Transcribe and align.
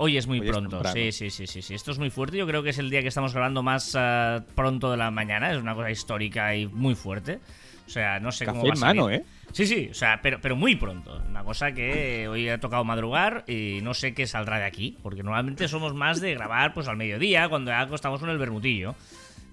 Hoy 0.00 0.16
es 0.16 0.28
muy 0.28 0.38
Hoy 0.38 0.46
pronto, 0.46 0.80
sí, 0.92 1.10
sí, 1.10 1.28
sí, 1.28 1.48
sí, 1.48 1.60
sí. 1.60 1.74
Esto 1.74 1.90
es 1.90 1.98
muy 1.98 2.10
fuerte. 2.10 2.36
Yo 2.36 2.46
creo 2.46 2.62
que 2.62 2.70
es 2.70 2.78
el 2.78 2.88
día 2.88 3.02
que 3.02 3.08
estamos 3.08 3.32
grabando 3.32 3.64
más 3.64 3.96
eh, 3.98 4.38
pronto 4.54 4.92
de 4.92 4.96
la 4.96 5.10
mañana. 5.10 5.50
Es 5.50 5.58
una 5.58 5.74
cosa 5.74 5.90
histórica 5.90 6.54
y 6.54 6.68
muy 6.68 6.94
fuerte. 6.94 7.40
O 7.84 7.90
sea, 7.90 8.20
no 8.20 8.30
sé 8.30 8.46
cómo 8.46 8.62
va 8.62 8.68
a 8.68 8.74
en 8.74 8.80
mano. 8.80 9.10
¿eh? 9.10 9.24
Sí, 9.50 9.66
sí, 9.66 9.88
o 9.90 9.94
sea, 9.94 10.20
pero, 10.22 10.38
pero 10.40 10.54
muy 10.54 10.76
pronto. 10.76 11.20
Una 11.28 11.42
cosa 11.42 11.72
que 11.72 12.28
hoy 12.28 12.48
ha 12.48 12.58
tocado 12.60 12.84
madrugar 12.84 13.42
y 13.48 13.80
no 13.82 13.92
sé 13.92 14.14
qué 14.14 14.28
saldrá 14.28 14.58
de 14.58 14.66
aquí. 14.66 14.96
Porque 15.02 15.24
normalmente 15.24 15.66
somos 15.66 15.94
más 15.94 16.20
de 16.20 16.32
grabar 16.34 16.74
pues 16.74 16.86
al 16.86 16.96
mediodía, 16.96 17.48
cuando 17.48 17.72
ya 17.72 17.88
estamos 17.92 18.20
con 18.20 18.30
el 18.30 18.38
bermutillo. 18.38 18.94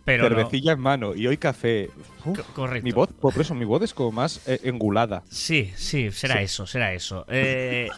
Pero 0.03 0.29
no. 0.29 0.49
En 0.51 0.79
mano 0.79 1.15
y 1.15 1.25
hoy 1.25 1.37
café. 1.37 1.89
Uf, 2.23 2.39
correcto. 2.53 2.85
Mi 2.85 2.91
voz, 2.91 3.09
por 3.19 3.33
eso, 3.41 3.55
mi 3.55 3.65
voz 3.65 3.81
es 3.81 3.95
como 3.95 4.11
más 4.11 4.47
eh, 4.47 4.59
engulada. 4.63 5.23
Sí, 5.27 5.71
sí, 5.75 6.11
será 6.11 6.35
Sí. 6.35 6.43
eso, 6.43 6.67
será 6.67 6.93
eso. 6.93 7.25
Eh, 7.31 7.89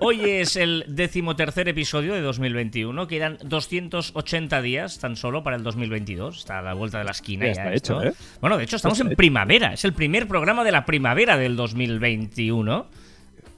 hoy 0.00 0.20
es 0.22 0.56
el 0.56 0.84
decimotercer 0.88 1.68
episodio 1.68 2.14
de 2.14 2.20
2021. 2.20 3.06
Quedan 3.06 3.38
280 3.44 4.62
días 4.62 4.98
tan 4.98 5.16
solo 5.16 5.42
para 5.42 5.56
el 5.56 5.62
2022. 5.62 6.38
Está 6.38 6.58
a 6.58 6.62
la 6.62 6.74
vuelta 6.74 6.98
de 6.98 7.04
la 7.04 7.10
esquina. 7.12 7.46
Ya 7.46 7.52
Ya 7.54 7.62
está 7.62 7.72
esto. 7.74 8.02
hecho, 8.02 8.08
¿eh? 8.10 8.14
Bueno, 8.40 8.56
de 8.58 8.64
hecho, 8.64 8.76
estamos 8.76 9.00
en 9.00 9.10
primavera. 9.16 9.72
Es 9.74 9.84
el 9.84 9.92
primer 9.92 10.26
programa 10.28 10.64
de 10.64 10.72
la 10.72 10.84
primavera 10.84 11.36
del 11.36 11.56
2021. 11.56 12.86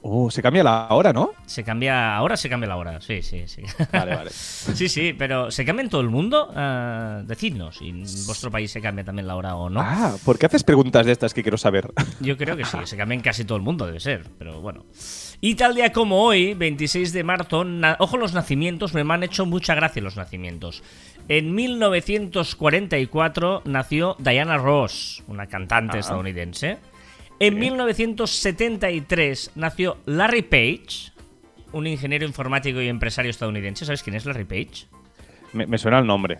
Oh, 0.03 0.31
se 0.31 0.41
cambia 0.41 0.63
la 0.63 0.87
hora, 0.89 1.13
¿no? 1.13 1.31
Se 1.45 1.63
cambia. 1.63 2.15
Ahora 2.15 2.35
se 2.35 2.49
cambia 2.49 2.67
la 2.67 2.75
hora. 2.75 2.99
Sí, 3.01 3.21
sí, 3.21 3.43
sí. 3.45 3.61
Vale, 3.93 4.15
vale. 4.15 4.31
Sí, 4.73 4.89
sí, 4.89 5.13
pero 5.15 5.51
¿se 5.51 5.63
cambia 5.63 5.83
en 5.83 5.89
todo 5.89 6.01
el 6.01 6.09
mundo? 6.09 6.51
Ah, 6.55 7.21
decidnos 7.23 7.77
si 7.77 7.89
en 7.89 7.99
vuestro 8.25 8.49
país 8.49 8.71
se 8.71 8.81
cambia 8.81 9.05
también 9.05 9.27
la 9.27 9.35
hora 9.35 9.55
o 9.55 9.69
no. 9.69 9.79
Ah, 9.79 10.15
¿por 10.25 10.39
qué 10.39 10.47
haces 10.47 10.63
preguntas 10.63 11.05
de 11.05 11.11
estas 11.11 11.35
que 11.35 11.43
quiero 11.43 11.57
saber? 11.59 11.91
Yo 12.19 12.35
creo 12.35 12.57
que 12.57 12.65
sí, 12.65 12.77
se 12.85 12.97
cambia 12.97 13.13
en 13.15 13.21
casi 13.21 13.45
todo 13.45 13.57
el 13.57 13.63
mundo, 13.63 13.85
debe 13.85 13.99
ser, 13.99 14.25
pero 14.39 14.59
bueno. 14.59 14.85
Y 15.43 15.55
tal 15.55 15.73
día 15.73 15.91
como 15.91 16.21
hoy, 16.23 16.53
26 16.53 17.13
de 17.13 17.23
marzo, 17.23 17.65
ojo 17.97 18.17
los 18.17 18.33
nacimientos, 18.33 18.93
me 18.93 19.01
han 19.01 19.23
hecho 19.23 19.45
mucha 19.47 19.73
gracia 19.73 20.01
los 20.01 20.15
nacimientos. 20.15 20.83
En 21.27 21.55
1944 21.55 23.63
nació 23.65 24.15
Diana 24.19 24.57
Ross, 24.57 25.23
una 25.27 25.47
cantante 25.47 25.97
Ah. 25.97 26.01
estadounidense. 26.01 26.77
En 27.39 27.57
1973 27.57 29.51
nació 29.55 29.97
Larry 30.05 30.43
Page, 30.43 31.11
un 31.71 31.87
ingeniero 31.87 32.25
informático 32.25 32.79
y 32.81 32.87
empresario 32.87 33.31
estadounidense. 33.31 33.85
¿Sabes 33.85 34.03
quién 34.03 34.15
es 34.15 34.25
Larry 34.25 34.45
Page? 34.45 34.85
Me, 35.53 35.65
me 35.65 35.77
suena 35.79 35.97
el 35.99 36.05
nombre. 36.05 36.37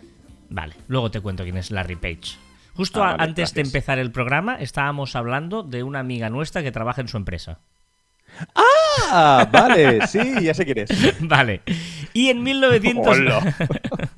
Vale, 0.50 0.76
luego 0.88 1.10
te 1.10 1.22
cuento 1.22 1.44
quién 1.44 1.58
es 1.58 1.72
Larry 1.72 1.96
Page. 1.96 2.38
Justo 2.76 3.04
Ah, 3.04 3.14
vale, 3.14 3.24
antes 3.24 3.54
de 3.56 3.62
empezar 3.62 3.98
el 3.98 4.12
programa 4.12 4.56
estábamos 4.56 5.16
hablando 5.16 5.64
de 5.64 5.82
una 5.84 6.00
amiga 6.00 6.30
nuestra 6.30 6.62
que 6.62 6.72
trabaja 6.72 7.02
en 7.02 7.08
su 7.08 7.18
empresa. 7.18 7.60
Ah, 8.56 9.48
vale, 9.52 10.08
sí, 10.08 10.20
ya 10.42 10.54
sé 10.54 10.66
quién 10.66 10.80
es. 10.80 10.90
Vale. 11.22 11.62
Y 12.14 12.30
en 12.30 12.42
1900... 12.44 13.08
Hola. 13.08 13.56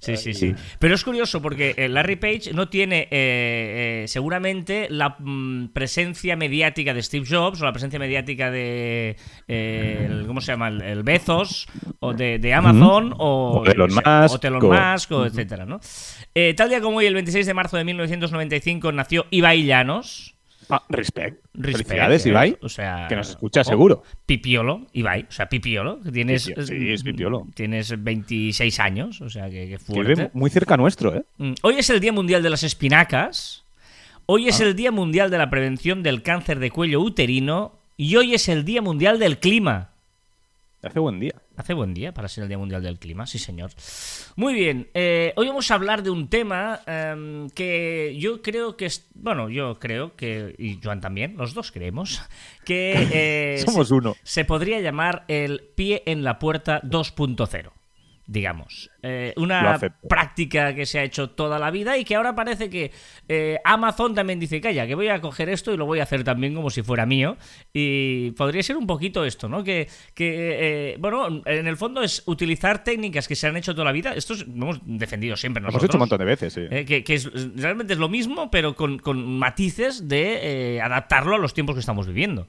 Sí, 0.00 0.16
sí, 0.16 0.32
sí. 0.32 0.54
Pero 0.78 0.94
es 0.94 1.04
curioso 1.04 1.42
porque 1.42 1.74
eh, 1.76 1.88
Larry 1.88 2.16
Page 2.16 2.52
no 2.54 2.68
tiene 2.70 3.00
eh, 3.02 3.08
eh, 3.10 4.04
seguramente 4.06 4.86
la 4.88 5.16
mm, 5.18 5.68
presencia 5.74 6.34
mediática 6.36 6.94
de 6.94 7.02
Steve 7.02 7.26
Jobs 7.28 7.60
o 7.60 7.64
la 7.66 7.72
presencia 7.72 7.98
mediática 7.98 8.50
de 8.50 9.16
eh, 9.48 10.06
el- 10.08 10.26
¿cómo 10.26 10.40
se 10.40 10.52
llama? 10.52 10.68
El, 10.68 10.80
el 10.80 11.02
Bezos 11.02 11.66
o 11.98 12.14
de, 12.14 12.38
de 12.38 12.54
Amazon 12.54 13.12
o, 13.18 13.60
O 13.62 13.66
Elon 13.66 13.90
yo 13.90 13.96
qué 13.96 14.02
sé, 14.02 14.08
Musk, 14.08 14.34
o 14.34 14.38
de 14.38 14.48
Elon 14.48 14.64
o- 14.64 14.92
Musk, 14.92 15.12
o 15.12 15.26
etcétera, 15.26 15.66
¿no? 15.66 15.80
Eh, 16.34 16.54
tal 16.54 16.70
día 16.70 16.80
como 16.80 16.98
hoy, 16.98 17.06
el 17.06 17.14
26 17.14 17.44
de 17.44 17.52
marzo 17.54 17.76
de 17.76 17.84
1995, 17.84 18.92
nació 18.92 19.26
Ibai 19.30 19.64
Llanos. 19.64 20.36
Ah, 20.70 20.82
respect. 20.88 21.44
Respect, 21.54 21.88
Felicidades, 21.88 22.26
eh, 22.26 22.28
Ibai. 22.28 22.58
O 22.62 22.68
sea, 22.68 23.06
Que 23.08 23.16
nos 23.16 23.30
escucha 23.30 23.62
oh, 23.62 23.64
seguro. 23.64 24.02
Pipiolo, 24.26 24.86
Ibai, 24.92 25.26
o 25.28 25.32
sea, 25.32 25.48
Pipiolo, 25.48 26.00
que 26.02 26.12
tienes 26.12 26.42
sí, 26.44 26.52
es 26.56 27.02
Pipiolo. 27.02 27.46
Tienes 27.54 28.02
26 28.02 28.80
años, 28.80 29.20
o 29.20 29.30
sea, 29.30 29.48
que, 29.48 29.68
que 29.68 29.78
fuerte. 29.78 30.30
muy 30.34 30.50
cerca 30.50 30.76
nuestro, 30.76 31.14
¿eh? 31.14 31.24
Mm, 31.38 31.52
Hoy 31.62 31.76
es 31.78 31.88
el 31.90 32.00
Día 32.00 32.12
Mundial 32.12 32.42
de 32.42 32.50
las 32.50 32.62
Espinacas. 32.62 33.64
Hoy 34.26 34.46
Ah. 34.46 34.50
es 34.50 34.60
el 34.60 34.76
Día 34.76 34.92
Mundial 34.92 35.30
de 35.30 35.38
la 35.38 35.48
Prevención 35.50 36.02
del 36.02 36.22
Cáncer 36.22 36.58
de 36.58 36.70
Cuello 36.70 37.00
Uterino. 37.00 37.78
Y 37.96 38.14
hoy 38.16 38.34
es 38.34 38.48
el 38.48 38.64
Día 38.64 38.82
Mundial 38.82 39.18
del 39.18 39.38
Clima. 39.38 39.90
Hace 40.82 41.00
buen 41.00 41.18
día. 41.18 41.34
Hace 41.58 41.74
buen 41.74 41.92
día 41.92 42.14
para 42.14 42.28
ser 42.28 42.42
el 42.44 42.48
Día 42.48 42.56
Mundial 42.56 42.84
del 42.84 43.00
Clima, 43.00 43.26
sí 43.26 43.40
señor. 43.40 43.72
Muy 44.36 44.54
bien, 44.54 44.90
eh, 44.94 45.32
hoy 45.34 45.48
vamos 45.48 45.68
a 45.72 45.74
hablar 45.74 46.04
de 46.04 46.10
un 46.10 46.28
tema 46.28 46.82
em, 46.86 47.50
que 47.50 48.16
yo 48.16 48.42
creo 48.42 48.76
que 48.76 48.86
es, 48.86 49.08
bueno, 49.16 49.48
yo 49.50 49.76
creo 49.80 50.14
que, 50.14 50.54
y 50.56 50.78
Joan 50.80 51.00
también, 51.00 51.36
los 51.36 51.54
dos 51.54 51.72
creemos, 51.72 52.22
que 52.64 52.92
eh, 53.56 53.58
Somos 53.66 53.88
se, 53.88 53.94
uno. 53.94 54.14
se 54.22 54.44
podría 54.44 54.78
llamar 54.78 55.24
el 55.26 55.68
pie 55.74 56.04
en 56.06 56.22
la 56.22 56.38
puerta 56.38 56.80
2.0. 56.82 57.72
Digamos, 58.30 58.90
Eh, 59.02 59.32
Lo 59.36 59.44
una 59.44 59.80
práctica 60.06 60.74
que 60.74 60.84
se 60.84 60.98
ha 60.98 61.02
hecho 61.02 61.30
toda 61.30 61.58
la 61.58 61.70
vida 61.70 61.96
y 61.96 62.04
que 62.04 62.14
ahora 62.14 62.34
parece 62.34 62.68
que 62.68 62.90
eh, 63.26 63.56
Amazon 63.64 64.14
también 64.14 64.38
dice, 64.38 64.60
calla, 64.60 64.86
que 64.86 64.94
voy 64.94 65.08
a 65.08 65.18
coger 65.22 65.48
esto 65.48 65.72
y 65.72 65.78
lo 65.78 65.86
voy 65.86 66.00
a 66.00 66.02
hacer 66.02 66.24
también 66.24 66.54
como 66.54 66.68
si 66.68 66.82
fuera 66.82 67.06
mío. 67.06 67.38
Y 67.72 68.32
podría 68.32 68.62
ser 68.62 68.76
un 68.76 68.86
poquito 68.86 69.24
esto, 69.24 69.48
¿no? 69.48 69.64
Que, 69.64 69.88
que, 70.14 70.90
eh, 70.92 70.96
bueno, 70.98 71.40
en 71.46 71.66
el 71.66 71.78
fondo 71.78 72.02
es 72.02 72.22
utilizar 72.26 72.84
técnicas 72.84 73.26
que 73.28 73.34
se 73.34 73.46
han 73.46 73.56
hecho 73.56 73.72
toda 73.72 73.86
la 73.86 73.92
vida. 73.92 74.12
Esto 74.12 74.34
es- 74.34 74.46
lo 74.46 74.52
hemos 74.64 74.80
defendido 74.84 75.34
siempre 75.34 75.62
Lo 75.62 75.68
nosotros. 75.68 75.84
hemos 75.84 75.90
hecho 75.90 75.96
un 75.96 76.00
montón 76.00 76.18
de 76.18 76.24
veces, 76.26 76.52
sí. 76.52 76.84
que 76.84 77.02
que 77.02 77.14
es, 77.14 77.30
realmente 77.56 77.94
es 77.94 77.98
lo 77.98 78.10
mismo, 78.10 78.50
pero 78.50 78.74
con, 78.74 78.98
con 78.98 79.38
matices 79.38 80.06
de 80.06 80.80
adaptarlo 80.84 81.34
a 81.34 81.38
los 81.38 81.54
tiempos 81.54 81.76
que 81.76 81.80
estamos 81.80 82.06
viviendo. 82.06 82.46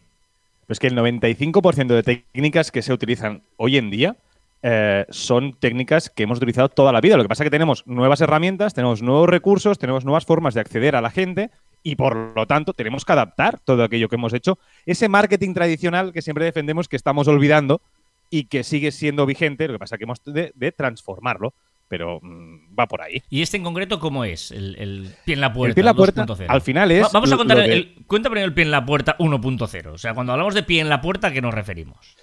Pues 0.67 0.77
que 0.77 0.87
el 0.87 0.95
95% 0.95 1.87
de 1.95 2.03
técnicas 2.03 2.69
que 2.71 2.81
se 2.81 2.91
utilizan 2.91 3.43
hoy 3.55 3.77
en 3.77 3.89
día 3.89 4.17
eh, 4.61 5.05
son 5.09 5.53
técnicas 5.53 6.09
que 6.09 6.23
hemos 6.23 6.37
utilizado 6.37 6.69
toda 6.69 6.91
la 6.91 7.01
vida. 7.01 7.15
Lo 7.17 7.23
que 7.23 7.29
pasa 7.29 7.43
es 7.43 7.47
que 7.47 7.51
tenemos 7.51 7.85
nuevas 7.87 8.21
herramientas, 8.21 8.73
tenemos 8.73 9.01
nuevos 9.01 9.29
recursos, 9.29 9.79
tenemos 9.79 10.05
nuevas 10.05 10.25
formas 10.25 10.53
de 10.53 10.61
acceder 10.61 10.95
a 10.95 11.01
la 11.01 11.11
gente 11.11 11.49
y 11.81 11.95
por 11.95 12.15
lo 12.35 12.45
tanto 12.45 12.73
tenemos 12.73 13.05
que 13.05 13.13
adaptar 13.13 13.59
todo 13.63 13.83
aquello 13.83 14.09
que 14.09 14.15
hemos 14.15 14.33
hecho. 14.33 14.59
Ese 14.85 15.07
marketing 15.07 15.53
tradicional 15.53 16.11
que 16.11 16.21
siempre 16.21 16.43
defendemos 16.45 16.87
que 16.89 16.97
estamos 16.97 17.27
olvidando 17.27 17.81
y 18.29 18.43
que 18.45 18.63
sigue 18.63 18.91
siendo 18.91 19.25
vigente, 19.25 19.65
lo 19.67 19.73
que 19.73 19.79
pasa 19.79 19.95
es 19.95 19.99
que 19.99 20.03
hemos 20.03 20.21
de, 20.25 20.51
de 20.53 20.71
transformarlo, 20.71 21.53
pero 21.87 22.19
mm, 22.21 22.77
va 22.77 22.85
por 22.85 23.01
ahí. 23.01 23.23
¿Y 23.29 23.41
este 23.41 23.57
en 23.57 23.63
concreto 23.63 23.99
cómo 23.99 24.23
es? 24.25 24.51
El, 24.51 24.75
el 24.77 25.09
pie 25.25 25.33
en 25.35 25.41
la 25.41 25.51
puerta. 25.53 25.69
el 25.71 25.73
pie 25.75 25.81
en 25.81 25.85
la 25.85 25.93
puerta 25.95 26.25
2.0. 26.27 26.45
al 26.49 26.61
final 26.61 26.91
es... 26.91 27.03
Va- 27.05 27.09
Vamos 27.13 27.31
a 27.31 27.37
contar 27.37 27.59
el- 27.61 27.95
cuenta 28.05 28.29
primero 28.29 28.45
el 28.47 28.53
pie 28.53 28.65
en 28.65 28.71
la 28.71 28.85
puerta 28.85 29.15
1.0. 29.17 29.87
O 29.93 29.97
sea, 29.97 30.13
cuando 30.13 30.33
hablamos 30.33 30.53
de 30.53 30.61
pie 30.63 30.81
en 30.81 30.89
la 30.89 31.01
puerta, 31.01 31.27
¿a 31.27 31.31
qué 31.31 31.41
nos 31.41 31.53
referimos? 31.53 32.15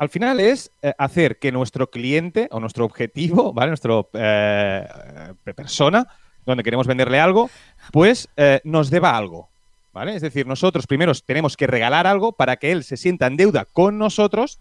Al 0.00 0.08
final 0.08 0.40
es 0.40 0.70
eh, 0.80 0.94
hacer 0.96 1.38
que 1.38 1.52
nuestro 1.52 1.90
cliente 1.90 2.48
o 2.52 2.58
nuestro 2.58 2.86
objetivo, 2.86 3.52
¿vale? 3.52 3.68
Nuestra 3.68 4.02
persona, 5.54 6.06
donde 6.46 6.64
queremos 6.64 6.86
venderle 6.86 7.20
algo, 7.20 7.50
pues 7.92 8.26
eh, 8.38 8.62
nos 8.64 8.88
deba 8.88 9.14
algo, 9.14 9.50
¿vale? 9.92 10.14
Es 10.14 10.22
decir, 10.22 10.46
nosotros 10.46 10.86
primero 10.86 11.12
tenemos 11.14 11.54
que 11.54 11.66
regalar 11.66 12.06
algo 12.06 12.32
para 12.32 12.56
que 12.56 12.72
él 12.72 12.82
se 12.82 12.96
sienta 12.96 13.26
en 13.26 13.36
deuda 13.36 13.66
con 13.66 13.98
nosotros 13.98 14.58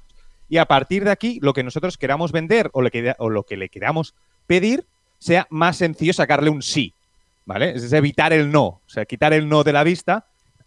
y 0.50 0.58
a 0.58 0.66
partir 0.66 1.06
de 1.06 1.12
aquí 1.12 1.40
lo 1.42 1.54
que 1.54 1.64
nosotros 1.64 1.98
queramos 1.98 2.34
vender 2.34 2.70
o, 2.74 2.82
le 2.82 2.92
queda- 2.92 3.16
o 3.18 3.30
lo 3.30 3.44
que 3.44 3.56
le 3.56 3.70
queramos 3.70 4.16
pedir 4.46 4.86
sea 5.20 5.48
más 5.50 5.78
sencillo 5.78 6.12
sacarle 6.12 6.50
un 6.50 6.62
sí, 6.62 6.94
¿vale? 7.46 7.72
Es 7.78 7.94
evitar 7.94 8.34
el 8.34 8.52
no, 8.52 8.66
o 8.66 8.82
sea, 8.88 9.06
quitar 9.06 9.32
el 9.32 9.48
no 9.48 9.64
de 9.64 9.72
la 9.72 9.86
vista 9.86 10.26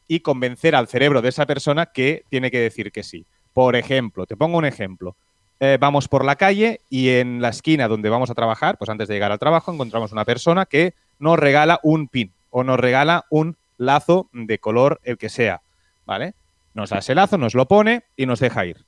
y 0.08 0.20
convencer 0.20 0.74
al 0.74 0.88
cerebro 0.88 1.20
de 1.20 1.28
esa 1.28 1.44
persona 1.44 1.84
que 1.92 2.24
tiene 2.30 2.50
que 2.50 2.58
decir 2.60 2.90
que 2.90 3.02
sí. 3.02 3.26
Por 3.52 3.76
ejemplo, 3.76 4.26
te 4.26 4.36
pongo 4.36 4.58
un 4.58 4.64
ejemplo. 4.64 5.16
Eh, 5.60 5.78
vamos 5.80 6.08
por 6.08 6.24
la 6.24 6.36
calle 6.36 6.80
y 6.90 7.10
en 7.10 7.40
la 7.40 7.50
esquina 7.50 7.86
donde 7.86 8.08
vamos 8.08 8.30
a 8.30 8.34
trabajar, 8.34 8.78
pues 8.78 8.90
antes 8.90 9.08
de 9.08 9.14
llegar 9.14 9.30
al 9.30 9.38
trabajo, 9.38 9.72
encontramos 9.72 10.10
una 10.12 10.24
persona 10.24 10.66
que 10.66 10.94
nos 11.18 11.38
regala 11.38 11.78
un 11.82 12.08
pin 12.08 12.32
o 12.50 12.64
nos 12.64 12.80
regala 12.80 13.26
un 13.30 13.56
lazo 13.78 14.28
de 14.32 14.58
color 14.58 15.00
el 15.04 15.18
que 15.18 15.28
sea, 15.28 15.60
¿vale? 16.04 16.34
Nos 16.74 16.90
da 16.90 16.98
ese 16.98 17.14
lazo, 17.14 17.38
nos 17.38 17.54
lo 17.54 17.66
pone 17.66 18.02
y 18.16 18.26
nos 18.26 18.40
deja 18.40 18.66
ir. 18.66 18.84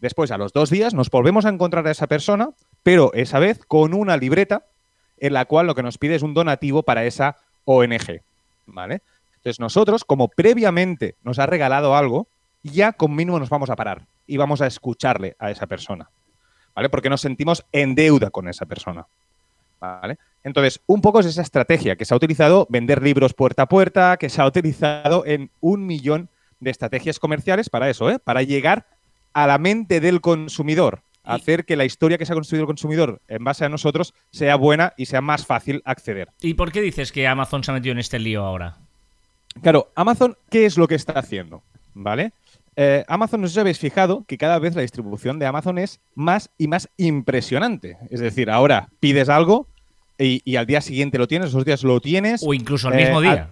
Después, 0.00 0.32
a 0.32 0.38
los 0.38 0.52
dos 0.52 0.70
días, 0.70 0.94
nos 0.94 1.10
volvemos 1.10 1.44
a 1.44 1.50
encontrar 1.50 1.86
a 1.86 1.92
esa 1.92 2.08
persona, 2.08 2.50
pero 2.82 3.12
esa 3.14 3.38
vez 3.38 3.60
con 3.66 3.94
una 3.94 4.16
libreta 4.16 4.64
en 5.18 5.34
la 5.34 5.44
cual 5.44 5.68
lo 5.68 5.76
que 5.76 5.84
nos 5.84 5.98
pide 5.98 6.16
es 6.16 6.22
un 6.22 6.34
donativo 6.34 6.82
para 6.82 7.04
esa 7.04 7.36
ONG, 7.64 8.22
¿vale? 8.66 9.02
Entonces 9.36 9.60
nosotros, 9.60 10.04
como 10.04 10.26
previamente 10.26 11.14
nos 11.22 11.38
ha 11.38 11.46
regalado 11.46 11.96
algo, 11.96 12.26
ya 12.62 12.92
con 12.92 13.14
mínimo 13.14 13.38
nos 13.38 13.48
vamos 13.48 13.70
a 13.70 13.76
parar 13.76 14.02
y 14.26 14.36
vamos 14.36 14.60
a 14.60 14.66
escucharle 14.66 15.36
a 15.38 15.50
esa 15.50 15.66
persona, 15.66 16.08
¿vale? 16.74 16.88
Porque 16.88 17.10
nos 17.10 17.20
sentimos 17.20 17.64
en 17.72 17.94
deuda 17.94 18.30
con 18.30 18.48
esa 18.48 18.66
persona, 18.66 19.06
¿vale? 19.80 20.18
Entonces, 20.44 20.80
un 20.86 21.00
poco 21.00 21.20
es 21.20 21.26
esa 21.26 21.42
estrategia 21.42 21.96
que 21.96 22.04
se 22.04 22.14
ha 22.14 22.16
utilizado, 22.16 22.66
vender 22.68 23.02
libros 23.02 23.34
puerta 23.34 23.64
a 23.64 23.68
puerta, 23.68 24.16
que 24.16 24.28
se 24.28 24.40
ha 24.40 24.46
utilizado 24.46 25.24
en 25.24 25.50
un 25.60 25.86
millón 25.86 26.28
de 26.60 26.70
estrategias 26.70 27.18
comerciales 27.18 27.70
para 27.70 27.90
eso, 27.90 28.10
¿eh? 28.10 28.18
para 28.18 28.42
llegar 28.42 28.86
a 29.32 29.46
la 29.46 29.58
mente 29.58 30.00
del 30.00 30.20
consumidor, 30.20 31.02
hacer 31.24 31.64
que 31.64 31.76
la 31.76 31.84
historia 31.84 32.18
que 32.18 32.26
se 32.26 32.32
ha 32.32 32.34
construido 32.34 32.62
el 32.62 32.66
consumidor 32.66 33.20
en 33.28 33.44
base 33.44 33.64
a 33.64 33.68
nosotros 33.68 34.14
sea 34.30 34.56
buena 34.56 34.92
y 34.96 35.06
sea 35.06 35.20
más 35.20 35.46
fácil 35.46 35.82
acceder. 35.84 36.28
¿Y 36.40 36.54
por 36.54 36.72
qué 36.72 36.80
dices 36.80 37.12
que 37.12 37.26
Amazon 37.26 37.64
se 37.64 37.70
ha 37.70 37.74
metido 37.74 37.92
en 37.92 37.98
este 37.98 38.18
lío 38.18 38.44
ahora? 38.44 38.78
Claro, 39.60 39.90
Amazon, 39.94 40.36
¿qué 40.50 40.66
es 40.66 40.76
lo 40.76 40.88
que 40.88 40.94
está 40.94 41.12
haciendo? 41.12 41.62
¿Vale? 41.94 42.32
Eh, 42.74 43.04
Amazon, 43.06 43.42
no 43.42 43.48
sé 43.48 43.54
si 43.54 43.60
habéis 43.60 43.78
fijado 43.78 44.24
que 44.26 44.38
cada 44.38 44.58
vez 44.58 44.74
la 44.74 44.82
distribución 44.82 45.38
de 45.38 45.46
Amazon 45.46 45.78
es 45.78 46.00
más 46.14 46.50
y 46.56 46.68
más 46.68 46.88
impresionante. 46.96 47.98
Es 48.10 48.20
decir, 48.20 48.50
ahora 48.50 48.88
pides 49.00 49.28
algo 49.28 49.66
y, 50.18 50.56
al 50.56 50.66
día 50.66 50.80
siguiente 50.80 51.18
lo 51.18 51.26
tienes, 51.26 51.48
esos 51.48 51.64
días 51.64 51.82
lo 51.82 52.00
tienes. 52.00 52.42
O 52.46 52.54
incluso 52.54 52.88
el 52.88 52.96
mismo 52.96 53.20
eh, 53.20 53.24
día. 53.24 53.50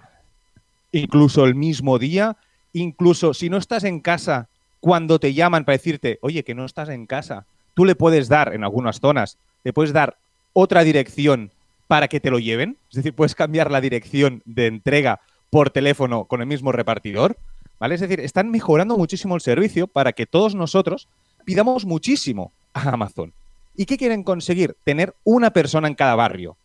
incluso 0.93 1.45
el 1.45 1.55
mismo 1.55 1.99
día. 1.99 2.37
Incluso 2.73 3.35
si 3.35 3.51
no 3.51 3.57
estás 3.57 3.85
en 3.85 4.01
casa, 4.01 4.49
cuando 4.79 5.19
te 5.19 5.35
llaman 5.35 5.65
para 5.65 5.77
decirte, 5.77 6.19
oye, 6.23 6.45
que 6.45 6.55
no 6.55 6.65
estás 6.65 6.89
en 6.89 7.07
casa, 7.07 7.45
tú 7.75 7.85
le 7.85 7.97
puedes 7.97 8.29
dar 8.29 8.55
en 8.55 8.65
algunas 8.65 9.01
zonas, 9.01 9.37
le 9.65 9.73
puedes 9.73 9.93
dar 9.93 10.17
otra 10.53 10.85
dirección 10.85 11.51
para 11.89 12.09
que 12.09 12.21
te 12.21 12.31
lo 12.31 12.39
lleven. 12.39 12.77
Es 12.91 12.97
decir, 12.97 13.13
puedes 13.13 13.35
cambiar 13.35 13.71
la 13.71 13.81
dirección 13.81 14.43
de 14.45 14.69
entrega 14.69 15.21
por 15.51 15.71
teléfono 15.71 16.25
con 16.25 16.41
el 16.41 16.47
mismo 16.47 16.73
repartidor. 16.73 17.37
Es 17.81 18.01
decir, 18.01 18.21
están 18.21 18.51
mejorando 18.51 18.97
muchísimo 18.99 19.35
el 19.35 19.41
servicio 19.41 19.87
para 19.87 20.13
que 20.13 20.27
todos 20.27 20.55
nosotros 20.55 21.09
pidamos 21.45 21.87
muchísimo 21.87 22.53
a 22.75 22.91
Amazon. 22.91 23.33
¿Y 23.75 23.87
qué 23.87 23.97
quieren 23.97 24.23
conseguir? 24.23 24.77
Tener 24.85 25.15
una 25.25 25.51
persona 25.51 25.89
en 25.89 25.95
cada 25.95 26.15
barrio. 26.15 26.57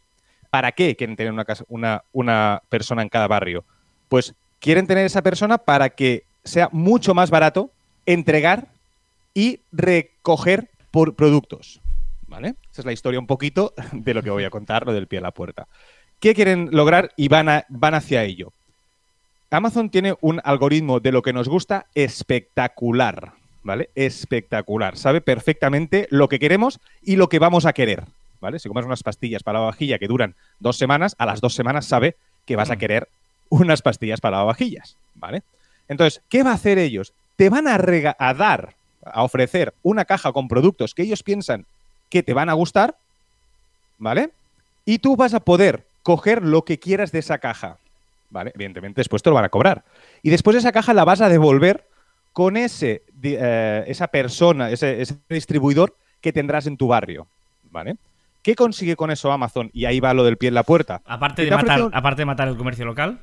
¿Para 0.50 0.74
qué 0.74 0.96
quieren 0.96 1.16
tener 1.16 1.32
una, 1.32 1.46
una, 1.70 2.04
una 2.12 2.62
persona 2.70 3.02
en 3.02 3.10
cada 3.10 3.28
barrio? 3.28 3.64
Pues 4.10 4.34
quieren 4.60 4.88
tener 4.88 5.06
esa 5.06 5.22
persona 5.22 5.58
para 5.58 5.90
que 5.90 6.24
sea 6.44 6.70
mucho 6.72 7.14
más 7.14 7.30
barato 7.30 7.72
entregar 8.06 8.68
y 9.34 9.62
recoger 9.72 10.70
por 10.92 11.16
productos. 11.16 11.80
¿Vale? 12.28 12.56
Esa 12.72 12.82
es 12.82 12.86
la 12.86 12.94
historia 12.94 13.20
un 13.20 13.28
poquito 13.28 13.74
de 13.94 14.14
lo 14.14 14.22
que 14.22 14.30
voy 14.30 14.44
a 14.44 14.50
contar, 14.50 14.86
lo 14.86 14.94
del 14.94 15.08
pie 15.08 15.20
a 15.20 15.24
la 15.24 15.32
puerta. 15.32 15.68
¿Qué 16.20 16.34
quieren 16.34 16.70
lograr 16.72 17.12
y 17.16 17.28
van 17.30 17.64
hacia 17.94 18.24
ello? 18.24 18.52
Amazon 19.56 19.90
tiene 19.90 20.16
un 20.22 20.42
algoritmo 20.44 21.00
de 21.00 21.12
lo 21.12 21.22
que 21.22 21.32
nos 21.32 21.48
gusta 21.48 21.88
espectacular, 21.96 23.32
¿vale? 23.64 23.90
Espectacular. 23.96 24.98
Sabe 24.98 25.22
perfectamente 25.22 26.08
lo 26.12 26.28
que 26.28 26.40
queremos 26.40 26.80
y 27.02 27.16
lo 27.16 27.30
que 27.30 27.40
vamos 27.40 27.66
a 27.66 27.74
querer, 27.74 28.04
¿vale? 28.42 28.60
Si 28.60 28.68
comes 28.68 28.86
unas 28.86 29.02
pastillas 29.02 29.44
para 29.44 29.60
la 29.60 29.66
vajilla 29.66 29.98
que 29.98 30.08
duran 30.08 30.36
dos 30.60 30.78
semanas, 30.78 31.16
a 31.20 31.26
las 31.26 31.40
dos 31.40 31.56
semanas 31.56 31.86
sabe 31.86 32.18
que 32.46 32.58
vas 32.58 32.70
a 32.70 32.76
mm. 32.76 32.80
querer 32.80 33.10
unas 33.50 33.82
pastillas 33.82 34.20
para 34.20 34.38
lavavajillas, 34.38 34.98
¿vale? 35.16 35.42
Entonces, 35.88 36.22
¿qué 36.28 36.44
va 36.44 36.52
a 36.52 36.56
hacer 36.56 36.78
ellos? 36.78 37.14
Te 37.38 37.50
van 37.50 37.68
a, 37.68 37.78
a 38.20 38.34
dar, 38.34 38.76
a 39.06 39.24
ofrecer 39.24 39.74
una 39.84 40.04
caja 40.04 40.34
con 40.34 40.48
productos 40.50 40.94
que 40.94 41.04
ellos 41.04 41.24
piensan 41.24 41.66
que 42.10 42.24
te 42.24 42.34
van 42.34 42.50
a 42.50 42.54
gustar, 42.54 42.98
¿vale? 44.00 44.32
Y 44.84 45.00
tú 45.00 45.16
vas 45.16 45.34
a 45.34 45.40
poder 45.40 45.86
coger 46.04 46.44
lo 46.44 46.66
que 46.66 46.78
quieras 46.78 47.12
de 47.12 47.20
esa 47.20 47.38
caja, 47.38 47.78
¿vale? 48.30 48.52
Evidentemente 48.56 49.02
después 49.02 49.22
te 49.24 49.30
lo 49.30 49.36
van 49.36 49.46
a 49.46 49.50
cobrar. 49.50 49.84
Y 50.22 50.30
después 50.30 50.56
esa 50.56 50.72
caja 50.72 50.94
la 50.94 51.06
vas 51.06 51.22
a 51.22 51.30
devolver 51.30 51.86
con 52.34 52.58
ese, 52.58 53.04
eh, 53.24 53.86
esa 53.88 54.08
persona, 54.08 54.70
ese, 54.70 55.06
distribuidor 55.30 55.96
que 56.20 56.34
tendrás 56.34 56.68
en 56.68 56.76
tu 56.76 56.88
barrio, 56.88 57.28
¿vale? 57.72 57.96
¿Qué 58.42 58.56
consigue 58.56 58.96
con 58.96 59.10
eso 59.10 59.32
Amazon? 59.32 59.70
Y 59.74 59.86
ahí 59.86 60.00
va 60.00 60.14
lo 60.14 60.24
del 60.24 60.38
pie 60.38 60.50
en 60.50 60.56
la 60.56 60.64
puerta. 60.64 61.02
Aparte, 61.06 61.46
de 61.46 61.52
matar, 61.52 61.90
aparte 61.94 62.22
de 62.22 62.26
matar 62.26 62.48
el 62.50 62.58
comercio 62.58 62.86
local. 62.86 63.20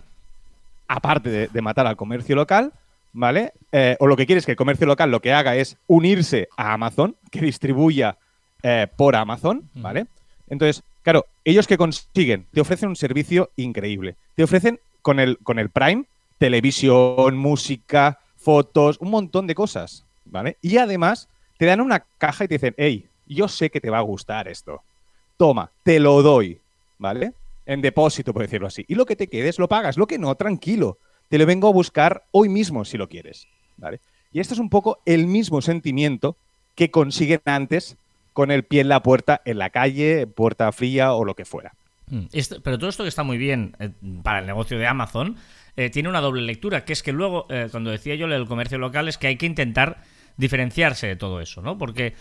Aparte 0.89 1.49
de, 1.49 1.63
matar 1.63 1.87
al 1.87 1.97
comercio 1.97 2.35
local, 2.35 2.73
¿vale? 3.13 3.53
Eh, 3.71 3.97
o 4.01 4.07
lo 4.07 4.17
que 4.17 4.27
quieres 4.27 4.47
que 4.47 4.53
el 4.53 4.57
comercio 4.57 4.87
local 4.87 5.11
lo 5.11 5.21
que 5.21 5.33
haga 5.33 5.57
es 5.57 5.77
unirse 5.87 6.49
a 6.57 6.73
Amazon, 6.73 7.15
que 7.31 7.41
distribuya 7.41 8.17
eh, 8.63 8.87
por 8.97 9.15
Amazon, 9.15 9.69
¿vale? 9.75 10.07
Entonces, 10.49 10.83
claro, 11.03 11.27
ellos 11.45 11.67
que 11.67 11.77
consiguen, 11.77 12.47
te 12.53 12.61
ofrecen 12.61 12.89
un 12.89 12.97
servicio 12.97 13.51
increíble. 13.57 14.17
Te 14.35 14.45
ofrecen 14.45 14.81
con 15.03 15.21
el, 15.21 15.39
con 15.39 15.59
el 15.59 15.71
Prime, 15.71 16.07
televisión, 16.39 17.37
música, 17.37 18.21
fotos, 18.37 18.99
un 19.01 19.11
montón 19.11 19.47
de 19.47 19.55
cosas, 19.55 20.05
¿vale? 20.25 20.57
Y 20.63 20.79
además 20.79 21.29
te 21.59 21.67
dan 21.67 21.81
una 21.81 22.01
caja 22.19 22.45
y 22.45 22.49
te 22.49 22.55
dicen, 22.55 22.75
hey, 22.77 23.07
yo 23.27 23.49
sé 23.49 23.71
que 23.71 23.81
te 23.81 23.91
va 23.91 23.99
a 23.99 24.03
gustar 24.03 24.49
esto. 24.49 24.83
Toma, 25.37 25.71
te 25.83 26.01
lo 26.01 26.23
doy, 26.23 26.61
¿vale? 26.99 27.33
En 27.67 27.81
depósito, 27.81 28.33
por 28.33 28.43
decirlo 28.43 28.67
así. 28.67 28.85
Y 28.89 28.95
lo 28.95 29.07
que 29.07 29.17
te 29.17 29.29
quedes 29.29 29.59
lo 29.59 29.69
pagas, 29.69 29.97
lo 29.97 30.07
que 30.07 30.19
no, 30.19 30.35
tranquilo. 30.35 30.99
Te 31.29 31.39
lo 31.39 31.47
vengo 31.47 31.69
a 31.69 31.73
buscar 31.73 32.25
hoy 32.31 32.49
mismo 32.49 32.85
si 32.85 32.99
lo 32.99 33.09
quieres, 33.09 33.47
¿vale? 33.77 34.01
Y 34.33 34.41
esto 34.41 34.55
es 34.55 34.61
un 34.61 34.71
poco 34.71 35.01
el 35.07 35.27
mismo 35.27 35.63
sentimiento 35.63 36.37
que 36.75 36.91
consiguen 36.91 37.41
antes 37.45 37.97
con 38.33 38.51
el 38.51 38.65
pie 38.65 38.81
en 38.81 38.89
la 38.89 39.03
puerta, 39.03 39.41
en 39.45 39.59
la 39.59 39.71
calle, 39.71 40.27
puerta 40.27 40.73
fría 40.73 41.15
o 41.15 41.25
lo 41.25 41.35
que 41.35 41.45
fuera. 41.45 41.75
Mm. 42.13 42.27
pero 42.63 42.79
todo 42.79 42.91
esto 42.91 43.05
que 43.05 43.09
está 43.09 43.23
muy 43.23 43.39
bien 43.39 43.75
eh, 43.79 43.89
para 44.23 44.41
el 44.41 44.47
negocio 44.47 44.79
de 44.79 44.87
Amazon 44.87 45.37
eh, 45.77 45.89
tiene 45.89 46.11
una 46.11 46.21
doble 46.21 46.43
lectura, 46.43 46.85
que 46.85 46.93
es 46.93 47.03
que 47.03 47.11
luego, 47.11 47.47
eh, 47.49 47.69
cuando 47.71 47.91
decía 47.91 48.15
yo 48.17 48.27
el 48.27 48.47
comercio 48.47 48.77
local, 48.77 49.09
es 49.09 49.17
que 49.17 49.29
hay 49.29 49.37
que 49.37 49.47
intentar 49.47 50.03
diferenciarse 50.37 51.07
de 51.07 51.17
todo 51.17 51.41
eso, 51.41 51.63
¿no? 51.63 51.79
Porque 51.79 52.15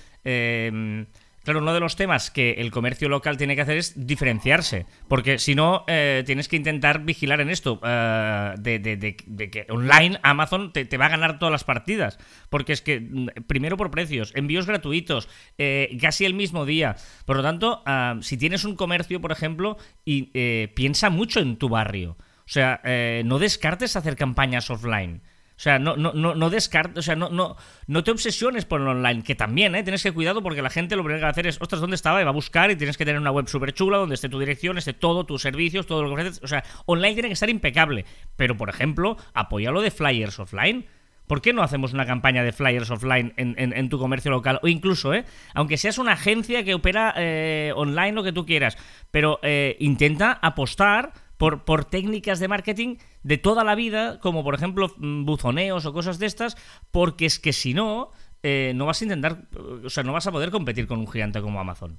Claro, 1.43 1.59
uno 1.59 1.73
de 1.73 1.79
los 1.79 1.95
temas 1.95 2.29
que 2.29 2.51
el 2.59 2.69
comercio 2.69 3.09
local 3.09 3.37
tiene 3.37 3.55
que 3.55 3.61
hacer 3.61 3.77
es 3.77 4.05
diferenciarse, 4.07 4.85
porque 5.07 5.39
si 5.39 5.55
no, 5.55 5.85
eh, 5.87 6.21
tienes 6.23 6.47
que 6.47 6.55
intentar 6.55 7.03
vigilar 7.03 7.41
en 7.41 7.49
esto, 7.49 7.79
eh, 7.83 8.53
de, 8.59 9.49
que 9.49 9.65
online 9.69 10.19
Amazon 10.21 10.71
te, 10.71 10.97
va 10.97 11.07
a 11.07 11.09
ganar 11.09 11.39
todas 11.39 11.51
las 11.51 11.63
partidas, 11.63 12.19
porque 12.49 12.73
es 12.73 12.83
que, 12.83 12.99
mm, 12.99 13.27
primero 13.47 13.75
por 13.75 13.89
precios, 13.89 14.31
envíos 14.35 14.67
gratuitos, 14.67 15.29
eh, 15.57 15.97
casi 15.99 16.25
el 16.25 16.35
mismo 16.35 16.67
día. 16.67 16.95
Por 17.25 17.37
lo 17.37 17.43
tanto, 17.43 17.81
ah, 17.87 18.17
si 18.21 18.37
tienes 18.37 18.63
un 18.63 18.75
comercio, 18.75 19.19
por 19.19 19.31
ejemplo, 19.31 19.77
y 20.05 20.31
piensa 20.75 21.09
mucho 21.09 21.39
en 21.39 21.57
tu 21.57 21.69
barrio, 21.69 22.17
o 22.45 22.53
sea, 22.53 22.81
no 23.23 23.39
descartes 23.39 23.95
hacer 23.95 24.15
campañas 24.15 24.69
offline. 24.69 25.21
O 25.61 25.63
sea, 25.63 25.77
no, 25.77 25.95
no, 25.95 26.11
no, 26.13 26.33
no 26.33 26.49
descartes, 26.49 26.97
o 26.97 27.01
sea, 27.03 27.15
no, 27.15 27.29
no, 27.29 27.55
no 27.85 28.03
te 28.03 28.09
obsesiones 28.09 28.65
por 28.65 28.81
el 28.81 28.87
online, 28.87 29.21
que 29.21 29.35
también, 29.35 29.75
¿eh? 29.75 29.83
Tienes 29.83 30.01
que 30.01 30.11
cuidado 30.11 30.41
porque 30.41 30.63
la 30.63 30.71
gente 30.71 30.95
lo 30.95 31.03
primero 31.03 31.19
que 31.19 31.21
va 31.21 31.27
a 31.27 31.31
hacer 31.33 31.45
es, 31.45 31.61
ostras, 31.61 31.79
¿dónde 31.79 31.95
estaba? 31.95 32.19
Y 32.19 32.23
va 32.23 32.31
a 32.31 32.33
buscar 32.33 32.71
y 32.71 32.75
tienes 32.75 32.97
que 32.97 33.05
tener 33.05 33.21
una 33.21 33.29
web 33.29 33.47
súper 33.47 33.71
chula 33.71 33.97
donde 33.97 34.15
esté 34.15 34.27
tu 34.27 34.39
dirección, 34.39 34.79
esté 34.79 34.93
todo, 34.93 35.23
tus 35.23 35.43
servicios, 35.43 35.85
todo 35.85 36.01
lo 36.01 36.07
que 36.07 36.13
ofreces. 36.13 36.43
O 36.43 36.47
sea, 36.47 36.63
online 36.87 37.13
tiene 37.13 37.29
que 37.29 37.35
estar 37.35 37.51
impecable. 37.51 38.05
Pero, 38.37 38.57
por 38.57 38.69
ejemplo, 38.69 39.17
apoya 39.35 39.69
lo 39.69 39.81
de 39.81 39.91
flyers 39.91 40.39
offline. 40.39 40.87
¿Por 41.27 41.43
qué 41.43 41.53
no 41.53 41.61
hacemos 41.61 41.93
una 41.93 42.07
campaña 42.07 42.43
de 42.43 42.53
flyers 42.53 42.89
offline 42.89 43.31
en, 43.37 43.89
tu 43.89 43.99
comercio 43.99 44.31
local? 44.31 44.59
O 44.63 44.67
incluso, 44.67 45.13
¿eh? 45.13 45.25
aunque 45.53 45.77
seas 45.77 45.99
una 45.99 46.13
agencia 46.13 46.63
que 46.63 46.73
opera 46.73 47.13
eh, 47.15 47.71
online, 47.75 48.13
lo 48.13 48.23
que 48.23 48.33
tú 48.33 48.47
quieras, 48.47 48.79
pero 49.11 49.39
eh, 49.43 49.77
intenta 49.79 50.39
apostar 50.41 51.13
por, 51.49 51.85
técnicas 51.85 52.39
de 52.39 52.47
marketing 52.47 52.97
de 53.23 53.37
toda 53.37 53.63
la 53.63 53.73
vida, 53.73 54.19
como 54.19 54.43
por 54.43 54.53
ejemplo 54.53 54.91
mm, 54.97 55.25
buzoneos 55.25 55.85
o 55.85 55.93
cosas 55.93 56.19
de 56.19 56.27
estas, 56.27 56.55
porque 56.91 57.25
es 57.25 57.39
que 57.39 57.51
si 57.51 57.73
no, 57.73 58.11
eh, 58.43 58.73
no 58.75 58.85
vas 58.85 59.01
a 59.01 59.05
intentar, 59.05 59.47
o 59.83 59.89
sea, 59.89 60.03
no 60.03 60.13
vas 60.13 60.27
a 60.27 60.31
poder 60.31 60.51
competir 60.51 60.85
con 60.87 60.99
un 60.99 61.07
gigante 61.07 61.41
como 61.41 61.59
Amazon. 61.59 61.97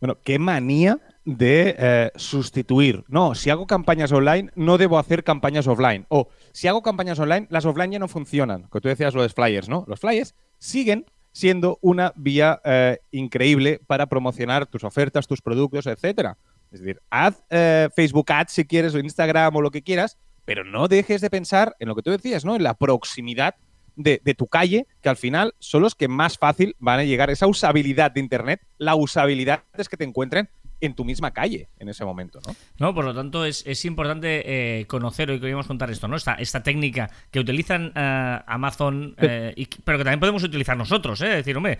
Bueno, 0.00 0.18
qué 0.22 0.38
manía 0.38 1.00
de 1.24 1.74
eh, 1.76 2.10
sustituir. 2.14 3.04
No, 3.08 3.34
si 3.34 3.50
hago 3.50 3.66
campañas 3.66 4.12
online, 4.12 4.50
no 4.54 4.78
debo 4.78 4.98
hacer 4.98 5.24
campañas 5.24 5.66
offline. 5.66 6.06
O 6.08 6.28
si 6.52 6.68
hago 6.68 6.82
campañas 6.82 7.18
online, 7.18 7.48
las 7.50 7.66
offline 7.66 7.92
ya 7.92 7.98
no 7.98 8.08
funcionan. 8.08 8.68
Que 8.72 8.80
tú 8.80 8.88
decías 8.88 9.12
lo 9.12 9.22
de 9.22 9.28
flyers, 9.28 9.68
¿no? 9.68 9.84
Los 9.88 9.98
flyers 9.98 10.36
siguen 10.58 11.04
siendo 11.32 11.78
una 11.82 12.12
vía 12.16 12.60
eh, 12.64 12.98
increíble 13.10 13.80
para 13.86 14.06
promocionar 14.06 14.66
tus 14.66 14.84
ofertas, 14.84 15.26
tus 15.26 15.42
productos, 15.42 15.86
etcétera. 15.86 16.38
Es 16.70 16.80
decir, 16.80 17.00
haz 17.10 17.42
eh, 17.50 17.88
Facebook 17.94 18.30
Ads 18.30 18.52
si 18.52 18.64
quieres 18.64 18.94
o 18.94 18.98
Instagram 18.98 19.56
o 19.56 19.62
lo 19.62 19.70
que 19.70 19.82
quieras, 19.82 20.18
pero 20.44 20.64
no 20.64 20.88
dejes 20.88 21.20
de 21.20 21.30
pensar 21.30 21.76
en 21.78 21.88
lo 21.88 21.94
que 21.94 22.02
tú 22.02 22.10
decías, 22.10 22.44
¿no? 22.44 22.56
En 22.56 22.62
la 22.62 22.74
proximidad 22.74 23.54
de, 23.96 24.20
de, 24.24 24.34
tu 24.34 24.46
calle, 24.46 24.86
que 25.02 25.08
al 25.08 25.16
final 25.16 25.54
son 25.58 25.82
los 25.82 25.94
que 25.94 26.08
más 26.08 26.38
fácil 26.38 26.76
van 26.78 27.00
a 27.00 27.04
llegar. 27.04 27.30
Esa 27.30 27.46
usabilidad 27.46 28.12
de 28.12 28.20
Internet, 28.20 28.62
la 28.78 28.94
usabilidad 28.94 29.64
es 29.76 29.88
que 29.88 29.96
te 29.96 30.04
encuentren 30.04 30.48
en 30.80 30.94
tu 30.94 31.04
misma 31.04 31.32
calle 31.32 31.68
en 31.78 31.88
ese 31.88 32.04
momento, 32.04 32.40
¿no? 32.46 32.54
No, 32.78 32.94
por 32.94 33.04
lo 33.04 33.14
tanto 33.14 33.44
es, 33.44 33.64
es 33.66 33.84
importante 33.84 34.80
eh, 34.80 34.86
conocer, 34.86 35.30
hoy 35.30 35.40
queríamos 35.40 35.66
contar 35.66 35.90
esto, 35.90 36.08
¿no? 36.08 36.16
Esta, 36.16 36.34
esta 36.34 36.62
técnica 36.62 37.10
que 37.30 37.40
utilizan 37.40 37.92
eh, 37.94 38.38
Amazon, 38.46 39.14
eh, 39.18 39.66
pero 39.84 39.98
que 39.98 40.04
también 40.04 40.20
podemos 40.20 40.42
utilizar 40.42 40.76
nosotros, 40.76 41.20
¿eh? 41.22 41.28
decir, 41.28 41.56
hombre, 41.56 41.78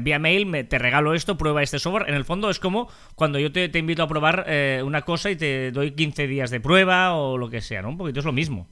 vía 0.00 0.18
mail 0.18 0.46
me, 0.46 0.64
te 0.64 0.78
regalo 0.78 1.14
esto, 1.14 1.36
prueba 1.36 1.62
este 1.62 1.78
software. 1.78 2.08
En 2.08 2.14
el 2.14 2.24
fondo 2.24 2.50
es 2.50 2.60
como 2.60 2.88
cuando 3.14 3.38
yo 3.38 3.52
te, 3.52 3.68
te 3.68 3.78
invito 3.78 4.02
a 4.02 4.08
probar 4.08 4.46
una 4.84 5.02
cosa 5.02 5.30
y 5.30 5.36
te 5.36 5.70
doy 5.70 5.92
15 5.92 6.26
días 6.26 6.50
de 6.50 6.60
prueba 6.60 7.14
o 7.14 7.38
lo 7.38 7.50
que 7.50 7.60
sea, 7.60 7.82
¿no? 7.82 7.88
Un 7.88 7.98
poquito 7.98 8.20
es 8.20 8.26
lo 8.26 8.32
mismo. 8.32 8.68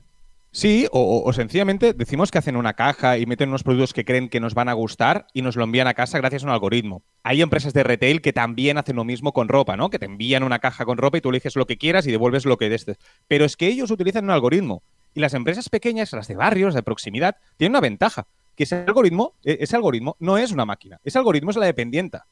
Sí, 0.54 0.87
o, 0.92 1.32
sencillamente 1.32 1.94
decimos 1.94 2.30
que 2.30 2.38
hacen 2.38 2.54
una 2.54 2.75
caja 2.75 3.18
y 3.18 3.26
meten 3.26 3.49
unos 3.49 3.64
productos 3.64 3.92
que 3.92 4.04
creen 4.04 4.28
que 4.28 4.38
nos 4.38 4.54
van 4.54 4.68
a 4.68 4.73
gustar 4.73 5.26
y 5.34 5.42
nos 5.42 5.56
lo 5.56 5.64
envían 5.64 5.88
a 5.88 5.94
casa 5.94 6.18
gracias 6.18 6.44
a 6.44 6.46
un 6.46 6.52
algoritmo. 6.52 7.02
Hay 7.25 7.42
empresas 7.42 7.73
de 7.73 7.82
retail 7.82 8.23
que 8.23 8.32
también 8.32 8.78
hacen 8.78 8.94
lo 8.94 9.02
mismo 9.02 9.32
con 9.32 9.49
ropa, 9.49 9.76
¿no? 9.76 9.90
Que 9.90 9.99
te 9.99 10.06
envían 10.06 10.44
una 10.44 10.61
caja 10.61 10.84
con 10.84 10.96
ropa 10.96 11.18
y 11.18 11.20
tú 11.23 11.30
eliges 11.30 11.56
lo 11.56 11.66
que 11.66 11.76
quieras 11.76 12.06
y 12.06 12.12
devuelves 12.12 12.44
lo 12.44 12.56
que 12.56 12.68
des. 12.68 12.87
Pero 13.26 13.44
es 13.44 13.56
que 13.56 13.66
ellos 13.66 13.90
utilizan 13.90 14.26
un 14.26 14.30
algoritmo. 14.30 14.84
Y 15.12 15.18
las 15.18 15.34
empresas 15.34 15.68
pequeñas, 15.68 16.12
las 16.12 16.28
de 16.28 16.37
barrios, 16.37 16.73
de 16.73 16.84
proximidad, 16.84 17.34
tienen 17.56 17.73
una 17.73 17.80
ventaja. 17.80 18.28
Que 18.54 18.62
ese 18.62 18.76
algoritmo, 18.76 19.34
e, 19.42 19.58
ese 19.58 19.75
algoritmo 19.75 20.14
no 20.20 20.38
es 20.38 20.52
una 20.52 20.64
máquina. 20.64 21.00
Ese 21.02 21.18
algoritmo 21.18 21.50
es 21.50 21.56
la 21.56 21.66
dependienta. 21.66 22.26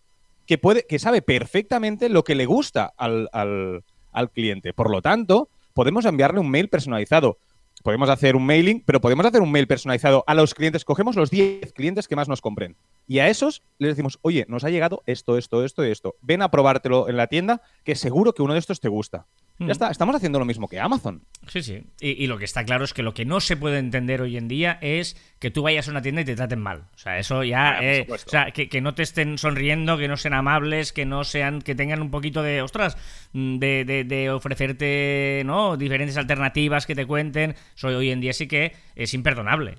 Que, 0.47 0.59
puede, 0.59 0.87
que 0.87 1.01
sabe 1.01 1.23
perfectamente 1.23 2.09
lo 2.09 2.23
que 2.23 2.37
le 2.37 2.47
gusta 2.47 2.93
al, 2.97 3.29
al 3.33 4.31
cliente. 4.31 4.73
Por 4.73 4.91
lo 4.91 5.03
tanto, 5.03 5.49
podemos 5.75 6.05
enviarle 6.05 6.39
un 6.39 6.51
mail 6.51 6.69
personalizado 6.69 7.39
podemos 7.83 8.09
hacer 8.09 8.37
un 8.37 8.47
mailing, 8.47 8.83
pero 8.85 9.01
podemos 9.01 9.27
hacer 9.27 9.43
un 9.43 9.53
mail 9.53 9.67
personalizado 9.67 10.25
a 10.27 10.35
los 10.35 10.55
clientes. 10.55 10.85
Cogemos 10.85 11.17
los 11.17 11.31
10 11.31 11.73
clientes 11.73 12.09
que 12.09 12.17
más 12.17 12.29
nos 12.29 12.41
compren. 12.41 12.77
Y 13.07 13.19
a 13.19 13.29
esos 13.29 13.63
les 13.79 13.91
decimos, 13.91 14.19
oye, 14.23 14.47
nos 14.49 14.65
ha 14.65 14.71
llegado 14.71 15.03
esto, 15.07 15.37
esto, 15.37 15.65
esto 15.65 15.87
y 15.87 15.91
esto. 15.91 16.17
Ven 16.21 16.43
a 16.43 16.51
probártelo 16.51 17.09
en 17.09 17.17
la 17.17 17.27
tienda, 17.27 17.63
que 17.85 17.95
seguro 17.95 18.33
que 18.33 18.43
uno 18.43 18.55
de 18.55 18.61
estos 18.61 18.81
te 18.81 18.89
gusta. 18.89 19.27
Ya 19.63 19.69
mm. 19.69 19.71
está, 19.71 19.91
estamos 19.91 20.17
haciendo 20.17 20.39
lo 20.39 20.45
mismo 20.45 20.69
que 20.69 20.81
Amazon. 20.81 21.23
Sí, 21.49 21.63
sí. 21.63 21.85
Y, 22.01 22.27
lo 22.27 22.39
que 22.39 22.45
está 22.45 22.65
claro 22.65 22.85
es 22.85 22.93
que 22.93 23.03
lo 23.03 23.15
que 23.15 23.25
no 23.25 23.41
se 23.41 23.57
puede 23.57 23.79
entender 23.79 24.23
hoy 24.23 24.37
en 24.37 24.49
día 24.49 24.79
es 24.81 25.17
que 25.39 25.51
tú 25.51 25.63
vayas 25.63 25.89
a 25.89 25.91
una 25.91 26.03
tienda 26.03 26.21
y 26.23 26.25
te 26.25 26.37
traten 26.37 26.61
mal. 26.61 26.85
O 26.95 26.99
sea, 26.99 27.19
eso 27.19 27.43
ya. 27.45 27.79
Ah, 27.79 27.79
eh, 27.83 28.07
o 28.09 28.17
sea, 28.19 28.51
que, 28.51 28.81
no 28.81 28.95
te 28.95 29.03
estén 29.03 29.39
sonriendo, 29.39 29.99
que 29.99 30.09
no 30.09 30.17
sean 30.17 30.35
amables, 30.35 30.93
que 30.93 31.07
no 31.07 31.25
sean. 31.25 31.63
que 31.63 31.75
tengan 31.75 32.03
un 32.03 32.11
poquito 32.11 32.43
de. 32.43 32.63
ostras, 32.63 32.97
mm, 33.33 33.59
de, 33.59 34.05
de, 34.05 34.31
ofrecerte, 34.31 35.43
¿no? 35.45 35.77
Diferentes 35.77 36.17
alternativas 36.17 36.87
que 36.87 36.95
te 36.95 37.07
cuenten. 37.07 37.55
Eso 37.77 37.89
hoy 37.89 38.11
en 38.11 38.21
día 38.21 38.33
sí 38.33 38.47
que 38.47 38.75
es 38.95 39.15
imperdonable. 39.15 39.79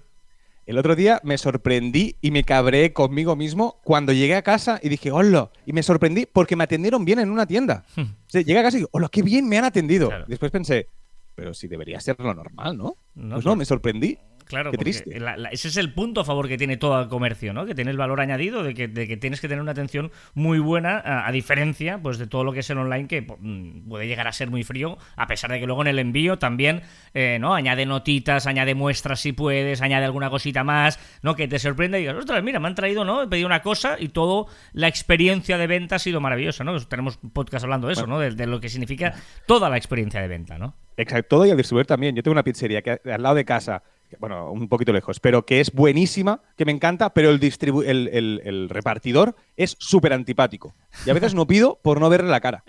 El 0.65 0.77
otro 0.77 0.95
día 0.95 1.19
me 1.23 1.37
sorprendí 1.37 2.15
y 2.21 2.31
me 2.31 2.45
cabré 2.45 2.93
conmigo 2.93 3.35
mismo 3.35 3.81
cuando 3.83 4.13
llegué 4.13 4.35
a 4.35 4.43
casa 4.43 4.79
y 4.81 4.87
dije, 4.87 5.11
hola. 5.11 5.51
Y 5.65 5.73
me 5.73 5.83
sorprendí 5.83 6.25
porque 6.25 6.55
me 6.55 6.63
atendieron 6.63 7.03
bien 7.03 7.19
en 7.19 7.29
una 7.29 7.45
tienda. 7.45 7.83
Hmm. 7.95 8.01
o 8.01 8.29
sea, 8.29 8.41
llegué 8.41 8.59
a 8.59 8.63
casa 8.63 8.77
y 8.77 8.79
digo, 8.79 8.89
hola, 8.93 9.09
qué 9.11 9.21
bien 9.21 9.47
me 9.47 9.57
han 9.57 9.65
atendido. 9.65 10.09
Después 10.27 10.51
pensé, 10.51 10.87
pero 11.35 11.53
si 11.53 11.67
debería 11.67 11.99
ser 11.99 12.17
lo 12.19 12.33
normal, 12.33 12.77
¿no? 12.77 12.95
no 13.15 13.35
pues 13.35 13.45
no, 13.45 13.55
me 13.55 13.65
sorprendí. 13.65 14.17
Claro, 14.45 14.71
triste. 14.71 15.17
ese 15.51 15.67
es 15.67 15.77
el 15.77 15.93
punto 15.93 16.21
a 16.21 16.25
favor 16.25 16.47
que 16.47 16.57
tiene 16.57 16.77
todo 16.77 17.01
el 17.01 17.07
comercio, 17.07 17.53
¿no? 17.53 17.65
Que 17.65 17.75
tiene 17.75 17.91
el 17.91 17.97
valor 17.97 18.21
añadido 18.21 18.63
de 18.63 18.73
que, 18.73 18.87
tienes 19.17 19.41
que 19.41 19.47
tener 19.47 19.61
una 19.61 19.71
atención 19.71 20.11
muy 20.33 20.59
buena, 20.59 21.01
a, 21.25 21.31
diferencia 21.31 21.99
pues 22.01 22.17
de 22.17 22.27
todo 22.27 22.43
lo 22.43 22.53
que 22.53 22.59
es 22.59 22.69
el 22.69 22.77
online, 22.77 23.07
que 23.07 23.21
mm, 23.21 23.89
puede 23.89 24.07
llegar 24.07 24.27
a 24.27 24.31
ser 24.31 24.49
muy 24.49 24.63
frío, 24.63 24.97
a 25.15 25.27
pesar 25.27 25.51
de 25.51 25.59
que 25.59 25.65
luego 25.65 25.81
en 25.81 25.87
el 25.87 25.99
envío 25.99 26.37
también, 26.37 26.81
eh, 27.13 27.37
¿no? 27.39 27.53
Añade 27.53 27.85
notitas, 27.85 28.47
añade 28.47 28.75
muestras 28.75 29.19
si 29.19 29.33
puedes, 29.33 29.81
añade 29.81 30.05
alguna 30.05 30.29
cosita 30.29 30.63
más, 30.63 30.99
¿no? 31.21 31.35
Que 31.35 31.47
te 31.47 31.59
sorprenda 31.59 31.97
y 31.97 32.01
digas, 32.01 32.15
ostras, 32.15 32.43
mira, 32.43 32.59
me 32.59 32.67
han 32.67 32.75
traído, 32.75 33.05
¿no? 33.05 33.23
He 33.23 33.27
pedido 33.27 33.47
una 33.47 33.61
cosa 33.61 33.97
y 33.99 34.09
todo 34.09 34.47
la 34.73 34.87
experiencia 34.87 35.57
de 35.57 35.67
venta 35.67 35.95
ha 35.95 35.99
sido 35.99 36.21
maravillosa, 36.21 36.63
¿no? 36.63 36.79
Tenemos 36.85 37.17
podcast 37.33 37.63
hablando 37.63 37.87
de 37.87 37.93
eso, 37.93 38.07
¿no? 38.07 38.19
De, 38.19 38.47
lo 38.47 38.59
que 38.59 38.69
significa 38.69 39.13
toda 39.45 39.69
la 39.69 39.77
experiencia 39.77 40.21
de 40.21 40.27
venta, 40.27 40.57
¿no? 40.57 40.75
Exacto, 40.97 41.37
todo 41.37 41.45
y 41.45 41.49
el 41.49 41.57
distribuidor 41.57 41.87
también. 41.87 42.15
Yo 42.15 42.21
tengo 42.21 42.33
una 42.33 42.43
pizzería 42.43 42.81
que 42.81 42.99
al 43.05 43.23
lado 43.23 43.35
de 43.35 43.45
casa 43.45 43.83
bueno, 44.19 44.51
un 44.51 44.67
poquito 44.67 44.93
lejos, 44.93 45.19
pero 45.19 45.45
que 45.45 45.59
es 45.59 45.71
buenísima, 45.71 46.41
que 46.57 46.65
me 46.65 46.71
encanta, 46.71 47.13
pero 47.13 47.29
el, 47.29 47.39
el, 47.83 48.69
repartidor 48.69 49.35
es 49.57 49.75
súper 49.79 50.13
antipático. 50.13 50.75
Y 51.05 51.09
a 51.09 51.13
veces 51.13 51.33
no 51.33 51.47
pido 51.47 51.79
por 51.81 51.99
no 51.99 52.09
verle 52.09 52.29
la 52.29 52.41
cara. 52.41 52.63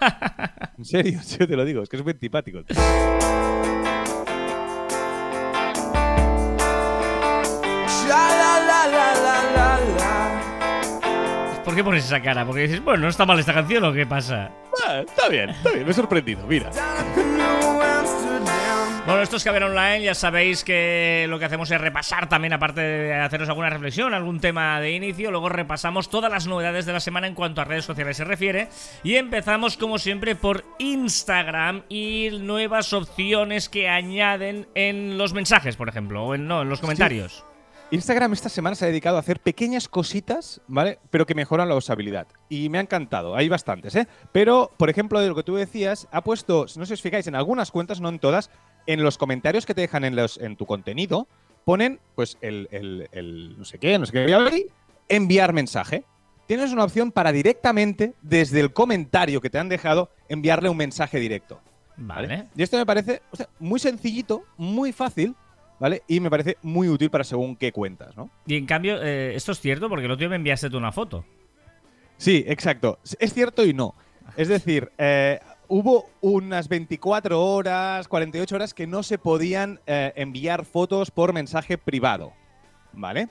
En 0.78 0.84
serio, 0.86 1.20
yo 1.38 1.46
te 1.46 1.56
lo 1.56 1.64
digo, 1.66 1.82
es 1.82 1.90
que 1.90 1.96
es 1.96 2.02
muy 2.02 2.12
antipático. 2.12 2.60
¿Por 11.64 11.74
qué 11.74 11.84
pones 11.84 12.04
esa 12.04 12.22
cara? 12.22 12.46
Porque 12.46 12.62
dices, 12.62 12.82
bueno, 12.82 13.02
¿no 13.02 13.08
está 13.08 13.26
mal 13.26 13.38
esta 13.38 13.52
canción 13.52 13.84
o 13.84 13.92
qué 13.92 14.06
pasa? 14.06 14.50
está 15.06 15.28
bien, 15.28 15.50
está 15.50 15.70
bien, 15.70 15.84
me 15.84 15.90
he 15.90 15.94
sorprendido, 15.94 16.46
mira. 16.46 16.70
Bueno, 19.06 19.22
esto 19.22 19.36
es 19.36 19.44
Caber 19.44 19.64
Online, 19.64 20.02
ya 20.02 20.14
sabéis 20.14 20.62
que 20.62 21.26
lo 21.28 21.38
que 21.38 21.46
hacemos 21.46 21.70
es 21.70 21.80
repasar 21.80 22.28
también, 22.28 22.52
aparte 22.52 22.80
de 22.80 23.14
haceros 23.14 23.48
alguna 23.48 23.70
reflexión, 23.70 24.14
algún 24.14 24.40
tema 24.40 24.78
de 24.78 24.92
inicio, 24.92 25.30
luego 25.30 25.48
repasamos 25.48 26.10
todas 26.10 26.30
las 26.30 26.46
novedades 26.46 26.86
de 26.86 26.92
la 26.92 27.00
semana 27.00 27.26
en 27.26 27.34
cuanto 27.34 27.60
a 27.60 27.64
redes 27.64 27.86
sociales 27.86 28.18
se 28.18 28.24
refiere 28.24 28.68
y 29.02 29.16
empezamos 29.16 29.76
como 29.76 29.98
siempre 29.98 30.36
por 30.36 30.64
Instagram 30.78 31.82
y 31.88 32.28
nuevas 32.40 32.92
opciones 32.92 33.68
que 33.68 33.88
añaden 33.88 34.68
en 34.74 35.18
los 35.18 35.32
mensajes, 35.32 35.76
por 35.76 35.88
ejemplo, 35.88 36.26
o 36.26 36.34
en, 36.34 36.46
no, 36.46 36.62
en 36.62 36.68
los 36.68 36.80
comentarios. 36.80 37.44
Instagram 37.92 38.32
esta 38.32 38.48
semana 38.48 38.76
se 38.76 38.84
ha 38.84 38.88
dedicado 38.88 39.16
a 39.16 39.20
hacer 39.20 39.40
pequeñas 39.40 39.88
cositas, 39.88 40.60
¿vale? 40.68 41.00
Pero 41.10 41.26
que 41.26 41.34
mejoran 41.34 41.68
la 41.68 41.74
usabilidad. 41.74 42.28
Y 42.48 42.68
me 42.68 42.78
ha 42.78 42.82
encantado, 42.82 43.34
hay 43.34 43.48
bastantes, 43.48 43.96
¿eh? 43.96 44.06
Pero, 44.30 44.70
por 44.76 44.90
ejemplo, 44.90 45.18
de 45.18 45.26
lo 45.26 45.34
que 45.34 45.42
tú 45.42 45.56
decías, 45.56 46.06
ha 46.12 46.22
puesto, 46.22 46.66
no 46.76 46.84
sé 46.84 46.86
si 46.86 46.92
os 46.92 47.02
fijáis, 47.02 47.26
en 47.26 47.34
algunas 47.34 47.72
cuentas, 47.72 48.00
no 48.00 48.08
en 48.08 48.20
todas, 48.20 48.48
en 48.86 49.02
los 49.02 49.18
comentarios 49.18 49.66
que 49.66 49.74
te 49.74 49.80
dejan 49.82 50.04
en, 50.04 50.16
los, 50.16 50.38
en 50.38 50.56
tu 50.56 50.66
contenido, 50.66 51.28
ponen, 51.64 52.00
pues, 52.14 52.38
el, 52.40 52.68
el, 52.70 53.58
no 53.58 53.64
sé 53.64 53.78
qué, 53.78 53.98
no 53.98 54.06
sé 54.06 54.12
qué, 54.12 54.66
enviar 55.08 55.52
mensaje. 55.52 56.04
Tienes 56.46 56.72
una 56.72 56.84
opción 56.84 57.12
para 57.12 57.32
directamente, 57.32 58.14
desde 58.22 58.60
el 58.60 58.72
comentario 58.72 59.40
que 59.40 59.50
te 59.50 59.58
han 59.58 59.68
dejado, 59.68 60.10
enviarle 60.28 60.68
un 60.68 60.76
mensaje 60.76 61.20
directo. 61.20 61.60
Vale. 61.96 62.46
Y 62.56 62.62
esto 62.62 62.76
me 62.76 62.86
parece 62.86 63.22
muy 63.58 63.78
sencillito, 63.78 64.44
muy 64.56 64.92
fácil, 64.92 65.36
¿vale? 65.78 66.02
Y 66.08 66.18
me 66.18 66.30
parece 66.30 66.56
muy 66.62 66.88
útil 66.88 67.10
para 67.10 67.24
según 67.24 67.56
qué 67.56 67.72
cuentas, 67.72 68.16
¿no? 68.16 68.30
Y 68.46 68.56
en 68.56 68.66
cambio, 68.66 69.00
eh, 69.02 69.34
esto 69.34 69.52
es 69.52 69.60
cierto 69.60 69.88
porque 69.88 70.06
el 70.06 70.10
otro 70.10 70.20
día 70.20 70.28
me 70.30 70.36
enviaste 70.36 70.70
tú 70.70 70.78
una 70.78 70.92
foto. 70.92 71.24
Sí, 72.16 72.44
exacto. 72.46 72.98
Es 73.18 73.32
cierto 73.32 73.64
y 73.64 73.72
no. 73.72 73.94
Es 74.36 74.48
decir, 74.48 74.90
eh, 74.98 75.40
hubo 75.70 76.10
unas 76.20 76.68
24 76.68 77.40
horas, 77.40 78.08
48 78.08 78.54
horas 78.54 78.74
que 78.74 78.86
no 78.86 79.02
se 79.02 79.16
podían 79.16 79.80
eh, 79.86 80.12
enviar 80.16 80.64
fotos 80.66 81.10
por 81.10 81.32
mensaje 81.32 81.78
privado, 81.78 82.32
¿vale? 82.92 83.28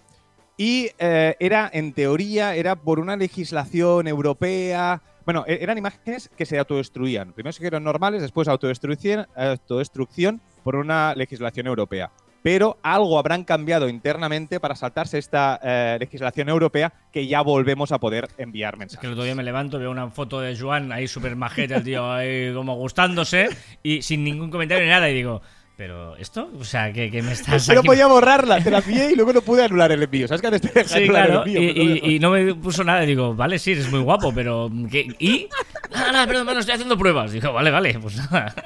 Y 0.57 0.89
eh, 0.97 1.35
era, 1.39 1.69
en 1.71 1.93
teoría, 1.93 2.55
era 2.55 2.75
por 2.77 2.99
una 2.99 3.15
legislación 3.15 4.07
europea. 4.07 5.01
Bueno, 5.25 5.43
e-, 5.47 5.59
eran 5.61 5.77
imágenes 5.77 6.29
que 6.35 6.45
se 6.45 6.57
autodestruían. 6.57 7.33
Primero 7.33 7.53
se 7.53 7.67
eran 7.67 7.83
normales, 7.83 8.21
después 8.21 8.47
autodestrucción, 8.47 9.27
autodestrucción 9.35 10.41
por 10.63 10.75
una 10.75 11.13
legislación 11.15 11.67
europea 11.67 12.11
pero 12.41 12.77
algo 12.83 13.19
habrán 13.19 13.43
cambiado 13.43 13.89
internamente 13.89 14.59
para 14.59 14.75
saltarse 14.75 15.17
esta 15.17 15.59
eh, 15.61 15.97
legislación 15.99 16.49
europea 16.49 16.93
que 17.11 17.27
ya 17.27 17.41
volvemos 17.41 17.91
a 17.91 17.99
poder 17.99 18.29
enviar 18.37 18.77
mensajes. 18.77 18.97
Es 18.97 19.01
que 19.01 19.07
el 19.07 19.13
otro 19.13 19.23
día 19.23 19.35
me 19.35 19.43
levanto, 19.43 19.79
veo 19.79 19.91
una 19.91 20.09
foto 20.09 20.39
de 20.39 20.57
Joan 20.57 20.91
ahí 20.91 21.07
súper 21.07 21.35
majete, 21.35 21.75
el 21.75 21.83
tío 21.83 22.11
ahí 22.11 22.53
como 22.53 22.75
gustándose 22.75 23.49
y 23.83 24.01
sin 24.01 24.23
ningún 24.23 24.49
comentario 24.49 24.83
ni 24.83 24.89
nada 24.89 25.09
y 25.09 25.13
digo... 25.13 25.41
¿Pero 25.79 26.17
esto? 26.17 26.51
O 26.59 26.65
sea, 26.65 26.91
que, 26.91 27.09
me 27.21 27.31
estás. 27.31 27.65
Pero 27.65 27.81
podía 27.83 28.05
borrarla, 28.05 28.61
te 28.61 28.69
la 28.69 28.81
pillé 28.81 29.13
y 29.13 29.15
luego 29.15 29.31
no 29.31 29.41
pude 29.41 29.63
anular 29.63 29.89
el 29.93 30.03
envío. 30.03 30.27
¿Sabes 30.27 30.41
que 30.41 30.47
antes 30.47 30.59
te 30.59 30.83
sí, 30.83 31.07
claro, 31.07 31.45
el 31.45 31.55
envío, 31.55 32.05
y, 32.05 32.19
no 32.19 32.31
me 32.31 32.53
puso 32.53 32.83
nada. 32.83 32.99
Digo, 33.03 33.33
vale, 33.33 33.57
sí, 33.57 33.71
eres 33.71 33.89
muy 33.89 34.01
guapo, 34.01 34.33
pero. 34.33 34.69
¿Y? 35.19 35.47
Nada, 35.89 36.11
nada, 36.11 36.27
perdón, 36.27 36.57
estoy 36.57 36.73
haciendo 36.73 36.97
pruebas. 36.97 37.31
Digo, 37.31 37.53
vale, 37.53 37.71
vale, 37.71 37.97
pues 37.97 38.17
nada. 38.17 38.53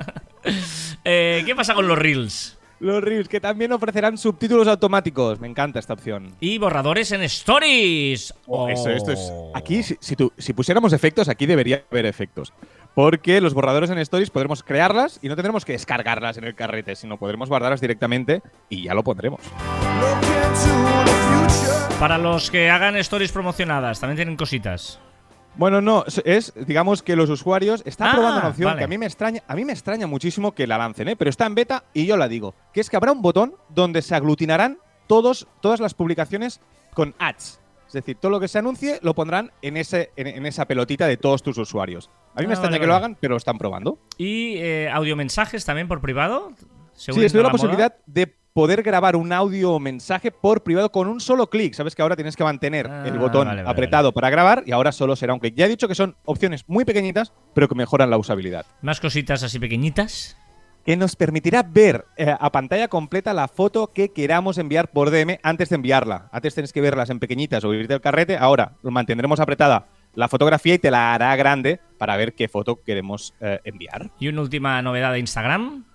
Eh, 1.06 1.44
¿Qué 1.46 1.56
pasa 1.56 1.74
con 1.74 1.88
los 1.88 1.98
Reels? 1.98 2.58
Los 2.84 3.02
Reels, 3.02 3.30
que 3.30 3.40
también 3.40 3.72
ofrecerán 3.72 4.18
subtítulos 4.18 4.68
automáticos. 4.68 5.40
Me 5.40 5.48
encanta 5.48 5.80
esta 5.80 5.94
opción. 5.94 6.36
Y 6.42 6.58
borradores 6.58 7.14
en 7.14 7.22
Stories. 7.22 8.34
Oh, 8.46 8.68
esto, 8.68 8.90
es. 8.90 9.32
Oh. 9.32 9.54
Aquí, 9.56 9.84
si, 9.84 9.98
si, 10.02 10.54
pusiéramos 10.54 10.92
efectos, 10.92 11.30
aquí 11.30 11.46
debería 11.46 11.86
haber 11.90 12.06
efectos. 12.06 12.52
Porque 12.94 13.40
los 13.40 13.54
borradores 13.54 13.90
en 13.90 14.00
Stories 14.00 14.30
podremos 14.30 14.64
crearlas 14.64 15.18
y 15.22 15.30
no 15.30 15.38
tendremos 15.38 15.64
que 15.64 15.72
descargarlas 15.72 16.38
en 16.38 16.44
el 16.44 16.56
carrete, 16.56 16.98
sino 16.98 17.18
podremos 17.18 17.48
guardarlas 17.48 17.80
directamente 17.80 18.42
y 18.68 18.84
ya 18.84 18.94
lo 18.94 19.02
pondremos. 19.02 19.40
Para 22.02 22.18
los 22.18 22.52
que 22.52 22.70
hagan 22.70 22.98
Stories 22.98 23.32
promocionadas, 23.32 24.02
también 24.02 24.18
tienen 24.18 24.36
cositas. 24.36 25.00
Bueno, 25.56 25.82
no, 25.82 26.04
es, 26.26 26.54
digamos 26.66 27.04
que 27.04 27.16
los 27.16 27.30
usuarios 27.30 27.84
están 27.86 28.12
probando 28.12 28.40
una 28.40 28.48
ah, 28.48 28.50
opción 28.50 28.78
que 28.78 28.84
a 28.84 28.88
mí 28.88 28.98
me 28.98 29.06
extraña, 29.06 29.44
a 29.48 29.56
mí 29.56 29.64
me 29.66 29.74
extraña 29.74 30.08
muchísimo 30.08 30.54
que 30.54 30.66
la 30.66 30.78
lancen, 30.78 31.10
¿eh? 31.10 31.16
pero 31.16 31.30
está 31.30 31.46
en 31.46 31.54
beta 31.54 31.84
y 31.94 32.06
yo 32.06 32.18
la 32.18 32.28
digo, 32.28 32.56
que 32.74 32.82
es 32.82 32.90
que 32.90 32.96
habrá 32.96 33.12
un 33.12 33.22
botón 33.22 33.56
donde 33.70 34.02
se 34.02 34.16
aglutinarán 34.16 34.80
todos, 35.06 35.48
todas 35.62 35.80
las 35.80 35.94
publicaciones 35.94 36.60
con 36.94 37.14
ads. 37.20 37.60
Es 37.88 37.94
decir, 37.94 38.18
todo 38.20 38.32
lo 38.32 38.40
que 38.40 38.48
se 38.48 38.58
anuncie 38.58 38.98
lo 39.04 39.14
pondrán 39.14 39.52
en, 39.62 39.78
ese, 39.78 40.12
en, 40.16 40.44
esa 40.48 40.66
pelotita 40.66 41.06
de 41.06 41.18
todos 41.18 41.44
tus 41.44 41.60
usuarios. 41.60 42.10
A 42.34 42.42
mí 42.42 42.48
me 42.48 42.54
ah, 42.54 42.56
extraña 42.56 42.80
que 42.80 42.88
lo 42.88 42.96
hagan, 42.96 43.16
pero 43.20 43.34
lo 43.34 43.38
están 43.38 43.60
probando. 43.60 44.00
¿Y 44.18 44.56
eh, 44.58 44.90
audiomensajes 44.90 45.64
también 45.64 45.88
por 45.88 46.02
privado? 46.02 46.54
Sí, 46.94 47.12
estoy 47.24 47.44
la 47.44 47.52
posibilidad 47.52 47.96
de 48.08 48.36
poder 48.54 48.84
grabar 48.84 49.16
un 49.16 49.34
audio 49.34 49.74
o 49.74 49.80
mensaje 49.80 50.32
por 50.32 50.64
privado 50.64 50.92
con 50.92 51.08
un 51.08 51.20
solo 51.20 51.50
clic. 51.50 51.74
Sabes 51.74 51.96
que 51.96 52.02
ahora 52.02 52.16
tienes 52.16 52.36
que 52.36 52.44
mantener 52.44 52.88
ah, 52.88 53.04
el 53.06 53.18
botón 53.18 53.48
apretado 53.68 54.12
para 54.14 54.30
grabar 54.30 54.64
y 54.66 54.72
ahora 54.72 54.92
solo 54.92 55.16
será 55.16 55.34
un 55.34 55.40
clic. 55.40 55.56
Ya 55.56 55.66
he 55.66 55.70
dicho 55.70 55.88
que 55.88 55.96
son 55.96 56.16
opciones 56.24 56.64
muy 56.68 56.86
pequeñitas, 56.86 57.34
pero 57.54 57.68
que 57.68 57.76
mejoran 57.76 58.10
la 58.10 58.18
usabilidad. 58.18 58.66
Más 58.82 59.00
cositas 59.02 59.44
así 59.44 59.60
pequeñitas. 59.60 60.38
que 60.86 60.98
nos 60.98 61.16
permitirá 61.16 61.64
ver 61.64 62.06
eh, 62.18 62.36
a 62.38 62.52
pantalla 62.52 62.90
completa 62.90 63.34
la 63.34 63.48
foto 63.48 63.94
que 63.94 64.10
queramos 64.10 64.58
enviar 64.58 64.92
por 64.92 65.12
DM 65.12 65.40
antes 65.42 65.70
de 65.70 65.76
enviarla. 65.76 66.28
Antes 66.34 66.54
tienes 66.54 66.74
que 66.74 66.82
verlas 66.82 67.10
en 67.10 67.20
pequeñitas 67.20 67.64
o 67.64 67.74
irte 67.74 67.94
al 67.94 68.02
carrete. 68.02 68.38
Ahora 68.38 68.74
mantendremos 68.84 69.40
apretada 69.40 69.88
la 70.14 70.28
fotografía 70.28 70.76
y 70.76 70.80
te 70.80 70.92
la 70.92 71.14
hará 71.14 71.36
grande 71.38 71.80
para 71.98 72.18
ver 72.18 72.34
qué 72.34 72.50
foto 72.50 72.84
queremos 72.84 73.34
eh, 73.40 73.62
enviar. 73.64 74.12
Y 74.20 74.28
una 74.28 74.42
última 74.42 74.82
novedad 74.82 75.14
de 75.14 75.20
Instagram. 75.20 75.86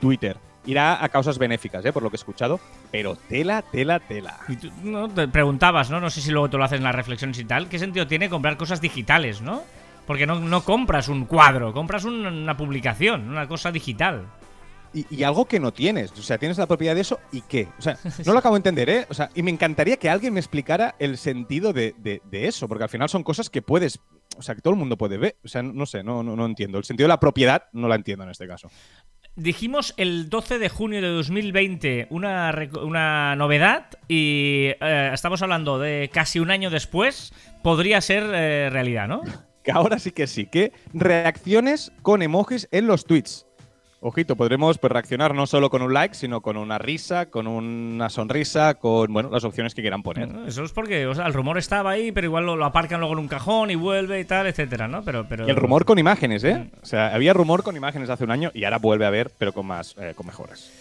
Twitter. 0.00 0.36
Irá 0.66 1.02
a 1.02 1.08
causas 1.08 1.38
benéficas, 1.38 1.84
¿eh? 1.86 1.92
por 1.92 2.02
lo 2.02 2.10
que 2.10 2.16
he 2.16 2.18
escuchado, 2.18 2.60
pero 2.90 3.16
tela, 3.16 3.62
tela, 3.62 3.98
tela. 3.98 4.38
Y 4.48 4.56
tú 4.56 4.70
no, 4.82 5.08
te 5.08 5.26
preguntabas, 5.28 5.90
¿no? 5.90 6.00
No 6.00 6.10
sé 6.10 6.20
si 6.20 6.30
luego 6.30 6.50
tú 6.50 6.58
lo 6.58 6.64
haces 6.64 6.78
en 6.78 6.84
las 6.84 6.94
reflexiones 6.94 7.38
y 7.38 7.44
tal. 7.44 7.68
¿Qué 7.68 7.78
sentido 7.78 8.06
tiene 8.06 8.28
comprar 8.28 8.58
cosas 8.58 8.80
digitales, 8.82 9.40
no? 9.40 9.62
Porque 10.06 10.26
no, 10.26 10.38
no 10.38 10.62
compras 10.62 11.08
un 11.08 11.24
cuadro, 11.24 11.72
compras 11.72 12.04
un- 12.04 12.26
una 12.26 12.56
publicación, 12.58 13.30
una 13.30 13.48
cosa 13.48 13.72
digital. 13.72 14.26
Y, 14.92 15.06
y 15.14 15.22
algo 15.22 15.44
que 15.46 15.60
no 15.60 15.72
tienes. 15.72 16.10
O 16.12 16.22
sea, 16.22 16.36
tienes 16.38 16.58
la 16.58 16.66
propiedad 16.66 16.94
de 16.94 17.00
eso 17.02 17.20
y 17.32 17.42
qué. 17.42 17.68
O 17.78 17.82
sea, 17.82 17.96
no 18.26 18.32
lo 18.32 18.38
acabo 18.40 18.54
de 18.56 18.58
entender, 18.60 18.90
¿eh? 18.90 19.06
O 19.08 19.14
sea, 19.14 19.30
y 19.34 19.42
me 19.42 19.50
encantaría 19.50 19.96
que 19.96 20.10
alguien 20.10 20.32
me 20.34 20.40
explicara 20.40 20.96
el 20.98 21.16
sentido 21.16 21.72
de, 21.72 21.94
de- 21.98 22.20
de 22.30 22.48
eso, 22.48 22.66
porque 22.68 22.84
al 22.84 22.90
final 22.90 23.08
son 23.08 23.22
cosas 23.22 23.50
que 23.50 23.62
puedes. 23.62 24.00
O 24.36 24.42
sea, 24.42 24.54
que 24.54 24.60
todo 24.62 24.72
el 24.74 24.78
mundo 24.78 24.96
puede 24.96 25.18
ver. 25.18 25.36
O 25.44 25.48
sea, 25.48 25.62
no 25.62 25.86
sé, 25.86 26.02
no, 26.02 26.22
no, 26.22 26.34
no 26.36 26.46
entiendo. 26.46 26.78
El 26.78 26.84
sentido 26.84 27.04
de 27.06 27.10
la 27.10 27.20
propiedad 27.20 27.64
no 27.72 27.88
la 27.88 27.96
entiendo 27.96 28.24
en 28.24 28.30
este 28.30 28.46
caso. 28.48 28.68
Dijimos 29.36 29.94
el 29.96 30.28
12 30.28 30.58
de 30.58 30.68
junio 30.68 31.00
de 31.00 31.08
2020 31.08 32.08
una, 32.10 32.52
una 32.82 33.36
novedad 33.36 33.86
y 34.08 34.70
eh, 34.80 35.10
estamos 35.12 35.40
hablando 35.42 35.78
de 35.78 36.10
casi 36.12 36.40
un 36.40 36.50
año 36.50 36.68
después. 36.70 37.32
Podría 37.62 38.00
ser 38.00 38.24
eh, 38.34 38.68
realidad, 38.70 39.06
¿no? 39.08 39.22
Que 39.62 39.72
ahora 39.72 39.98
sí 39.98 40.10
que 40.10 40.26
sí, 40.26 40.46
que 40.46 40.72
reacciones 40.94 41.92
con 42.00 42.22
emojis 42.22 42.66
en 42.72 42.86
los 42.86 43.04
tweets. 43.04 43.46
Ojito, 44.02 44.34
podremos 44.34 44.78
pues, 44.78 44.90
reaccionar 44.90 45.34
no 45.34 45.46
solo 45.46 45.68
con 45.68 45.82
un 45.82 45.92
like, 45.92 46.14
sino 46.14 46.40
con 46.40 46.56
una 46.56 46.78
risa, 46.78 47.26
con 47.26 47.46
una 47.46 48.08
sonrisa, 48.08 48.72
con 48.76 49.12
bueno, 49.12 49.28
las 49.28 49.44
opciones 49.44 49.74
que 49.74 49.82
quieran 49.82 50.02
poner. 50.02 50.30
Eso 50.46 50.64
es 50.64 50.72
porque 50.72 51.06
o 51.06 51.14
sea, 51.14 51.26
el 51.26 51.34
rumor 51.34 51.58
estaba 51.58 51.90
ahí, 51.90 52.10
pero 52.10 52.26
igual 52.26 52.46
lo, 52.46 52.56
lo 52.56 52.64
aparcan 52.64 53.00
luego 53.00 53.12
en 53.12 53.18
un 53.18 53.28
cajón 53.28 53.70
y 53.70 53.74
vuelve 53.74 54.18
y 54.18 54.24
tal, 54.24 54.46
etcétera, 54.46 54.88
¿no? 54.88 55.02
Pero, 55.02 55.26
pero... 55.28 55.46
Y 55.46 55.50
el 55.50 55.56
rumor 55.56 55.84
con 55.84 55.98
imágenes, 55.98 56.42
¿eh? 56.44 56.70
O 56.82 56.86
sea, 56.86 57.14
había 57.14 57.34
rumor 57.34 57.62
con 57.62 57.76
imágenes 57.76 58.08
hace 58.08 58.24
un 58.24 58.30
año 58.30 58.50
y 58.54 58.64
ahora 58.64 58.78
vuelve 58.78 59.04
a 59.04 59.08
haber, 59.08 59.30
pero 59.36 59.52
con 59.52 59.66
más, 59.66 59.94
eh, 59.98 60.14
con 60.16 60.26
mejoras. 60.26 60.72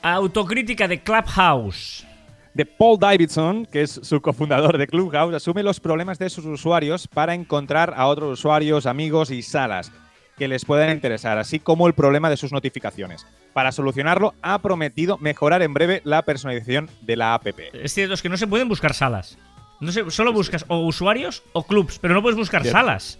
Autocrítica 0.00 0.86
de 0.86 1.02
Clubhouse. 1.02 2.06
De 2.54 2.64
Paul 2.64 3.00
Davidson, 3.00 3.66
que 3.66 3.82
es 3.82 3.90
su 3.90 4.20
cofundador 4.20 4.78
de 4.78 4.86
Clubhouse, 4.86 5.34
asume 5.34 5.64
los 5.64 5.80
problemas 5.80 6.20
de 6.20 6.30
sus 6.30 6.44
usuarios 6.44 7.08
para 7.08 7.34
encontrar 7.34 7.92
a 7.96 8.06
otros 8.06 8.38
usuarios, 8.38 8.86
amigos 8.86 9.32
y 9.32 9.42
salas 9.42 9.90
que 10.38 10.48
les 10.48 10.64
puedan 10.64 10.90
interesar, 10.90 11.36
así 11.38 11.58
como 11.58 11.86
el 11.86 11.92
problema 11.94 12.30
de 12.30 12.36
sus 12.36 12.52
notificaciones. 12.52 13.26
Para 13.52 13.72
solucionarlo, 13.72 14.34
ha 14.40 14.58
prometido 14.60 15.18
mejorar 15.18 15.62
en 15.62 15.74
breve 15.74 16.00
la 16.04 16.22
personalización 16.22 16.88
de 17.02 17.16
la 17.16 17.34
app. 17.34 17.46
Es 17.74 17.92
cierto, 17.92 18.14
es 18.14 18.22
que 18.22 18.28
no 18.28 18.36
se 18.36 18.46
pueden 18.46 18.68
buscar 18.68 18.94
salas. 18.94 19.36
No 19.80 19.92
solo 20.10 20.32
buscas 20.32 20.64
o 20.68 20.78
usuarios 20.86 21.42
o 21.52 21.64
clubs, 21.64 21.98
pero 21.98 22.14
no 22.14 22.22
puedes 22.22 22.36
buscar 22.38 22.62
Cierto. 22.62 22.78
salas. 22.78 23.18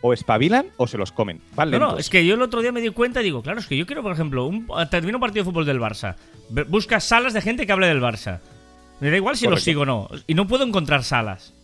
O 0.00 0.12
espabilan 0.12 0.66
o 0.76 0.86
se 0.86 0.98
los 0.98 1.12
comen. 1.12 1.40
Van 1.54 1.70
No, 1.70 1.78
no, 1.78 1.98
es 1.98 2.10
que 2.10 2.26
yo 2.26 2.34
el 2.34 2.42
otro 2.42 2.60
día 2.60 2.72
me 2.72 2.80
di 2.80 2.90
cuenta 2.90 3.20
y 3.20 3.24
digo, 3.24 3.42
claro, 3.42 3.60
es 3.60 3.66
que 3.66 3.76
yo 3.76 3.86
quiero, 3.86 4.02
por 4.02 4.12
ejemplo, 4.12 4.46
un, 4.46 4.66
termino 4.90 5.18
un 5.18 5.20
partido 5.20 5.44
de 5.44 5.50
fútbol 5.50 5.64
del 5.64 5.80
Barça. 5.80 6.16
Buscas 6.68 7.04
salas 7.04 7.32
de 7.32 7.40
gente 7.40 7.66
que 7.66 7.72
hable 7.72 7.86
del 7.86 8.00
Barça. 8.00 8.40
Me 9.00 9.10
da 9.10 9.16
igual 9.16 9.36
si 9.36 9.44
los 9.46 9.52
Correcto. 9.54 9.64
sigo 9.64 9.82
o 9.82 9.86
no. 9.86 10.08
Y 10.26 10.34
no 10.34 10.46
puedo 10.46 10.64
encontrar 10.64 11.02
salas. 11.04 11.54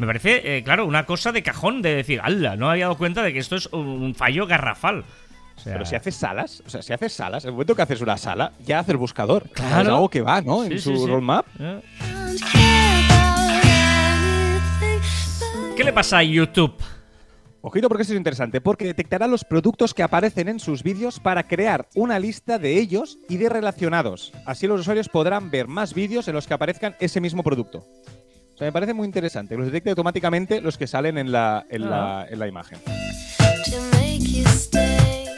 Me 0.00 0.06
parece, 0.06 0.56
eh, 0.56 0.62
claro, 0.64 0.86
una 0.86 1.04
cosa 1.04 1.30
de 1.30 1.42
cajón 1.42 1.82
de 1.82 1.94
decir, 1.94 2.22
¡hala! 2.22 2.56
No 2.56 2.70
había 2.70 2.86
dado 2.86 2.96
cuenta 2.96 3.22
de 3.22 3.34
que 3.34 3.38
esto 3.38 3.56
es 3.56 3.66
un, 3.66 4.14
fallo 4.14 4.46
garrafal. 4.46 5.04
O 5.56 5.60
sea, 5.60 5.74
Pero 5.74 5.84
si 5.84 5.94
haces 5.94 6.14
salas, 6.14 6.62
o 6.64 6.70
sea, 6.70 6.80
si 6.80 6.94
haces 6.94 7.12
salas, 7.12 7.44
en 7.44 7.48
el 7.48 7.52
momento 7.52 7.76
que 7.76 7.82
haces 7.82 8.00
una 8.00 8.16
sala, 8.16 8.52
ya 8.64 8.78
hace 8.78 8.92
el 8.92 8.96
buscador. 8.96 9.50
Claro. 9.50 9.82
Es 9.82 9.88
algo 9.88 10.08
que 10.08 10.22
va, 10.22 10.40
¿no? 10.40 10.64
Sí, 10.64 10.72
en 10.72 10.80
su 10.80 10.96
sí. 10.96 11.06
roadmap. 11.06 11.44
¿Eh? 11.58 11.80
¿Qué 15.76 15.84
le 15.84 15.92
pasa 15.92 16.16
a 16.16 16.22
YouTube? 16.22 16.82
Ojito 17.60 17.88
porque 17.88 18.00
esto 18.00 18.14
es 18.14 18.18
interesante, 18.18 18.62
porque 18.62 18.86
detectará 18.86 19.26
los 19.26 19.44
productos 19.44 19.92
que 19.92 20.02
aparecen 20.02 20.48
en 20.48 20.60
sus 20.60 20.82
vídeos 20.82 21.20
para 21.20 21.46
crear 21.46 21.88
una 21.94 22.18
lista 22.18 22.58
de 22.58 22.78
ellos 22.78 23.18
y 23.28 23.36
de 23.36 23.50
relacionados. 23.50 24.32
Así 24.46 24.66
los 24.66 24.80
usuarios 24.80 25.10
podrán 25.10 25.50
ver 25.50 25.68
más 25.68 25.92
vídeos 25.92 26.26
en 26.26 26.36
los 26.36 26.46
que 26.46 26.54
aparezcan 26.54 26.96
ese 27.00 27.20
mismo 27.20 27.42
producto. 27.42 27.84
Sea, 28.60 28.66
me 28.68 28.72
parece 28.72 28.92
muy 28.92 29.06
interesante. 29.06 29.56
Los 29.56 29.64
detecte 29.64 29.88
automáticamente 29.88 30.60
los 30.60 30.76
que 30.76 30.86
salen 30.86 31.16
en 31.16 31.32
la, 31.32 31.64
en 31.70 31.88
la, 31.88 32.26
en 32.28 32.38
la 32.38 32.46
imagen. 32.46 32.78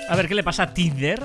A 0.09 0.17
ver, 0.17 0.27
¿qué 0.27 0.35
le 0.35 0.43
pasa 0.43 0.65
a 0.65 0.75
Tinder? 0.75 1.23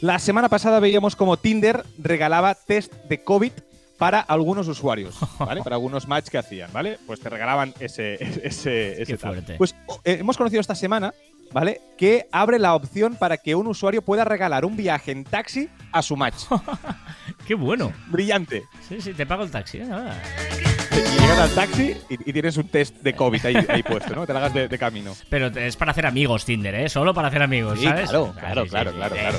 La 0.00 0.20
semana 0.20 0.48
pasada 0.48 0.78
veíamos 0.78 1.16
como 1.16 1.36
Tinder 1.36 1.82
regalaba 1.98 2.54
test 2.54 2.94
de 3.08 3.24
COVID 3.24 3.50
para 3.98 4.20
algunos 4.20 4.68
usuarios, 4.68 5.18
¿vale? 5.40 5.64
Para 5.64 5.74
algunos 5.74 6.06
match 6.06 6.28
que 6.28 6.38
hacían, 6.38 6.72
¿vale? 6.72 7.00
Pues 7.04 7.18
te 7.18 7.28
regalaban 7.28 7.74
ese, 7.80 8.14
ese, 8.46 8.92
ese 9.02 9.04
Qué 9.04 9.16
tal. 9.18 9.32
fuerte. 9.32 9.54
Pues 9.58 9.74
eh, 10.04 10.18
hemos 10.20 10.36
conocido 10.36 10.60
esta 10.60 10.76
semana, 10.76 11.12
¿vale? 11.52 11.80
Que 11.96 12.26
abre 12.32 12.58
la 12.58 12.74
opción 12.74 13.16
para 13.16 13.36
que 13.38 13.54
un 13.54 13.66
usuario 13.66 14.02
pueda 14.02 14.24
regalar 14.24 14.64
un 14.64 14.76
viaje 14.76 15.12
en 15.12 15.24
taxi 15.24 15.68
a 15.92 16.02
su 16.02 16.16
match. 16.16 16.44
¡Qué 17.46 17.54
bueno! 17.54 17.92
Brillante. 18.08 18.64
Sí, 18.88 19.00
sí, 19.00 19.12
te 19.14 19.26
pago 19.26 19.42
el 19.44 19.50
taxi. 19.50 19.78
Y 19.78 21.20
llegas 21.20 21.38
al 21.38 21.50
taxi 21.54 21.94
y, 22.10 22.30
y 22.30 22.32
tienes 22.32 22.56
un 22.56 22.68
test 22.68 22.96
de 22.96 23.14
COVID 23.14 23.46
ahí, 23.46 23.56
ahí 23.68 23.82
puesto, 23.82 24.14
¿no? 24.14 24.26
Te 24.26 24.32
lo 24.32 24.38
hagas 24.40 24.52
de, 24.54 24.68
de 24.68 24.78
camino. 24.78 25.14
Pero 25.30 25.46
es 25.46 25.76
para 25.76 25.92
hacer 25.92 26.06
amigos 26.06 26.44
Tinder, 26.44 26.74
¿eh? 26.74 26.88
Solo 26.88 27.14
para 27.14 27.28
hacer 27.28 27.42
amigos, 27.42 27.78
Sí, 27.78 27.84
¿sabes? 27.84 28.10
claro, 28.10 28.34
claro, 28.38 28.64
sí, 28.64 28.70
claro, 28.70 28.90
sí, 28.90 29.18
claro. 29.18 29.38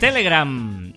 Telegram. 0.00 0.87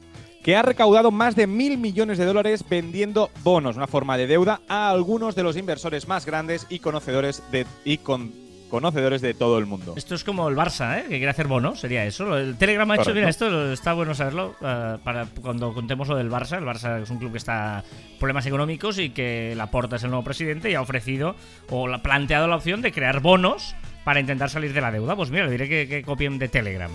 Que 0.43 0.55
ha 0.55 0.61
recaudado 0.61 1.11
más 1.11 1.35
de 1.35 1.47
mil 1.47 1.77
millones 1.77 2.17
de 2.17 2.25
dólares 2.25 2.63
vendiendo 2.69 3.29
bonos, 3.43 3.77
una 3.77 3.87
forma 3.87 4.17
de 4.17 4.27
deuda, 4.27 4.61
a 4.67 4.89
algunos 4.89 5.35
de 5.35 5.43
los 5.43 5.55
inversores 5.57 6.07
más 6.07 6.25
grandes 6.25 6.65
y 6.69 6.79
conocedores 6.79 7.43
de, 7.51 7.65
y 7.85 7.97
con, 7.99 8.31
conocedores 8.69 9.21
de 9.21 9.33
todo 9.33 9.57
el 9.57 9.65
mundo. 9.65 9.93
Esto 9.97 10.15
es 10.15 10.23
como 10.23 10.47
el 10.47 10.55
Barça, 10.55 10.97
¿eh? 10.99 11.03
Que 11.03 11.17
quiere 11.17 11.29
hacer 11.29 11.47
bonos, 11.47 11.79
sería 11.81 12.05
eso. 12.05 12.37
El 12.37 12.55
Telegram 12.57 12.89
ha 12.89 12.95
hecho, 12.95 13.13
mira, 13.13 13.27
esto 13.29 13.71
está 13.73 13.93
bueno 13.93 14.15
saberlo 14.15 14.55
eh, 14.61 14.97
para 15.03 15.25
cuando 15.41 15.73
contemos 15.73 16.07
lo 16.07 16.15
del 16.15 16.31
Barça. 16.31 16.57
El 16.57 16.63
Barça 16.63 17.01
es 17.03 17.09
un 17.09 17.17
club 17.17 17.33
que 17.33 17.37
está 17.37 17.83
en 18.13 18.17
problemas 18.17 18.45
económicos 18.45 18.97
y 18.97 19.09
que 19.09 19.53
Laporta 19.57 19.97
es 19.97 20.03
el 20.03 20.09
nuevo 20.09 20.23
presidente 20.23 20.71
y 20.71 20.75
ha 20.75 20.81
ofrecido 20.81 21.35
o 21.69 21.87
la- 21.87 21.97
ha 21.97 22.01
planteado 22.01 22.47
la 22.47 22.55
opción 22.55 22.81
de 22.81 22.91
crear 22.93 23.19
bonos 23.19 23.75
para 24.05 24.19
intentar 24.21 24.49
salir 24.49 24.73
de 24.73 24.81
la 24.81 24.89
deuda. 24.91 25.15
Pues 25.17 25.29
mira, 25.31 25.45
le 25.45 25.51
diré 25.51 25.67
que, 25.69 25.87
que 25.87 26.01
copien 26.03 26.39
de 26.39 26.47
Telegram. 26.47 26.89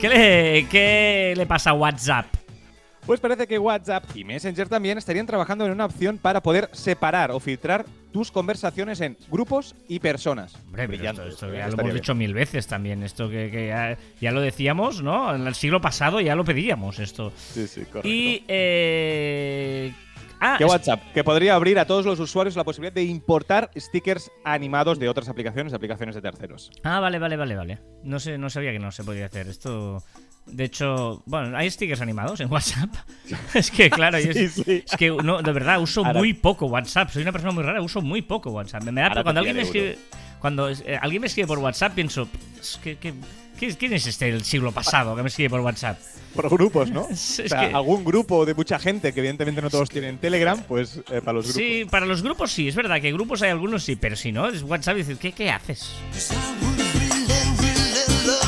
¿Qué 0.00 0.08
le, 0.08 0.66
¿Qué 0.68 1.34
le 1.36 1.46
pasa 1.46 1.70
a 1.70 1.72
WhatsApp? 1.72 2.26
Pues 3.06 3.20
parece 3.20 3.46
que 3.46 3.58
WhatsApp 3.58 4.04
y 4.14 4.24
Messenger 4.24 4.68
también 4.68 4.98
estarían 4.98 5.26
trabajando 5.26 5.64
en 5.64 5.70
una 5.70 5.86
opción 5.86 6.18
para 6.18 6.42
poder 6.42 6.68
separar 6.72 7.30
o 7.30 7.38
filtrar 7.38 7.86
tus 8.12 8.32
conversaciones 8.32 9.00
en 9.00 9.16
grupos 9.30 9.76
y 9.88 10.00
personas. 10.00 10.56
Hombre, 10.66 10.88
Brillante, 10.88 11.22
esto, 11.22 11.46
esto 11.46 11.54
¿eh? 11.54 11.58
ya 11.58 11.68
lo 11.68 11.80
hemos 11.80 11.94
dicho 11.94 12.14
mil 12.14 12.34
veces 12.34 12.66
también. 12.66 13.02
Esto 13.04 13.30
que, 13.30 13.50
que 13.50 13.68
ya, 13.68 13.96
ya 14.20 14.32
lo 14.32 14.40
decíamos, 14.40 15.02
¿no? 15.02 15.34
En 15.34 15.46
el 15.46 15.54
siglo 15.54 15.80
pasado 15.80 16.20
ya 16.20 16.34
lo 16.34 16.44
pedíamos 16.44 16.98
esto. 16.98 17.32
Sí, 17.36 17.68
sí, 17.68 17.82
correcto. 17.82 18.08
Y. 18.08 18.44
Eh... 18.48 19.92
Ah, 20.40 20.56
es- 20.60 20.66
WhatsApp, 20.66 21.02
que 21.14 21.24
podría 21.24 21.54
abrir 21.54 21.78
a 21.78 21.86
todos 21.86 22.04
los 22.04 22.20
usuarios 22.20 22.56
la 22.56 22.64
posibilidad 22.64 22.92
de 22.94 23.04
importar 23.04 23.70
stickers 23.76 24.30
animados 24.44 24.98
de 24.98 25.08
otras 25.08 25.28
aplicaciones, 25.28 25.72
aplicaciones 25.72 26.14
de 26.14 26.22
terceros. 26.22 26.70
ah, 26.84 27.00
vale, 27.00 27.18
vale, 27.18 27.36
vale, 27.36 27.56
vale. 27.56 27.78
No 28.04 28.20
sé, 28.20 28.36
no 28.38 28.50
sabía 28.50 28.72
que 28.72 28.78
no 28.78 28.90
se 28.92 29.02
podía 29.04 29.26
hacer 29.26 29.48
esto. 29.48 30.02
De 30.46 30.62
hecho, 30.64 31.22
bueno, 31.26 31.56
hay 31.56 31.68
stickers 31.70 32.00
animados 32.00 32.38
en 32.40 32.52
WhatsApp. 32.52 32.90
es 33.54 33.70
que, 33.70 33.90
claro, 33.90 34.18
yo- 34.20 34.32
Sí, 34.32 34.48
sí. 34.48 34.84
es 34.86 34.96
que 34.96 35.10
no, 35.10 35.42
de 35.42 35.52
verdad 35.52 35.80
uso 35.80 36.04
Ahora- 36.06 36.18
muy 36.20 36.34
poco 36.34 36.66
WhatsApp. 36.66 37.10
Soy 37.10 37.22
una 37.22 37.32
persona 37.32 37.52
muy 37.52 37.64
rara, 37.64 37.80
uso 37.82 38.00
muy 38.00 38.22
poco 38.22 38.50
WhatsApp. 38.50 38.84
Me 38.84 39.00
da 39.00 39.22
cuando 39.22 39.40
alguien 39.40 39.56
me 39.56 39.62
escribe, 39.62 39.98
cuando 40.38 40.68
eh, 40.70 40.98
alguien 41.00 41.22
me 41.22 41.26
escribe 41.26 41.48
por 41.48 41.58
WhatsApp, 41.58 41.94
pienso, 41.94 42.28
"Es 42.60 42.78
que- 42.82 42.96
que- 42.96 43.14
¿quién 43.56 43.92
es 43.92 44.06
este 44.06 44.26
del 44.26 44.44
siglo 44.44 44.72
pasado 44.72 45.16
que 45.16 45.22
me 45.22 45.28
escribe 45.28 45.50
por 45.50 45.60
WhatsApp? 45.60 45.98
Por 46.34 46.50
grupos, 46.50 46.90
¿no? 46.90 47.06
Es 47.10 47.40
o 47.40 47.48
sea, 47.48 47.68
que- 47.68 47.74
algún 47.74 48.04
grupo 48.04 48.44
de 48.46 48.54
mucha 48.54 48.78
gente, 48.78 49.12
que 49.12 49.20
evidentemente 49.20 49.62
no 49.62 49.70
todos 49.70 49.88
tienen 49.88 50.18
Telegram, 50.18 50.62
pues 50.68 50.98
eh, 51.10 51.20
para 51.22 51.32
los 51.34 51.46
grupos. 51.46 51.54
Sí, 51.54 51.84
para 51.90 52.06
los 52.06 52.22
grupos 52.22 52.52
sí, 52.52 52.68
es 52.68 52.74
verdad 52.74 53.00
que 53.00 53.12
grupos 53.12 53.42
hay 53.42 53.50
algunos 53.50 53.82
sí, 53.82 53.96
pero 53.96 54.16
si 54.16 54.32
no, 54.32 54.46
es 54.48 54.62
WhatsApp 54.62 54.96
y 54.96 54.98
dices, 54.98 55.18
¿qué, 55.18 55.32
qué 55.32 55.50
haces? 55.50 55.90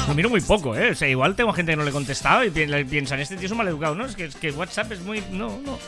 Lo 0.06 0.14
miro 0.14 0.30
muy 0.30 0.40
poco, 0.40 0.74
¿eh? 0.76 0.90
O 0.90 0.94
sea, 0.94 1.08
igual 1.08 1.34
tengo 1.36 1.52
gente 1.52 1.72
que 1.72 1.76
no 1.76 1.84
le 1.84 1.90
he 1.90 1.92
contestado 1.92 2.42
y 2.44 2.50
piensan, 2.50 3.20
este 3.20 3.36
tío 3.36 3.46
es 3.46 3.52
un 3.52 3.58
maleducado, 3.58 3.94
¿no? 3.94 4.06
Es 4.06 4.16
que, 4.16 4.24
es 4.24 4.36
que 4.36 4.50
WhatsApp 4.50 4.92
es 4.92 5.00
muy... 5.00 5.22
No, 5.30 5.58
no. 5.64 5.78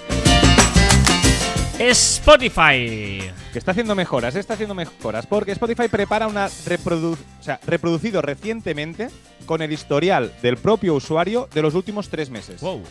Spotify. 1.81 3.23
Que 3.53 3.59
está 3.59 3.71
haciendo 3.71 3.95
mejoras, 3.95 4.37
está 4.37 4.53
haciendo 4.53 4.75
mejoras, 4.75 5.27
porque 5.27 5.53
Spotify 5.53 5.89
prepara 5.89 6.27
una 6.27 6.51
reprodu 6.67 7.13
o 7.13 7.43
sea, 7.43 7.59
reproducido 7.67 8.21
recientemente 8.21 9.09
con 9.47 9.63
el 9.63 9.73
historial 9.73 10.31
del 10.43 10.59
propio 10.59 10.95
usuario 10.95 11.49
de 11.55 11.63
los 11.63 11.75
últimos 11.75 12.11
tres 12.11 12.29
meses. 12.29 12.61
Wow. 12.61 12.83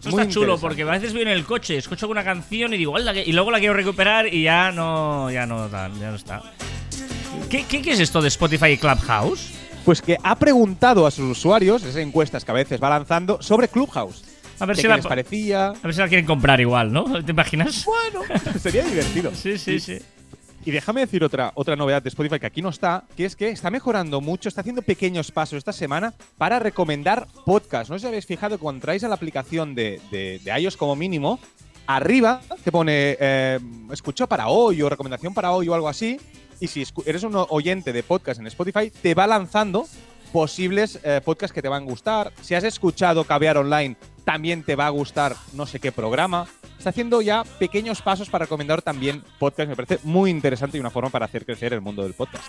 Eso 0.00 0.10
Muy 0.10 0.20
está 0.20 0.32
chulo 0.32 0.58
porque 0.58 0.82
a 0.82 0.86
veces 0.86 1.14
voy 1.14 1.22
en 1.22 1.28
el 1.28 1.44
coche, 1.44 1.78
escucho 1.78 2.04
alguna 2.06 2.22
canción 2.22 2.74
y 2.74 2.76
digo, 2.76 2.94
y 2.98 3.32
luego 3.32 3.50
la 3.50 3.58
quiero 3.58 3.72
recuperar 3.72 4.32
y 4.32 4.42
ya 4.42 4.70
no, 4.70 5.30
ya 5.30 5.46
no, 5.46 5.70
ya 5.70 5.88
no 5.88 6.14
está. 6.14 6.42
¿Qué, 7.48 7.64
qué, 7.64 7.80
qué 7.80 7.92
es 7.92 8.00
esto 8.00 8.20
de 8.20 8.28
Spotify 8.28 8.72
y 8.72 8.76
Clubhouse? 8.76 9.50
Pues 9.84 10.02
que 10.02 10.18
ha 10.22 10.36
preguntado 10.36 11.06
a 11.06 11.10
sus 11.10 11.38
usuarios, 11.38 11.82
esas 11.82 11.96
encuestas 11.96 12.44
que 12.44 12.50
a 12.50 12.54
veces 12.54 12.82
va 12.82 12.90
lanzando, 12.90 13.40
sobre 13.40 13.68
Clubhouse. 13.68 14.24
A 14.60 14.66
ver 14.66 14.76
de 14.76 14.82
si 14.82 14.82
qué 14.82 14.88
la, 14.88 14.96
les 14.96 15.06
parecía. 15.06 15.68
a 15.68 15.72
ver 15.82 15.94
si 15.94 16.00
la 16.00 16.08
quieren 16.08 16.26
comprar 16.26 16.60
igual, 16.60 16.92
¿no? 16.92 17.04
¿Te 17.24 17.32
imaginas? 17.32 17.84
Bueno, 17.84 18.22
sería 18.60 18.84
divertido. 18.84 19.32
Sí, 19.34 19.58
sí, 19.58 19.80
sí. 19.80 19.98
Y 20.64 20.70
déjame 20.72 21.00
decir 21.00 21.24
otra, 21.24 21.52
otra 21.54 21.74
novedad 21.74 22.02
de 22.02 22.10
Spotify 22.10 22.38
que 22.38 22.46
aquí 22.46 22.60
no 22.60 22.68
está, 22.68 23.04
que 23.16 23.24
es 23.24 23.34
que 23.34 23.48
está 23.48 23.70
mejorando 23.70 24.20
mucho, 24.20 24.48
está 24.48 24.60
haciendo 24.60 24.82
pequeños 24.82 25.30
pasos 25.32 25.56
esta 25.56 25.72
semana 25.72 26.12
para 26.36 26.58
recomendar 26.58 27.26
podcasts. 27.46 27.88
No 27.88 27.96
sé 27.96 28.02
si 28.02 28.06
habéis 28.08 28.26
fijado 28.26 28.58
que 28.58 28.62
cuando 28.62 28.82
traéis 28.82 29.02
a 29.04 29.08
la 29.08 29.14
aplicación 29.14 29.74
de, 29.74 30.00
de, 30.10 30.38
de 30.44 30.60
iOS 30.60 30.76
como 30.76 30.94
mínimo, 30.96 31.40
arriba 31.86 32.42
te 32.62 32.70
pone 32.70 33.16
eh, 33.18 33.58
escuchó 33.90 34.26
para 34.26 34.48
hoy 34.48 34.82
o 34.82 34.90
recomendación 34.90 35.32
para 35.32 35.50
hoy 35.52 35.66
o 35.68 35.74
algo 35.74 35.88
así. 35.88 36.20
Y 36.60 36.66
si 36.66 36.84
eres 37.06 37.22
un 37.22 37.32
oyente 37.48 37.94
de 37.94 38.02
podcast 38.02 38.38
en 38.38 38.46
Spotify, 38.46 38.90
te 38.90 39.14
va 39.14 39.26
lanzando 39.26 39.86
posibles 40.30 41.00
eh, 41.02 41.20
podcasts 41.24 41.54
que 41.54 41.62
te 41.62 41.68
van 41.68 41.84
a 41.84 41.86
gustar. 41.86 42.32
Si 42.42 42.54
has 42.54 42.64
escuchado 42.64 43.24
Caviar 43.24 43.56
Online, 43.56 43.96
también 44.32 44.62
te 44.62 44.76
va 44.76 44.86
a 44.86 44.90
gustar 44.90 45.34
no 45.54 45.66
sé 45.66 45.80
qué 45.80 45.90
programa. 45.90 46.46
Está 46.78 46.90
haciendo 46.90 47.20
ya 47.20 47.42
pequeños 47.58 48.00
pasos 48.00 48.30
para 48.30 48.44
recomendar 48.44 48.80
también 48.80 49.24
podcasts. 49.40 49.68
Me 49.68 49.74
parece 49.74 49.98
muy 50.04 50.30
interesante 50.30 50.76
y 50.76 50.80
una 50.80 50.90
forma 50.90 51.10
para 51.10 51.24
hacer 51.24 51.44
crecer 51.44 51.72
el 51.72 51.80
mundo 51.80 52.04
del 52.04 52.14
podcast. 52.14 52.44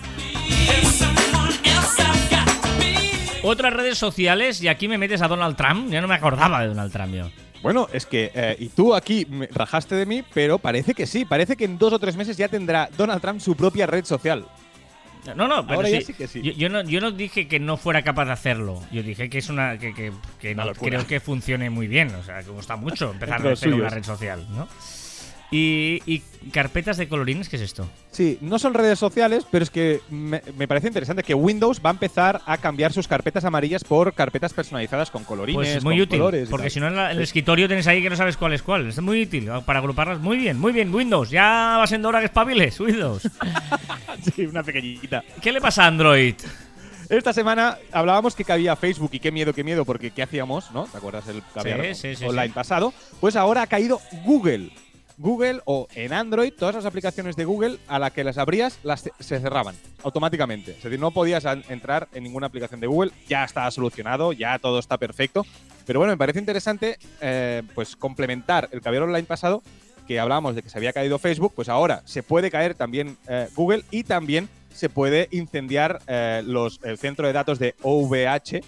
Otras 3.43 3.73
redes 3.73 3.97
sociales, 3.97 4.61
y 4.61 4.67
aquí 4.67 4.87
me 4.87 4.99
metes 4.99 5.23
a 5.23 5.27
Donald 5.27 5.57
Trump. 5.57 5.89
Ya 5.89 6.01
no 6.01 6.07
me 6.07 6.13
acordaba 6.13 6.61
de 6.61 6.67
Donald 6.67 6.93
Trump 6.93 7.15
yo. 7.15 7.31
Bueno, 7.63 7.87
es 7.91 8.05
que, 8.05 8.31
eh, 8.35 8.55
y 8.59 8.69
tú 8.69 8.93
aquí 8.93 9.25
me 9.27 9.47
rajaste 9.47 9.95
de 9.95 10.05
mí, 10.05 10.23
pero 10.35 10.59
parece 10.59 10.93
que 10.93 11.07
sí. 11.07 11.25
Parece 11.25 11.55
que 11.55 11.65
en 11.65 11.79
dos 11.79 11.93
o 11.93 11.97
tres 11.97 12.15
meses 12.15 12.37
ya 12.37 12.47
tendrá 12.47 12.89
Donald 12.95 13.21
Trump 13.21 13.39
su 13.39 13.55
propia 13.55 13.87
red 13.87 14.05
social. 14.05 14.45
No, 15.35 15.47
no, 15.47 15.65
pero 15.65 15.77
Ahora 15.77 15.89
sí, 15.89 15.93
ya 15.93 16.01
sí 16.01 16.13
que 16.13 16.27
sí. 16.27 16.41
Yo, 16.41 16.51
yo 16.53 16.69
no, 16.69 16.81
yo 16.83 16.99
no 16.99 17.11
dije 17.11 17.47
que 17.47 17.59
no 17.59 17.77
fuera 17.77 18.01
capaz 18.01 18.25
de 18.25 18.31
hacerlo. 18.31 18.81
Yo 18.91 19.03
dije 19.03 19.29
que 19.29 19.37
es 19.37 19.49
una. 19.49 19.77
que, 19.77 19.93
que, 19.93 20.11
que 20.39 20.53
Una 20.53 20.65
no 20.65 20.73
creo 20.73 21.05
que 21.05 21.19
funcione 21.19 21.69
muy 21.69 21.87
bien. 21.87 22.13
O 22.15 22.23
sea, 22.23 22.41
que 22.43 22.49
gusta 22.49 22.75
mucho 22.75 23.11
empezar 23.13 23.45
a 23.45 23.51
hacer 23.51 23.73
una 23.73 23.89
red 23.89 24.03
social, 24.03 24.45
¿no? 24.51 24.67
Y, 25.53 26.01
y 26.05 26.19
carpetas 26.53 26.95
de 26.95 27.09
colorines, 27.09 27.49
¿qué 27.49 27.57
es 27.57 27.61
esto? 27.61 27.85
Sí, 28.09 28.37
no 28.39 28.57
son 28.57 28.73
redes 28.73 28.97
sociales, 28.97 29.45
pero 29.51 29.63
es 29.63 29.69
que 29.69 29.99
me, 30.09 30.41
me 30.57 30.65
parece 30.65 30.87
interesante 30.87 31.23
que 31.23 31.33
Windows 31.33 31.81
va 31.85 31.89
a 31.89 31.93
empezar 31.93 32.41
a 32.45 32.57
cambiar 32.57 32.93
sus 32.93 33.05
carpetas 33.07 33.43
amarillas 33.43 33.83
por 33.83 34.13
carpetas 34.13 34.53
personalizadas 34.53 35.11
con 35.11 35.25
colorines, 35.25 35.55
Pues 35.57 35.75
es 35.75 35.83
muy 35.83 35.95
con 35.95 36.03
útil, 36.03 36.19
colores 36.19 36.47
porque 36.49 36.69
si 36.69 36.79
no 36.79 36.87
en, 36.87 36.95
la- 36.95 37.11
en 37.11 37.17
el 37.17 37.23
escritorio 37.23 37.67
tienes 37.67 37.85
ahí 37.87 38.01
que 38.01 38.09
no 38.09 38.15
sabes 38.15 38.37
cuál 38.37 38.53
es 38.53 38.61
cuál. 38.61 38.87
Es 38.87 39.01
muy 39.01 39.23
útil 39.23 39.49
para 39.65 39.79
agruparlas. 39.79 40.19
Muy 40.19 40.37
bien, 40.37 40.57
muy 40.57 40.71
bien, 40.71 40.93
Windows. 40.93 41.29
Ya 41.29 41.75
va 41.77 41.85
siendo 41.85 42.07
hora 42.07 42.19
que 42.19 42.25
espabiles, 42.27 42.79
Windows. 42.79 43.23
Sí, 44.35 44.45
una 44.45 44.63
pequeñita. 44.63 45.23
¿Qué 45.41 45.51
le 45.51 45.59
pasa 45.59 45.83
a 45.83 45.87
Android? 45.87 46.35
Esta 47.09 47.33
semana 47.33 47.77
hablábamos 47.91 48.35
que 48.35 48.45
cabía 48.45 48.75
Facebook 48.75 49.09
y 49.13 49.19
qué 49.19 49.31
miedo, 49.31 49.51
qué 49.53 49.63
miedo, 49.63 49.83
porque 49.83 50.11
¿qué 50.11 50.23
hacíamos, 50.23 50.71
no? 50.71 50.85
¿Te 50.85 50.97
acuerdas 50.97 51.25
del 51.25 51.41
caviar 51.53 51.83
Sí, 51.87 51.95
sí, 51.95 52.15
sí, 52.15 52.25
online 52.25 52.53
pasado? 52.53 52.93
Pues 53.19 53.35
ahora 53.35 53.63
ha 53.63 53.67
caído 53.67 53.99
Google. 54.23 54.69
Google 55.17 55.61
o 55.65 55.87
en 55.95 56.13
Android, 56.13 56.53
todas 56.57 56.75
las 56.75 56.85
aplicaciones 56.85 57.35
de 57.35 57.45
Google 57.45 57.77
a 57.87 57.99
las 57.99 58.11
que 58.11 58.23
las 58.23 58.37
abrías 58.37 58.79
las 58.83 59.09
se 59.19 59.39
cerraban 59.39 59.75
automáticamente. 60.03 60.71
Es 60.71 60.83
decir, 60.83 60.99
no 60.99 61.11
podías 61.11 61.45
entrar 61.69 62.07
en 62.13 62.23
ninguna 62.23 62.47
aplicación 62.47 62.79
de 62.79 62.87
Google. 62.87 63.11
Ya 63.27 63.43
está 63.43 63.69
solucionado, 63.71 64.33
ya 64.33 64.59
todo 64.59 64.79
está 64.79 64.97
perfecto. 64.97 65.45
Pero 65.85 65.99
bueno, 65.99 66.13
me 66.13 66.17
parece 66.17 66.39
interesante 66.39 66.97
eh, 67.21 67.63
pues 67.73 67.95
complementar 67.95 68.69
el 68.71 68.81
caviar 68.81 69.03
online 69.03 69.23
pasado 69.23 69.61
que 70.07 70.19
hablábamos 70.19 70.55
de 70.55 70.63
que 70.63 70.69
se 70.69 70.77
había 70.77 70.93
caído 70.93 71.19
Facebook, 71.19 71.53
pues 71.55 71.69
ahora 71.69 72.01
se 72.05 72.23
puede 72.23 72.51
caer 72.51 72.75
también 72.75 73.17
eh, 73.27 73.47
Google 73.55 73.83
y 73.91 74.03
también 74.03 74.49
se 74.73 74.89
puede 74.89 75.27
incendiar 75.31 76.01
eh, 76.07 76.41
los, 76.45 76.79
el 76.83 76.97
centro 76.97 77.27
de 77.27 77.33
datos 77.33 77.59
de 77.59 77.75
OVH 77.81 78.61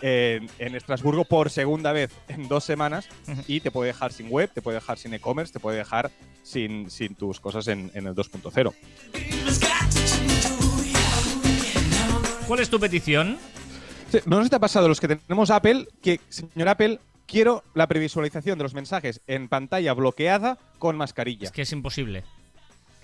en, 0.00 0.48
en 0.58 0.74
Estrasburgo 0.74 1.24
por 1.24 1.50
segunda 1.50 1.92
vez 1.92 2.10
en 2.28 2.48
dos 2.48 2.64
semanas 2.64 3.08
y 3.46 3.60
te 3.60 3.70
puede 3.70 3.88
dejar 3.88 4.12
sin 4.12 4.28
web, 4.30 4.50
te 4.52 4.62
puede 4.62 4.76
dejar 4.76 4.98
sin 4.98 5.14
e-commerce, 5.14 5.52
te 5.52 5.60
puede 5.60 5.78
dejar 5.78 6.10
sin, 6.42 6.90
sin 6.90 7.14
tus 7.14 7.40
cosas 7.40 7.68
en, 7.68 7.90
en 7.94 8.06
el 8.06 8.14
2.0. 8.14 8.72
¿Cuál 12.46 12.60
es 12.60 12.70
tu 12.70 12.80
petición? 12.80 13.38
Sí, 14.10 14.18
¿No 14.24 14.38
nos 14.38 14.48
te 14.48 14.56
ha 14.56 14.60
pasado 14.60 14.88
los 14.88 15.00
que 15.00 15.08
tenemos 15.08 15.50
Apple 15.50 15.86
que, 16.00 16.20
señor 16.30 16.68
Apple, 16.68 16.98
quiero 17.26 17.62
la 17.74 17.86
previsualización 17.86 18.56
de 18.56 18.64
los 18.64 18.72
mensajes 18.72 19.20
en 19.26 19.48
pantalla 19.48 19.92
bloqueada 19.92 20.58
con 20.78 20.96
mascarilla? 20.96 21.44
Es 21.44 21.52
que 21.52 21.62
es 21.62 21.72
imposible. 21.72 22.24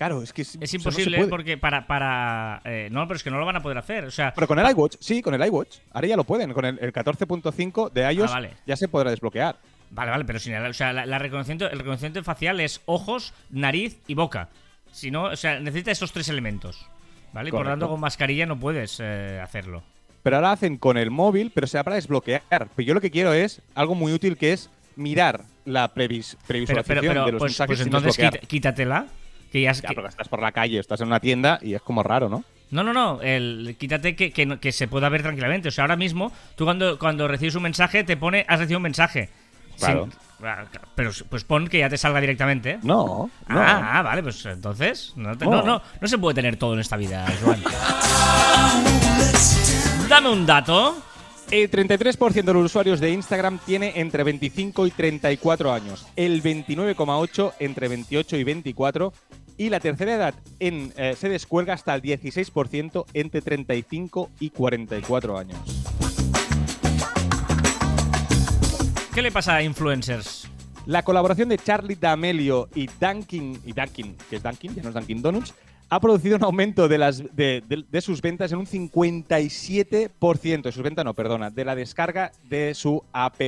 Claro, 0.08 0.22
es 0.22 0.32
que 0.32 0.42
es, 0.42 0.56
Es 0.60 0.72
no 0.72 0.76
imposible 0.78 1.26
porque 1.28 1.56
para... 1.58 1.86
para 1.86 2.60
eh, 2.64 2.88
no, 2.90 3.06
pero 3.06 3.16
es 3.16 3.22
que 3.22 3.30
no 3.30 3.38
lo 3.38 3.46
van 3.46 3.56
a 3.56 3.60
poder 3.62 3.78
hacer. 3.78 4.04
O 4.04 4.10
sea, 4.10 4.32
Pero 4.34 4.46
con 4.46 4.58
el 4.58 4.70
iWatch, 4.70 4.96
sí, 5.00 5.22
con 5.22 5.34
el 5.34 5.44
iWatch. 5.46 5.78
Ahora 5.92 6.06
ya 6.08 6.16
lo 6.16 6.24
pueden. 6.24 6.52
Con 6.52 6.64
el, 6.64 6.78
el 6.80 6.92
14.5 6.92 7.90
de 7.92 8.12
iOS 8.12 8.30
Ah, 8.30 8.34
vale. 8.34 8.50
ya 8.66 8.76
se 8.76 8.88
podrá 8.88 9.10
desbloquear. 9.10 9.56
Vale, 9.90 10.10
vale, 10.10 10.24
pero 10.24 10.38
sin 10.38 10.54
el, 10.54 10.66
o 10.66 10.74
sea, 10.74 10.92
la, 10.92 11.06
la 11.06 11.18
reconocimiento, 11.18 11.70
el 11.70 11.78
reconocimiento 11.78 12.22
facial 12.24 12.60
es 12.60 12.80
ojos, 12.86 13.32
nariz 13.50 13.98
y 14.08 14.14
boca. 14.14 14.48
Si 14.92 15.10
no, 15.10 15.24
o 15.24 15.36
sea, 15.36 15.58
necesita 15.60 15.90
esos 15.90 16.12
tres 16.12 16.28
elementos. 16.28 16.86
¿Vale? 17.32 17.48
Y 17.48 17.50
por 17.50 17.60
lo 17.60 17.64
Correcto. 17.64 17.80
tanto, 17.80 17.88
con 17.90 18.00
mascarilla 18.00 18.46
no 18.46 18.58
puedes 18.58 18.98
eh, 19.00 19.40
hacerlo. 19.42 19.82
Pero 20.22 20.36
ahora 20.36 20.52
hacen 20.52 20.78
con 20.78 20.96
el 20.96 21.10
móvil, 21.10 21.50
pero 21.54 21.66
será 21.66 21.82
para 21.84 21.96
desbloquear. 21.96 22.42
Pero 22.48 22.70
yo 22.86 22.94
lo 22.94 23.00
que 23.00 23.10
quiero 23.10 23.32
es 23.32 23.60
algo 23.74 23.94
muy 23.94 24.12
útil 24.12 24.36
que 24.36 24.52
es 24.52 24.70
mirar 24.96 25.42
la 25.64 25.92
previs- 25.92 26.36
Pero, 26.46 26.46
previsualización 26.46 26.84
pero, 26.86 27.00
pero 27.12 27.26
de 27.26 27.32
los 27.32 27.38
pues, 27.40 27.50
mensajes 27.52 27.76
pues 27.76 27.80
entonces 27.86 28.40
quítatela. 28.48 29.06
Que 29.54 29.60
ya 29.62 29.70
es 29.70 29.82
Ya, 29.82 29.90
que- 29.90 29.94
porque 29.94 30.08
estás 30.08 30.26
por 30.26 30.42
la 30.42 30.50
calle, 30.50 30.80
estás 30.80 31.00
en 31.00 31.06
una 31.06 31.20
tienda 31.20 31.60
y 31.62 31.74
es 31.74 31.80
como 31.80 32.02
raro, 32.02 32.28
¿no? 32.28 32.42
No, 32.72 32.82
no, 32.82 32.92
no. 32.92 33.22
El, 33.22 33.76
quítate 33.78 34.16
que, 34.16 34.32
que, 34.32 34.72
se 34.72 34.88
pueda 34.88 35.08
ver 35.08 35.22
tranquilamente. 35.22 35.68
O 35.68 35.70
sea, 35.70 35.84
ahora 35.84 35.94
mismo, 35.94 36.32
tú 36.56 36.64
cuando, 36.64 36.98
cuando 36.98 37.28
recibes 37.28 37.54
un 37.54 37.62
mensaje, 37.62 38.02
te 38.02 38.16
pone, 38.16 38.44
has 38.48 38.58
recibido 38.58 38.78
un 38.78 38.82
mensaje. 38.82 39.28
Claro. 39.78 40.08
Sin- 40.10 40.44
ah, 40.44 40.64
pero 40.96 41.12
pues 41.30 41.44
pon 41.44 41.68
que 41.68 41.78
ya 41.78 41.88
te 41.88 41.96
salga 41.96 42.20
directamente. 42.20 42.70
¿eh? 42.72 42.78
No, 42.82 43.30
no. 43.48 43.60
Ah, 43.60 43.90
ah, 44.00 44.02
vale, 44.02 44.24
pues 44.24 44.44
entonces. 44.46 45.12
No, 45.14 45.38
te- 45.38 45.44
No. 45.44 45.52
no, 45.58 45.62
no, 45.62 45.82
no 46.00 46.08
se 46.08 46.18
puede 46.18 46.34
tener 46.34 46.56
todo 46.56 46.74
en 46.74 46.80
esta 46.80 46.96
vida, 46.96 47.24
Joan. 47.40 47.62
Dame 50.08 50.30
un 50.30 50.44
dato. 50.46 50.96
El 51.50 51.70
33% 51.70 52.42
de 52.42 52.54
los 52.54 52.64
usuarios 52.64 52.98
de 52.98 53.10
Instagram 53.10 53.58
tiene 53.64 53.92
entre 54.00 54.24
25 54.24 54.86
y 54.88 54.90
34 54.90 55.72
años, 55.72 56.06
el 56.16 56.42
29,8 56.42 57.52
entre 57.60 57.86
28 57.86 58.36
y 58.38 58.42
24 58.44 59.12
y 59.56 59.68
la 59.70 59.80
tercera 59.80 60.14
edad 60.14 60.34
en, 60.60 60.92
eh, 60.96 61.14
se 61.18 61.28
descuelga 61.28 61.74
hasta 61.74 61.94
el 61.94 62.02
16% 62.02 63.06
entre 63.14 63.40
35 63.42 64.30
y 64.40 64.50
44 64.50 65.38
años. 65.38 65.58
¿Qué 69.14 69.22
le 69.22 69.30
pasa 69.30 69.54
a 69.56 69.62
influencers? 69.62 70.48
La 70.86 71.02
colaboración 71.02 71.48
de 71.48 71.56
Charlie 71.58 71.94
D'Amelio 71.94 72.68
y 72.74 72.88
Dunkin, 73.00 73.58
y 73.64 73.72
Dunkin, 73.72 74.16
que 74.28 74.36
es 74.36 74.42
Dunkin, 74.42 74.74
ya 74.74 74.82
no 74.82 74.88
es 74.88 74.94
Dunkin 74.94 75.22
Donuts, 75.22 75.54
ha 75.88 76.00
producido 76.00 76.36
un 76.36 76.44
aumento 76.44 76.88
de, 76.88 76.98
las, 76.98 77.18
de, 77.36 77.62
de- 77.68 77.84
de 77.88 78.00
sus 78.00 78.20
ventas 78.20 78.50
en 78.52 78.58
un 78.58 78.66
57%. 78.66 80.62
De 80.62 80.72
sus 80.72 80.82
ventas, 80.82 81.04
no, 81.04 81.14
perdona, 81.14 81.50
de 81.50 81.64
la 81.64 81.74
descarga 81.76 82.32
de 82.48 82.74
su 82.74 83.02
app. 83.12 83.40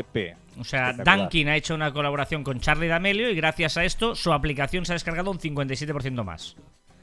O 0.59 0.65
sea. 0.65 0.93
Dunkin 0.93 1.49
ha 1.49 1.57
hecho 1.57 1.75
una 1.75 1.93
colaboración 1.93 2.43
con 2.45 2.61
Charlie 2.61 2.89
D'Amelio 2.89 3.31
y 3.31 3.35
gracias 3.35 3.77
a 3.77 3.85
esto 3.85 4.15
su 4.15 4.33
aplicación 4.33 4.85
se 4.85 4.93
ha 4.93 4.95
descargado 4.95 5.31
un 5.31 5.39
57% 5.39 6.25
más. 6.25 6.57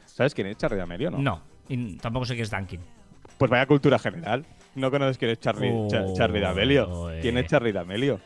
¿Sabes 0.05 0.33
quién 0.33 0.47
es 0.47 0.57
Charlie 0.57 0.77
D'Amelio, 0.77 1.11
no? 1.11 1.17
No, 1.17 1.41
y 1.69 1.95
tampoco 1.97 2.25
sé 2.25 2.35
qué 2.35 2.43
es 2.43 2.51
Dunkin. 2.51 2.79
Pues 3.37 3.49
vaya 3.49 3.65
cultura 3.65 3.97
general. 3.99 4.45
No 4.75 4.89
conoces 4.91 5.17
quién 5.17 5.31
es 5.31 5.39
Charlie, 5.39 5.69
Oh, 5.71 5.87
Cha- 5.89 6.13
Charlie 6.15 6.39
D'Amelio. 6.39 7.11
eh. 7.11 7.19
¿Quién 7.21 7.37
es 7.37 7.47
Charlie 7.47 7.71
D'Amelio? 7.71 8.19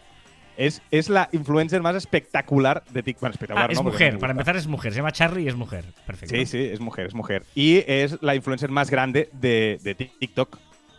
Es, 0.57 0.81
es 0.89 1.07
la 1.09 1.29
influencer 1.33 1.81
más 1.83 1.95
espectacular 1.95 2.83
de 2.89 3.03
TikTok. 3.03 3.21
Bueno, 3.21 3.33
espectacular, 3.33 3.69
Ah, 3.69 3.73
es 3.73 3.81
mujer, 3.83 4.17
para 4.17 4.31
empezar 4.31 4.55
es 4.55 4.65
mujer. 4.65 4.91
Se 4.91 4.97
llama 4.97 5.11
Charlie 5.11 5.43
y 5.43 5.47
es 5.47 5.55
mujer. 5.55 5.85
Perfecto. 6.05 6.35
Sí, 6.35 6.45
sí, 6.47 6.57
es 6.71 6.79
mujer, 6.79 7.05
es 7.05 7.13
mujer. 7.13 7.43
Y 7.53 7.83
es 7.85 8.17
la 8.23 8.33
influencer 8.33 8.71
más 8.71 8.89
grande 8.89 9.29
de, 9.33 9.77
de 9.83 9.93
TikTok. 9.93 10.57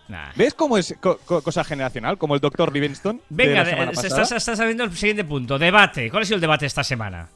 Nah. 0.09 0.31
¿Ves 0.37 0.55
cómo 0.55 0.79
es 0.79 0.95
co- 1.01 1.19
co- 1.25 1.43
cosa 1.43 1.63
generacional? 1.65 2.17
Como 2.19 2.35
el 2.35 2.41
Dr. 2.41 2.73
Livingstone. 2.73 3.21
de 3.29 3.47
Venga, 3.47 3.65
la 3.65 3.91
estás 3.93 4.43
sabiendo 4.59 4.85
el 4.85 4.97
siguiente 4.97 5.25
punto. 5.25 5.59
Debate. 5.59 6.11
¿Cuál 6.11 6.23
ha 6.23 6.27
sido 6.27 6.37
el 6.37 6.41
debate 6.41 6.65
esta 6.67 6.83
semana? 6.83 7.29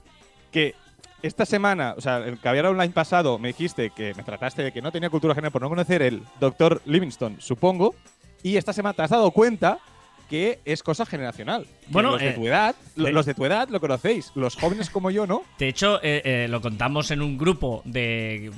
Que 0.51 0.75
esta 1.23 1.45
semana, 1.47 1.95
o 1.97 2.01
sea, 2.01 2.17
el 2.19 2.41
caviar 2.41 2.67
online 2.67 2.93
pasado, 2.93 3.39
me 3.39 3.49
dijiste 3.49 3.91
que 3.91 4.15
me 4.15 4.23
trataste 4.23 4.63
de 4.63 4.73
que 4.73 4.81
no 4.83 4.91
tenía 4.91 5.11
cultura 5.11 5.35
general 5.35 5.53
por 5.53 5.63
no 5.63 5.69
conocer 5.69 6.03
el 6.03 6.23
Dr. 6.41 6.81
Livingstone, 6.87 7.37
supongo. 7.41 7.95
Y 8.43 8.57
esta 8.57 8.73
semana 8.73 8.95
te 8.95 9.03
has 9.03 9.11
dado 9.11 9.31
cuenta 9.31 9.79
que 10.29 10.61
es 10.65 10.83
cosa 10.83 11.07
generacional. 11.07 11.67
Bueno, 11.89 12.13
los 12.13 12.21
de 12.21 12.31
eh, 12.31 12.33
tu 12.33 12.47
edad, 12.47 12.75
los 12.97 13.27
de 13.27 13.35
tu 13.35 13.45
edad 13.45 13.69
lo 13.69 13.81
conocéis. 13.81 14.33
Los 14.35 14.57
jóvenes 14.57 14.91
como 14.91 15.11
yo, 15.11 15.27
¿no? 15.27 15.43
De 15.59 15.69
hecho, 15.69 15.99
eh, 16.03 16.23
eh, 16.25 16.47
lo 16.49 16.61
contamos 16.61 17.11
en 17.11 17.23
un 17.23 17.37
grupo 17.37 17.83
de, 17.85 18.51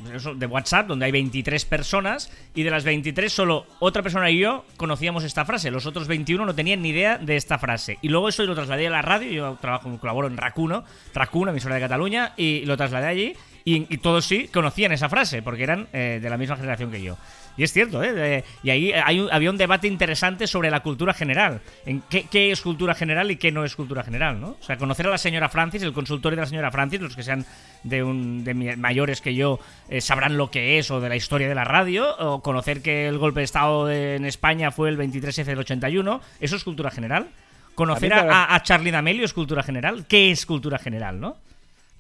WhatsApp 0.49 0.87
donde 0.87 1.07
hay 1.07 1.13
23 1.13 1.65
personas 1.65 2.31
y 2.55 2.63
de 2.63 2.71
las 2.71 2.85
23 2.85 3.33
solo 3.33 3.67
otra 3.81 4.03
persona 4.03 4.31
y 4.31 4.39
yo 4.39 4.65
conocíamos 4.77 5.25
esta 5.25 5.45
frase. 5.45 5.71
Los 5.71 5.87
otros 5.87 6.07
21 6.07 6.45
no 6.45 6.55
tenían 6.55 6.83
ni 6.83 6.91
idea 6.91 7.19
de 7.19 7.37
esta 7.37 7.59
frase. 7.59 7.99
Y 8.03 8.09
luego 8.09 8.29
eso 8.29 8.45
lo 8.45 8.55
trasladé 8.55 8.87
a 8.87 8.91
la 8.91 9.03
radio. 9.03 9.31
Yo 9.33 9.59
trabajo, 9.61 9.99
colaboro 9.99 10.29
en 10.29 10.37
Racuno, 10.37 10.85
Racuno, 11.15 11.51
emisora 11.51 11.77
de 11.77 11.81
Cataluña, 11.81 12.35
y 12.37 12.65
lo 12.67 12.77
trasladé 12.77 13.07
allí. 13.07 13.37
Y, 13.67 13.93
y 13.93 13.99
todos 13.99 14.27
sí 14.27 14.49
conocían 14.49 14.93
esa 14.93 15.09
frase 15.09 15.41
porque 15.41 15.63
eran 15.63 15.89
de 15.93 16.29
la 16.29 16.37
misma 16.37 16.57
generación 16.57 16.91
que 16.91 17.03
yo. 17.03 17.17
Y 17.57 17.63
es 17.63 17.73
cierto, 17.73 18.03
¿eh? 18.03 18.43
Y 18.65 18.71
ahí 18.71 18.93
hay 18.93 19.21
un- 19.21 19.33
había 19.33 19.49
un 19.51 19.57
debate 19.57 19.87
interesante 19.87 20.47
sobre 20.49 20.71
la 20.71 20.81
cultura 20.81 21.15
general. 21.15 21.61
En 21.87 22.01
qué, 22.11 22.27
qué 22.31 22.51
es 22.51 22.61
cultura 22.61 22.95
general 22.95 23.31
y 23.31 23.37
qué 23.37 23.53
no 23.53 23.65
es 23.65 23.77
cultura 23.77 24.03
general, 24.03 24.41
¿no? 24.41 24.57
O 24.61 24.63
sea, 24.63 24.77
conocer 24.77 25.07
a 25.07 25.11
la 25.11 25.19
señora 25.19 25.49
Francis, 25.49 25.83
el 25.83 25.93
consultorio 25.93 26.37
de 26.37 26.43
la 26.43 26.49
señora 26.49 26.71
Francis, 26.73 27.01
los 27.01 27.15
que 27.15 27.23
sean 27.23 27.45
de, 27.85 28.03
un, 28.03 28.43
de 28.43 28.55
mayores 28.77 29.21
que 29.21 29.35
yo 29.37 29.61
eh, 29.89 30.01
sabrán 30.01 30.37
lo 30.37 30.51
que 30.51 30.79
es 30.79 30.91
o 30.91 31.01
de 31.01 31.09
la 31.09 31.17
historia 31.17 31.49
de 31.49 31.55
la 31.55 31.65
radio, 31.65 32.17
o 32.19 32.43
conocer 32.43 32.83
que 32.83 33.07
el 33.07 33.19
golpe 33.19 33.41
de 33.41 33.45
Estado 33.45 33.91
en 33.91 34.25
España 34.25 34.73
fue 34.73 34.89
el 34.89 34.99
23F 34.99 35.45
del 35.45 35.59
81, 35.61 36.21
¿eso 36.41 36.57
es 36.57 36.65
cultura 36.65 36.91
general? 36.91 37.29
Conocer 37.77 38.13
A 38.15 38.45
a, 38.45 38.55
a 38.55 38.63
Charlie 38.63 38.91
D'Amelio 38.91 39.25
es 39.25 39.33
cultura 39.33 39.63
general. 39.63 40.07
¿Qué 40.09 40.31
es 40.31 40.47
cultura 40.47 40.79
general, 40.79 41.21
no? 41.21 41.37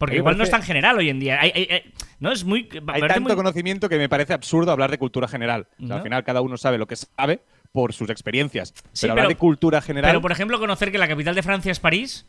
Porque 0.05 0.17
igual 0.19 0.37
no 0.39 0.45
es 0.45 0.51
tan 0.51 0.63
general 0.63 0.97
hoy 0.99 1.09
en 1.11 1.21
día. 1.21 1.41
Hay- 1.41 1.53
hay- 1.55 1.69
hay- 1.71 1.93
no 2.21 2.33
es 2.33 2.45
muy. 2.45 2.69
Hay 2.89 3.01
tanto 3.03 3.21
muy- 3.23 3.35
conocimiento 3.35 3.89
que 3.89 3.99
me 3.99 4.09
parece 4.09 4.33
absurdo 4.33 4.71
hablar 4.73 4.91
de 4.91 4.99
cultura 4.99 5.29
general. 5.29 5.67
O 5.75 5.79
sea, 5.79 5.87
¿No? 5.89 5.95
Al 5.97 6.03
final 6.03 6.25
cada 6.25 6.41
uno 6.41 6.57
sabe 6.57 6.79
lo 6.79 6.87
que 6.87 6.97
sabe 6.97 7.41
por 7.73 7.93
sus 7.93 8.09
experiencias. 8.11 8.73
Sí, 8.93 9.03
pero 9.03 9.13
hablar 9.13 9.25
pero- 9.25 9.29
de 9.31 9.37
cultura 9.37 9.81
general. 9.83 10.11
Pero, 10.11 10.21
por 10.23 10.33
ejemplo, 10.33 10.59
conocer 10.59 10.93
que 10.93 10.99
la 10.99 11.09
capital 11.09 11.35
de 11.35 11.43
Francia 11.43 11.73
es 11.73 11.81
París, 11.81 12.27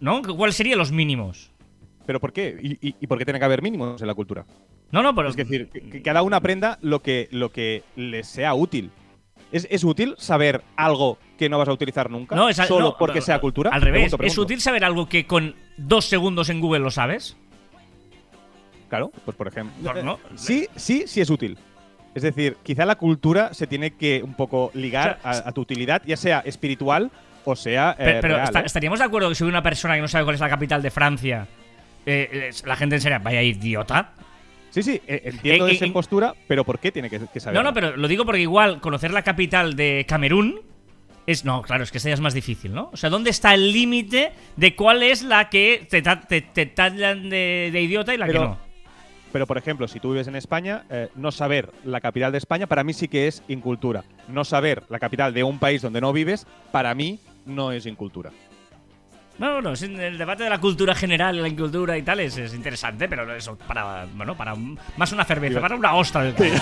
¿no? 0.00 0.22
¿Cuáles 0.22 0.56
serían 0.56 0.78
los 0.78 0.92
mínimos? 0.92 1.50
¿Pero 2.06 2.18
por 2.20 2.32
qué? 2.32 2.56
¿Y, 2.60 2.88
y- 2.88 2.96
y 3.00 3.06
por 3.06 3.18
qué 3.18 3.24
tiene 3.24 3.38
que 3.38 3.44
haber 3.44 3.62
mínimos 3.62 4.00
en 4.00 4.06
la 4.08 4.14
cultura? 4.14 4.44
No, 4.90 5.02
no, 5.02 5.14
pero. 5.14 5.28
Es 5.28 5.36
decir, 5.36 5.68
que, 5.68 5.80
que 5.88 6.02
cada 6.02 6.22
uno 6.22 6.36
aprenda 6.36 6.78
lo 6.82 7.00
que, 7.00 7.28
lo 7.30 7.50
que 7.52 7.82
les 7.96 8.26
sea 8.26 8.54
útil. 8.54 8.90
¿Es, 9.52 9.66
es 9.70 9.84
útil 9.84 10.14
saber 10.18 10.62
algo 10.76 11.18
que 11.42 11.48
no 11.48 11.58
vas 11.58 11.68
a 11.68 11.72
utilizar 11.72 12.08
nunca? 12.10 12.36
no, 12.36 12.48
es 12.48 12.58
al- 12.60 12.68
solo 12.68 12.90
no, 12.90 12.96
porque 12.96 13.20
sea 13.20 13.40
cultura. 13.40 13.70
Al 13.72 13.82
revés, 13.82 14.10
Pregunto, 14.10 14.24
¿es 14.26 14.38
útil 14.38 14.60
saber 14.60 14.84
algo 14.84 15.08
que 15.08 15.26
con 15.26 15.54
dos 15.76 16.04
segundos 16.04 16.48
en 16.50 16.60
Google 16.60 16.80
lo 16.80 16.90
sabes? 16.90 17.36
Claro, 18.88 19.10
pues 19.24 19.36
por 19.36 19.48
ejemplo. 19.48 20.02
No. 20.02 20.18
Sí, 20.36 20.68
sí, 20.76 21.04
sí 21.06 21.20
es 21.20 21.30
útil. 21.30 21.58
Es 22.14 22.22
decir, 22.22 22.56
quizá 22.62 22.84
la 22.84 22.96
cultura 22.96 23.54
se 23.54 23.66
tiene 23.66 23.92
que 23.92 24.22
un 24.22 24.34
poco 24.34 24.70
ligar 24.74 25.18
O 25.24 25.32
sea, 25.32 25.42
a, 25.46 25.48
a 25.48 25.52
tu 25.52 25.62
utilidad, 25.62 26.02
ya 26.04 26.16
sea 26.16 26.40
espiritual 26.40 27.10
o 27.44 27.56
sea 27.56 27.92
eh, 27.92 28.04
Pero, 28.04 28.20
pero 28.20 28.34
real, 28.34 28.44
está- 28.46 28.60
¿eh? 28.60 28.66
¿estaríamos 28.66 28.98
de 28.98 29.04
acuerdo 29.06 29.28
que 29.30 29.34
si 29.34 29.42
hubiera 29.42 29.58
una 29.58 29.62
persona 29.62 29.94
que 29.94 30.00
no 30.02 30.08
sabe 30.08 30.24
cuál 30.24 30.34
es 30.34 30.40
la 30.40 30.48
capital 30.50 30.82
de 30.82 30.90
Francia, 30.90 31.48
eh, 32.06 32.50
la 32.66 32.76
gente 32.76 32.96
en 32.96 33.00
serio, 33.00 33.18
vaya 33.22 33.42
idiota? 33.42 34.12
Sí, 34.70 34.82
sí, 34.82 35.00
eh, 35.06 35.22
entiendo 35.24 35.66
esa 35.66 35.86
postura, 35.92 36.34
pero 36.46 36.62
¿por 36.64 36.78
qué 36.78 36.92
tiene 36.92 37.08
que, 37.10 37.18
que 37.32 37.40
saber? 37.40 37.56
No, 37.56 37.62
no, 37.62 37.74
pero 37.74 37.96
lo 37.96 38.08
digo 38.08 38.24
porque 38.26 38.40
igual 38.42 38.80
conocer 38.80 39.10
la 39.10 39.22
capital 39.22 39.74
de 39.74 40.04
Camerún 40.06 40.60
es. 41.26 41.44
No, 41.44 41.62
claro, 41.62 41.82
es 41.84 41.90
que 41.90 41.98
esta 41.98 42.10
ya 42.10 42.14
es 42.14 42.20
más 42.20 42.34
difícil, 42.34 42.72
¿no? 42.72 42.90
O 42.92 42.96
sea, 42.96 43.10
¿dónde 43.10 43.30
está 43.30 43.54
el 43.54 43.72
límite 43.72 44.32
de 44.56 44.76
cuál 44.76 45.02
es 45.02 45.22
la 45.22 45.48
que 45.48 45.86
te, 45.88 46.02
te, 46.02 46.40
te 46.42 46.66
tallan 46.66 47.30
de, 47.30 47.70
de 47.72 47.82
idiota 47.82 48.14
y 48.14 48.18
la 48.18 48.26
Pero- 48.26 48.40
que 48.40 48.46
no? 48.46 48.72
Pero, 49.32 49.46
por 49.46 49.56
ejemplo, 49.56 49.88
si 49.88 49.98
tú 49.98 50.10
vives 50.12 50.28
en 50.28 50.36
España, 50.36 50.84
eh, 50.90 51.08
no 51.14 51.32
saber 51.32 51.70
la 51.84 52.02
capital 52.02 52.32
de 52.32 52.38
España 52.38 52.66
para 52.66 52.84
mí 52.84 52.92
sí 52.92 53.08
que 53.08 53.28
es 53.28 53.42
incultura. 53.48 54.04
No 54.28 54.44
saber 54.44 54.82
la 54.90 54.98
capital 54.98 55.32
de 55.32 55.42
un 55.42 55.58
país 55.58 55.80
donde 55.80 56.02
no 56.02 56.12
vives, 56.12 56.46
para 56.70 56.94
mí 56.94 57.18
no 57.46 57.72
es 57.72 57.86
incultura. 57.86 58.30
No, 59.38 59.62
no, 59.62 59.72
es 59.72 59.82
en 59.84 59.98
el 59.98 60.18
debate 60.18 60.44
de 60.44 60.50
la 60.50 60.60
cultura 60.60 60.94
general, 60.94 61.40
la 61.40 61.48
incultura 61.48 61.96
y 61.96 62.02
tal 62.02 62.20
es, 62.20 62.36
es 62.36 62.52
interesante, 62.52 63.08
pero 63.08 63.34
eso 63.34 63.56
para, 63.56 64.04
bueno, 64.14 64.36
para 64.36 64.52
un- 64.52 64.78
más 64.98 65.10
una 65.12 65.24
cerveza, 65.24 65.62
para 65.62 65.76
una 65.76 65.94
ostra. 65.94 66.24
del 66.24 66.34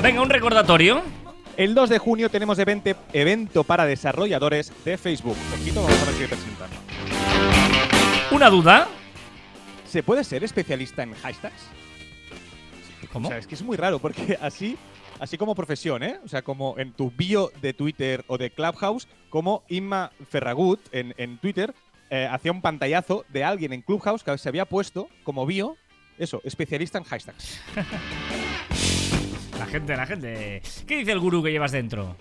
Venga, 0.00 0.22
un 0.22 0.30
recordatorio. 0.30 1.02
El 1.60 1.74
2 1.74 1.90
de 1.90 1.98
junio 1.98 2.30
tenemos 2.30 2.58
evente- 2.58 2.96
evento 3.12 3.64
para 3.64 3.84
desarrolladores 3.84 4.72
de 4.82 4.96
Facebook. 4.96 5.36
Ojito, 5.52 5.82
vamos 5.82 6.00
a 6.00 6.04
ver 6.06 6.14
qué 6.18 6.26
presentan. 6.26 6.70
Una 8.30 8.48
duda. 8.48 8.88
¿Se 9.86 10.02
puede 10.02 10.24
ser 10.24 10.42
especialista 10.42 11.02
en 11.02 11.12
hashtags? 11.12 11.62
¿Cómo? 13.12 13.28
O 13.28 13.30
sea, 13.30 13.36
es 13.36 13.46
que 13.46 13.56
es 13.56 13.62
muy 13.62 13.76
raro 13.76 13.98
porque 13.98 14.38
así, 14.40 14.78
así 15.18 15.36
como 15.36 15.54
profesión, 15.54 16.02
¿eh? 16.02 16.18
O 16.24 16.28
sea, 16.28 16.40
como 16.40 16.78
en 16.78 16.92
tu 16.94 17.10
bio 17.10 17.52
de 17.60 17.74
Twitter 17.74 18.24
o 18.26 18.38
de 18.38 18.48
Clubhouse, 18.50 19.06
como 19.28 19.62
Inma 19.68 20.12
Ferragut 20.30 20.80
en, 20.92 21.12
en 21.18 21.36
Twitter 21.36 21.74
eh, 22.08 22.26
hacía 22.30 22.52
un 22.52 22.62
pantallazo 22.62 23.26
de 23.28 23.44
alguien 23.44 23.74
en 23.74 23.82
Clubhouse 23.82 24.24
que 24.24 24.38
se 24.38 24.48
había 24.48 24.64
puesto 24.64 25.10
como 25.24 25.44
bio, 25.44 25.76
eso, 26.16 26.40
especialista 26.42 26.96
en 26.96 27.04
hashtags. 27.04 27.60
La 29.70 29.78
gente, 29.78 29.96
la 29.96 30.06
gente. 30.06 30.62
¿Qué 30.84 30.96
dice 30.96 31.12
el 31.12 31.20
gurú 31.20 31.44
que 31.44 31.52
llevas 31.52 31.70
dentro? 31.70 32.16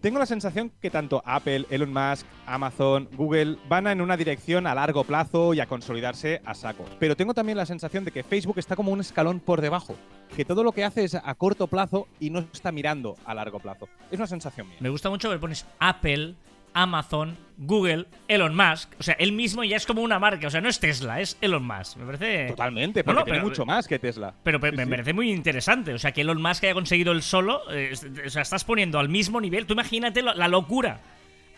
Tengo 0.00 0.18
la 0.18 0.26
sensación 0.26 0.72
que 0.80 0.90
tanto 0.90 1.22
Apple, 1.24 1.64
Elon 1.70 1.92
Musk, 1.92 2.26
Amazon, 2.44 3.08
Google 3.12 3.56
van 3.68 3.86
en 3.86 4.00
una 4.00 4.16
dirección 4.16 4.66
a 4.66 4.74
largo 4.74 5.04
plazo 5.04 5.54
y 5.54 5.60
a 5.60 5.66
consolidarse 5.66 6.42
a 6.44 6.54
saco. 6.54 6.84
Pero 6.98 7.14
tengo 7.14 7.34
también 7.34 7.56
la 7.56 7.66
sensación 7.66 8.04
de 8.04 8.10
que 8.10 8.24
Facebook 8.24 8.58
está 8.58 8.74
como 8.74 8.90
un 8.90 8.98
escalón 8.98 9.38
por 9.38 9.60
debajo, 9.60 9.94
que 10.36 10.44
todo 10.44 10.64
lo 10.64 10.72
que 10.72 10.82
hace 10.82 11.04
es 11.04 11.14
a 11.14 11.34
corto 11.36 11.68
plazo 11.68 12.08
y 12.18 12.30
no 12.30 12.40
está 12.52 12.72
mirando 12.72 13.14
a 13.24 13.32
largo 13.32 13.60
plazo. 13.60 13.88
Es 14.10 14.18
una 14.18 14.26
sensación 14.26 14.68
mía. 14.68 14.78
Me 14.80 14.88
gusta 14.88 15.08
mucho 15.08 15.30
que 15.30 15.38
pones 15.38 15.66
Apple, 15.78 16.34
Amazon, 16.74 17.36
Google, 17.56 18.06
Elon 18.28 18.54
Musk. 18.54 18.92
O 18.98 19.02
sea, 19.02 19.14
él 19.18 19.32
mismo 19.32 19.64
ya 19.64 19.76
es 19.76 19.86
como 19.86 20.02
una 20.02 20.18
marca. 20.18 20.46
O 20.46 20.50
sea, 20.50 20.60
no 20.60 20.68
es 20.68 20.78
Tesla, 20.80 21.20
es 21.20 21.36
Elon 21.40 21.66
Musk. 21.66 21.96
Me 21.96 22.06
parece. 22.06 22.46
Totalmente, 22.48 23.02
porque 23.04 23.18
no, 23.18 23.24
tiene 23.24 23.38
pero- 23.40 23.48
mucho 23.48 23.66
más 23.66 23.88
que 23.88 23.98
Tesla. 23.98 24.34
Pero 24.42 24.58
Sí, 24.60 24.76
me 24.76 24.84
sí. 24.84 24.90
parece 24.90 25.12
muy 25.12 25.30
interesante. 25.32 25.92
O 25.94 25.98
sea, 25.98 26.12
que 26.12 26.20
Elon 26.20 26.40
Musk 26.40 26.64
haya 26.64 26.74
conseguido 26.74 27.12
el 27.12 27.22
solo. 27.22 27.60
eh, 27.72 27.92
o 28.26 28.30
sea, 28.30 28.42
estás 28.42 28.64
poniendo 28.64 28.98
al 28.98 29.08
mismo 29.08 29.40
nivel. 29.40 29.66
Tú 29.66 29.72
imagínate 29.74 30.22
la 30.22 30.48
locura. 30.48 31.00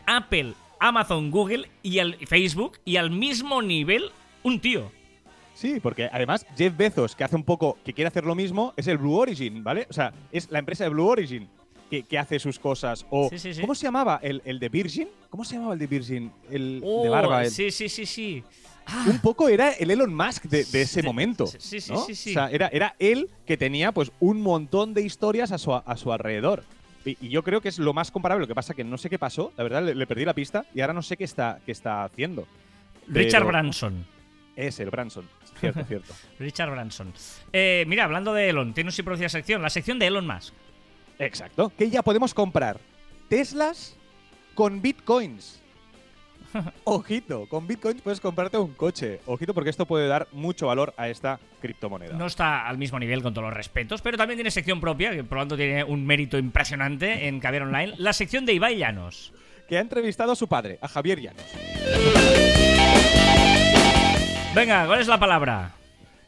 Apple, 0.07 0.55
Amazon, 0.79 1.31
Google 1.31 1.69
y 1.83 1.99
al 1.99 2.15
Facebook 2.27 2.79
y 2.85 2.97
al 2.97 3.11
mismo 3.11 3.61
nivel 3.63 4.11
un 4.43 4.61
tío. 4.61 4.91
Sí, 5.55 5.79
porque 5.83 6.09
además 6.11 6.47
Jeff 6.57 6.75
Bezos, 6.75 7.15
que 7.15 7.23
hace 7.25 7.37
un 7.37 7.45
poco, 7.45 7.77
que 7.85 7.93
quiere 7.93 8.09
hacer 8.09 8.25
lo 8.25 8.35
mismo, 8.35 8.73
es 8.79 8.87
el 8.87 8.97
Blue 8.97 9.15
Origin, 9.15 9.63
¿vale? 9.63 9.87
O 9.91 9.93
sea, 9.93 10.13
es 10.33 10.51
la 10.51 10.59
empresa 10.59 10.85
de 10.85 10.91
Blue 10.91 11.07
Origin 11.07 11.51
que, 11.91 12.05
que 12.05 12.19
hace 12.19 12.39
sus 12.39 12.59
cosas. 12.59 13.05
O, 13.11 13.29
Sí, 13.31 13.39
sí, 13.39 13.55
sí. 13.55 13.61
¿cómo 13.61 13.75
se 13.75 13.85
llamaba 13.87 14.21
el, 14.23 14.41
el 14.45 14.59
de 14.61 14.69
Virgin? 14.69 15.09
¿Cómo 15.29 15.45
se 15.45 15.55
llamaba 15.57 15.75
el 15.75 15.79
de 15.81 15.87
Virgin? 15.87 16.33
El 16.51 16.81
de 16.81 16.87
Oh, 16.87 17.11
barba. 17.11 17.45
el- 17.45 17.51
Sí, 17.51 17.71
sí, 17.71 17.89
sí, 17.89 18.07
sí. 18.07 18.43
Ah, 18.87 19.05
un 19.09 19.19
poco 19.21 19.49
era 19.49 19.73
el 19.73 19.91
Elon 19.91 20.13
Musk 20.15 20.45
de, 20.45 20.65
de 20.65 20.83
ese 20.83 21.03
momento. 21.03 21.47
sí, 21.47 21.81
sí, 21.81 21.93
¿no? 21.93 22.05
sí, 22.05 22.15
sí. 22.15 22.31
O 22.31 22.33
sea, 22.35 22.51
era, 22.51 22.69
era 22.73 22.95
él 22.99 23.29
que 23.47 23.57
tenía 23.57 23.93
pues 23.93 24.11
un 24.21 24.41
montón 24.41 24.95
de 24.95 25.03
historias 25.03 25.53
a 25.53 25.59
su, 25.59 25.73
a 25.75 25.97
su 25.97 26.13
alrededor. 26.13 26.65
Y, 27.05 27.17
y 27.21 27.29
yo 27.29 27.43
creo 27.45 27.61
que 27.61 27.69
es 27.69 27.79
lo 27.79 27.93
más 27.95 28.11
comparable. 28.11 28.43
Lo 28.43 28.49
que 28.49 28.55
pasa 28.55 28.75
que 28.75 28.85
no 28.85 28.99
sé 28.99 29.09
qué 29.11 29.19
pasó, 29.19 29.53
la 29.57 29.63
verdad, 29.65 29.83
le, 29.85 29.95
le 29.95 30.07
perdí 30.07 30.25
la 30.25 30.35
pista 30.35 30.65
y 30.75 30.81
ahora 30.81 30.93
no 30.93 31.03
sé 31.03 31.17
qué 31.17 31.25
está, 31.25 31.61
qué 31.65 31.73
está 31.73 32.05
haciendo. 32.05 32.47
Richard 33.09 33.41
Pero- 33.43 33.47
Branson. 33.49 34.07
Es 34.57 34.79
el 34.81 34.91
Branson. 34.91 35.27
Cierto, 35.61 35.85
cierto. 35.89 36.13
Richard 36.39 36.71
Branson. 36.71 37.13
Eh, 37.53 37.85
mira, 37.87 38.05
hablando 38.05 38.35
de 38.35 38.49
Elon, 38.51 38.75
tiene 38.75 38.91
su 38.91 39.05
propia 39.05 39.29
sección, 39.29 39.63
la 39.63 39.71
sección 39.71 39.99
de 39.99 40.07
Elon 40.09 40.27
Musk. 40.27 40.53
Exacto. 41.21 41.73
Que 41.77 41.91
ya 41.91 42.03
podemos 42.03 42.35
comprar 42.35 42.79
Teslas 43.29 43.97
con 44.55 44.83
bitcoins. 44.83 45.61
Ojito, 46.85 47.47
con 47.47 47.69
bitcoins 47.69 48.03
puedes 48.03 48.21
comprarte 48.21 48.59
un 48.59 48.75
coche. 48.75 49.21
Ojito 49.27 49.55
porque 49.55 49.71
esto 49.71 49.87
puede 49.87 50.09
dar 50.09 50.27
mucho 50.33 50.67
valor 50.67 50.93
a 50.97 51.09
esta 51.09 51.39
criptomoneda. 51.61 52.17
No 52.17 52.27
está 52.27 52.67
al 52.67 52.77
mismo 52.77 52.99
nivel 52.99 53.23
con 53.23 53.33
todos 53.33 53.47
los 53.47 53.55
respetos, 53.55 54.03
pero 54.03 54.17
también 54.17 54.37
tiene 54.37 54.51
sección 54.51 54.81
propia, 54.81 55.13
que 55.13 55.23
por 55.23 55.39
lo 55.39 55.43
tanto 55.43 55.57
tiene 55.57 55.85
un 55.85 56.05
mérito 56.05 56.39
impresionante 56.39 57.29
en 57.29 57.39
Caviar 57.39 57.63
Online, 57.63 57.95
la 57.99 58.13
sección 58.13 58.45
de 58.47 58.55
Ibai 58.55 58.79
Llanos. 58.79 59.33
Que 59.69 59.79
ha 59.79 59.81
entrevistado 59.81 60.33
a 60.33 60.37
su 60.37 60.49
padre, 60.49 60.81
a 60.83 60.89
Javier 60.89 61.21
Llanos. 61.21 61.45
Venga, 64.53 64.87
¿cuál 64.87 65.01
es 65.01 65.07
la 65.07 65.21
palabra? 65.21 65.75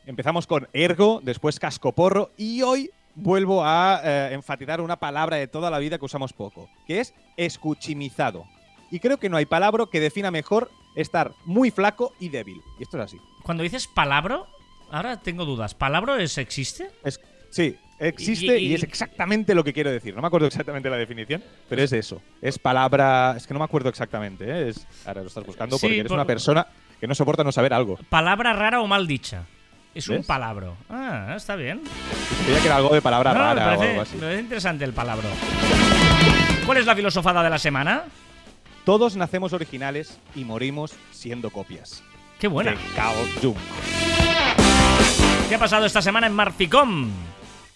Empezamos 0.07 0.46
con 0.46 0.68
Ergo, 0.72 1.20
después 1.24 1.59
Cascoporro 1.59 2.31
y 2.37 2.62
hoy 2.62 2.90
vuelvo 3.14 3.64
a 3.64 4.01
eh, 4.05 4.31
enfatizar 4.33 4.81
una 4.81 4.96
palabra 4.96 5.37
de 5.37 5.46
toda 5.48 5.70
la 5.70 5.79
vida 5.79 5.98
que 5.98 6.05
usamos 6.05 6.33
poco, 6.33 6.68
que 6.87 7.01
es 7.01 7.14
escuchimizado. 7.37 8.44
Y 8.90 9.01
creo 9.01 9.18
que 9.18 9.29
no 9.29 9.37
hay 9.37 9.46
palabra 9.46 9.85
que 9.90 10.01
defina 10.01 10.31
mejor 10.31 10.70
estar 10.94 11.33
muy 11.44 11.70
flaco 11.70 12.12
y 12.20 12.29
débil. 12.29 12.61
Y 12.79 12.83
esto 12.83 12.98
es 12.98 13.05
así. 13.05 13.18
Cuando 13.42 13.62
dices 13.62 13.87
palabra, 13.87 14.42
ahora 14.90 15.18
tengo 15.20 15.44
dudas. 15.44 15.75
¿Palabra 15.75 16.22
es, 16.22 16.37
existe? 16.37 16.90
Es, 17.03 17.18
sí, 17.51 17.75
existe 17.98 18.59
y, 18.59 18.66
Y- 18.66 18.70
y- 18.72 18.75
es 18.75 18.83
exactamente 18.83 19.55
lo 19.55 19.64
que 19.64 19.72
quiero 19.72 19.90
decir. 19.90 20.14
No 20.14 20.20
me 20.20 20.27
acuerdo 20.27 20.46
exactamente 20.46 20.90
la 20.90 20.96
definición, 20.96 21.42
pero 21.68 21.83
es 21.83 21.92
eso. 21.92 22.20
Es 22.42 22.59
palabra. 22.59 23.35
Es 23.37 23.46
que 23.46 23.55
no 23.55 23.61
me 23.61 23.64
acuerdo 23.64 23.88
exactamente. 23.88 24.44
¿eh? 24.44 24.68
Es, 24.68 24.87
ahora 25.07 25.22
lo 25.22 25.29
estás 25.29 25.46
buscando 25.46 25.77
Sí, 25.79 25.87
porque 25.87 25.98
eres 26.01 26.09
por- 26.11 26.18
una 26.18 26.27
persona 26.27 26.66
que 27.01 27.07
no 27.07 27.14
soporta 27.14 27.42
no 27.44 27.53
saber 27.53 27.72
algo. 27.72 27.98
Palabra 28.11 28.53
rara 28.53 28.81
o 28.83 28.87
mal 28.87 29.07
dicha. 29.07 29.46
Es 29.94 30.09
un 30.09 30.22
palabro. 30.22 30.76
Ah, 30.88 31.35
está 31.37 31.55
bien. 31.55 31.83
Creía 32.44 32.61
que 32.61 32.66
era 32.66 32.76
algo 32.76 32.94
de 32.94 33.02
palabra 33.02 33.33
No, 33.33 33.38
me, 33.38 33.44
rara 33.44 33.78
o 33.78 33.83
algo 33.83 34.00
así. 34.00 34.16
parece 34.16 34.40
interesante 34.40 34.85
el 34.85 34.92
palabro. 34.92 35.28
¿Cuál 36.64 36.78
es 36.78 36.87
la 36.87 36.96
filosofada 36.96 37.42
de 37.42 37.50
la 37.50 37.59
semana? 37.59 38.05
Todos 38.85 39.16
nacemos 39.16 39.52
originales 39.52 40.18
y 40.35 40.44
morimos 40.44 40.94
siendo 41.11 41.50
copias. 41.50 42.02
Qué 42.38 42.48
buena. 42.48 42.70
De 42.72 42.76
Cao 42.96 43.14
Jung. 43.42 43.57
¿Qué 45.48 45.55
ha 45.55 45.59
pasado 45.59 45.85
esta 45.85 46.00
semana 46.00 46.26
en 46.26 46.33
Marficom? 46.33 47.11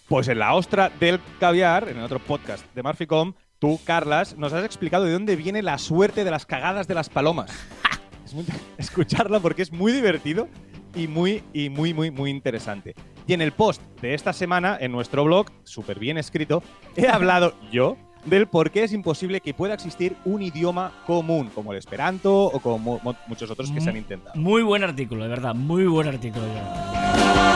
Pues 0.09 0.29
en 0.29 0.39
la 0.39 0.55
ostra 0.55 0.91
del 0.99 1.21
caviar, 1.39 1.89
en 1.89 1.99
el 1.99 2.05
otro 2.05 2.19
podcast 2.19 2.65
de 2.75 2.83
Marficom, 2.83 3.35
tú, 3.59 3.79
Carlas, 3.85 4.37
nos 4.39 4.53
has 4.53 4.65
explicado 4.65 5.05
de 5.05 5.13
dónde 5.13 5.37
viene 5.37 5.63
la 5.63 5.77
suerte 5.79 6.25
de 6.25 6.31
las 6.31 6.47
cagadas 6.47 6.89
de 6.89 6.95
las 6.95 7.11
palomas. 7.11 7.51
es 8.25 8.33
muy 8.33 8.47
escucharla 8.79 9.41
porque 9.41 9.63
es 9.63 9.73
muy 9.73 9.93
divertido 9.93 10.49
y 10.97 11.07
muy, 11.07 11.43
y 11.53 11.69
muy, 11.69 11.95
muy, 11.95 12.11
muy 12.11 12.31
interesante. 12.31 12.95
Y 13.29 13.33
en 13.35 13.41
el 13.43 13.53
post 13.53 13.83
de 14.01 14.15
esta 14.15 14.33
semana, 14.33 14.77
en 14.81 14.91
nuestro 14.93 15.25
blog, 15.25 15.47
súper 15.65 15.99
bien 15.99 16.17
escrito, 16.19 16.63
he 16.97 17.07
hablado 17.09 17.55
yo 17.71 17.97
del 18.25 18.49
por 18.49 18.73
qué 18.73 18.83
es 18.83 18.93
imposible 18.93 19.41
que 19.41 19.55
pueda 19.55 19.75
existir 19.75 20.17
un 20.25 20.43
idioma 20.43 20.93
común, 21.07 21.49
como 21.55 21.73
el 21.73 21.79
esperanto 21.79 22.47
o 22.47 22.59
como 22.59 22.99
mu- 23.01 23.15
muchos 23.29 23.49
otros 23.51 23.71
que 23.71 23.81
se 23.81 23.91
han 23.91 23.97
intentado. 23.97 24.35
Muy 24.35 24.63
buen 24.63 24.83
artículo, 24.83 25.23
de 25.23 25.29
verdad, 25.29 25.55
muy 25.55 25.85
buen 25.87 26.09
artículo. 26.09 26.45
Ya 26.49 27.56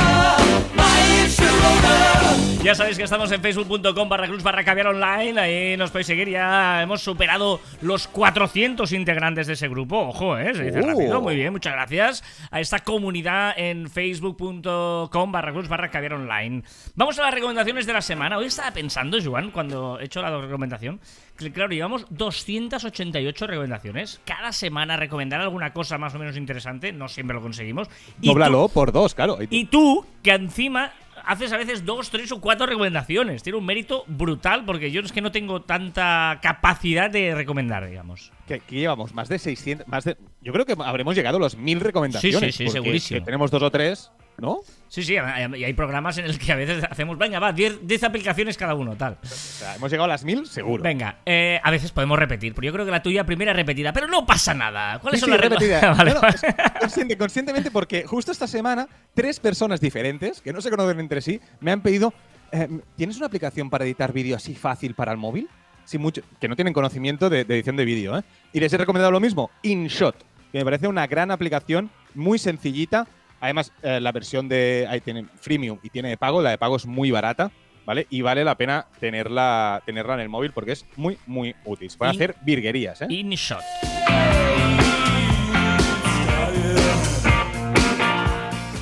sabéis 2.75 2.97
que 2.97 3.05
estamos 3.05 3.31
en 3.33 3.43
facebook.com 3.43 4.09
barra 4.09 4.27
cruz 4.27 4.43
barra 4.43 4.65
caviar 4.65 4.87
online, 4.87 5.39
ahí 5.41 5.77
nos 5.77 5.91
podéis 5.91 6.07
seguir, 6.07 6.29
ya 6.29 6.81
hemos 6.83 7.03
superado 7.03 7.61
los 7.83 8.07
400 8.09 8.93
integrantes 8.93 9.49
de 9.49 9.55
ese 9.55 9.69
grupo, 9.69 9.99
ojo, 9.99 10.39
eh, 10.39 10.55
se 10.55 10.65
dice 10.65 10.81
Uh. 10.81 10.87
rápido, 10.87 11.21
muy 11.21 11.35
bien, 11.35 11.53
muchas 11.53 11.73
gracias 11.73 12.25
a 12.51 12.61
esta 12.61 12.79
comunidad 12.79 13.53
en 13.57 13.91
facebook.com 13.91 15.33
barra 15.33 15.53
cruz 15.53 15.69
barra 15.69 15.91
caviar 15.91 16.15
online. 16.15 16.63
Vamos 16.95 17.19
a 17.19 17.23
las 17.23 17.35
recomendaciones 17.35 17.87
de 17.87 17.93
la 17.93 18.03
semana, 18.03 18.39
hoy 18.39 18.47
estaba 18.47 18.71
pensando, 18.71 19.19
Joan, 19.23 19.51
cuando 19.51 19.99
he 20.01 20.05
hecho 20.05 20.23
la 20.23 20.41
recomendación, 20.41 21.01
claro, 21.53 21.73
llevamos 21.73 22.05
288 22.11 23.47
recomendaciones, 23.47 24.21
cada 24.25 24.53
semana 24.53 24.97
recomendar 24.97 25.41
alguna 25.41 25.73
cosa 25.73 25.99
más 25.99 26.15
o 26.15 26.19
menos 26.19 26.37
interesante, 26.37 26.93
no 26.93 27.09
siempre 27.09 27.35
lo 27.35 27.43
conseguimos. 27.43 27.89
Dóblalo 28.19 28.69
por 28.69 28.93
dos, 28.93 29.15
claro. 29.15 29.39
Y 29.49 29.65
tú- 29.67 30.05
que 30.23 30.33
encima 30.33 30.93
haces 31.25 31.53
a 31.53 31.57
veces 31.59 31.85
dos, 31.85 32.11
tres 32.11 32.31
o 32.33 32.41
cuatro 32.41 32.67
recomendaciones. 32.67 33.43
Tiene 33.43 33.59
un 33.59 33.65
mérito 33.67 34.05
brutal 34.07 34.65
porque 34.65 34.91
yo 34.91 35.01
es 35.03 35.13
que 35.13 35.21
no 35.21 35.31
tengo 35.31 35.63
tanta 35.63 36.39
capacidad 36.43 37.11
de 37.11 37.35
recomendar, 37.35 37.87
digamos. 37.89 38.33
que, 38.47 38.61
que 38.61 38.77
llevamos 38.77 39.15
más 39.15 39.29
de 39.29 39.39
600, 39.39 39.87
más 39.87 40.05
de, 40.05 40.17
yo 40.43 40.53
creo 40.53 40.65
que 40.67 40.75
habremos 40.85 41.15
llegado 41.15 41.37
a 41.37 41.41
los 41.41 41.57
1000 41.57 41.81
recomendaciones. 41.81 42.55
Sí, 42.55 42.65
sí, 42.65 42.67
sí, 42.67 42.71
segurísimo. 42.73 43.21
que 43.21 43.25
tenemos 43.25 43.51
dos 43.51 43.63
o 43.63 43.71
tres, 43.71 44.11
¿no? 44.41 44.61
Sí, 44.89 45.05
sí, 45.05 45.15
y 45.15 45.65
hay 45.65 45.73
programas 45.75 46.19
en 46.19 46.25
el 46.25 46.37
que 46.39 46.51
a 46.51 46.57
veces 46.57 46.83
hacemos, 46.91 47.17
venga, 47.17 47.39
va, 47.39 47.53
10 47.53 47.87
10 47.87 48.03
aplicaciones 48.05 48.57
cada 48.57 48.75
uno, 48.75 48.97
tal. 48.97 49.19
O 49.23 49.27
sea, 49.27 49.77
hemos 49.77 49.91
llegado 49.91 50.07
a 50.07 50.09
las 50.09 50.25
1000 50.25 50.47
seguro. 50.47 50.83
Venga, 50.83 51.19
eh, 51.25 51.61
a 51.63 51.71
veces 51.71 51.93
podemos 51.93 52.19
repetir, 52.19 52.55
pero 52.55 52.67
yo 52.67 52.73
creo 52.73 52.85
que 52.85 52.91
la 52.91 53.03
tuya 53.03 53.25
primera 53.25 53.53
es 53.53 53.57
repetida, 53.57 53.93
pero 53.93 54.09
no 54.09 54.27
pasa 54.27 54.53
nada. 54.53 54.95
Sí, 54.95 55.01
¿Cuáles 55.03 55.21
sí, 55.21 55.27
son 55.27 55.31
las 55.31 55.41
repetida. 55.41 55.81
recom- 55.81 55.97
Vale, 55.99 56.11
No, 56.11 56.15
no, 56.17 56.21
vale. 56.23 56.37
es 56.37 56.43
consciente- 56.81 57.17
conscientemente 57.17 57.71
porque 57.71 58.05
justo 58.05 58.33
esta 58.33 58.47
semana 58.49 58.89
tres 59.15 59.39
personas 59.39 59.81
diferentes 59.81 60.41
que 60.41 60.53
no 60.53 60.61
se 60.61 60.71
conocen 60.71 60.99
entre 60.99 61.21
sí 61.21 61.41
me 61.61 61.71
han 61.71 61.83
pedido 61.83 62.13
eh, 62.53 62.69
¿tienes 62.97 63.17
una 63.19 63.27
aplicación 63.27 63.71
para 63.71 63.85
editar 63.85 64.13
vídeo 64.13 64.35
así 64.35 64.57
fácil 64.57 64.95
para 64.95 65.13
el 65.13 65.19
móvil? 65.19 65.49
Sin 65.85 66.01
mucho, 66.03 66.23
que 66.41 66.49
no 66.49 66.57
tienen 66.57 66.73
conocimiento 66.75 67.31
de, 67.31 67.45
de 67.45 67.55
edición 67.55 67.77
de 67.77 67.85
vídeo, 67.85 68.19
¿eh? 68.19 68.23
Y 68.53 68.59
les 68.61 68.73
he 68.73 68.77
recomendado 68.77 69.11
lo 69.13 69.19
mismo, 69.21 69.51
InShot, 69.63 70.17
que 70.53 70.59
me 70.59 70.65
parece 70.65 70.87
una 70.89 71.07
gran 71.07 71.31
aplicación, 71.31 71.91
muy 72.15 72.39
sencillita. 72.39 73.07
Además, 73.41 73.73
eh, 73.83 74.01
la 74.01 74.13
versión 74.13 74.49
de 74.49 74.87
ahí 74.89 75.01
tiene 75.01 75.27
freemium 75.41 75.79
y 75.83 75.91
tiene 75.91 76.11
de 76.11 76.17
pago, 76.17 76.43
la 76.43 76.51
de 76.51 76.59
pago 76.59 76.77
es 76.77 76.87
muy 76.87 77.11
barata, 77.11 77.51
¿vale? 77.87 78.07
Y 78.11 78.21
vale 78.21 78.45
la 78.45 78.57
pena 78.57 78.87
tenerla, 79.01 79.83
tenerla 79.87 80.15
en 80.15 80.21
el 80.21 80.29
móvil 80.29 80.53
porque 80.53 80.73
es 80.73 80.87
muy, 80.97 81.19
muy 81.27 81.55
útil. 81.65 81.91
Se 81.91 81.99
pueden 81.99 82.15
hacer 82.15 82.37
virguerías, 82.43 83.03
¿eh? 83.03 83.07
InShot. 83.09 83.63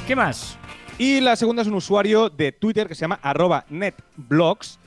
¿Qué 0.07 0.17
más? 0.17 0.59
Y 0.99 1.21
la 1.21 1.37
segunda 1.37 1.63
es 1.63 1.69
un 1.69 1.75
usuario 1.75 2.29
de 2.29 2.51
Twitter 2.51 2.89
que 2.89 2.95
se 2.95 3.03
llama 3.03 3.21
arroba 3.23 3.65
netblogs. 3.69 4.81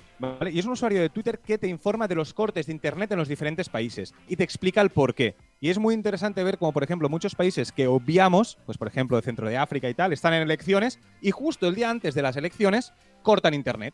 Y 0.51 0.59
es 0.59 0.65
un 0.65 0.73
usuario 0.73 1.01
de 1.01 1.09
Twitter 1.09 1.39
que 1.39 1.57
te 1.57 1.67
informa 1.67 2.07
de 2.07 2.15
los 2.15 2.33
cortes 2.33 2.67
de 2.67 2.73
Internet 2.73 3.11
en 3.11 3.17
los 3.17 3.27
diferentes 3.27 3.69
países 3.69 4.13
y 4.27 4.35
te 4.35 4.43
explica 4.43 4.81
el 4.81 4.89
por 4.89 5.15
qué. 5.15 5.35
Y 5.59 5.69
es 5.69 5.79
muy 5.79 5.93
interesante 5.93 6.43
ver 6.43 6.57
como, 6.57 6.73
por 6.73 6.83
ejemplo, 6.83 7.09
muchos 7.09 7.35
países 7.35 7.71
que 7.71 7.87
obviamos, 7.87 8.57
pues 8.65 8.77
por 8.77 8.87
ejemplo, 8.87 9.17
de 9.17 9.23
centro 9.23 9.47
de 9.47 9.57
África 9.57 9.89
y 9.89 9.93
tal, 9.93 10.13
están 10.13 10.33
en 10.33 10.43
elecciones 10.43 10.99
y 11.21 11.31
justo 11.31 11.67
el 11.67 11.75
día 11.75 11.89
antes 11.89 12.13
de 12.13 12.21
las 12.21 12.35
elecciones 12.35 12.93
cortan 13.23 13.53
Internet. 13.53 13.93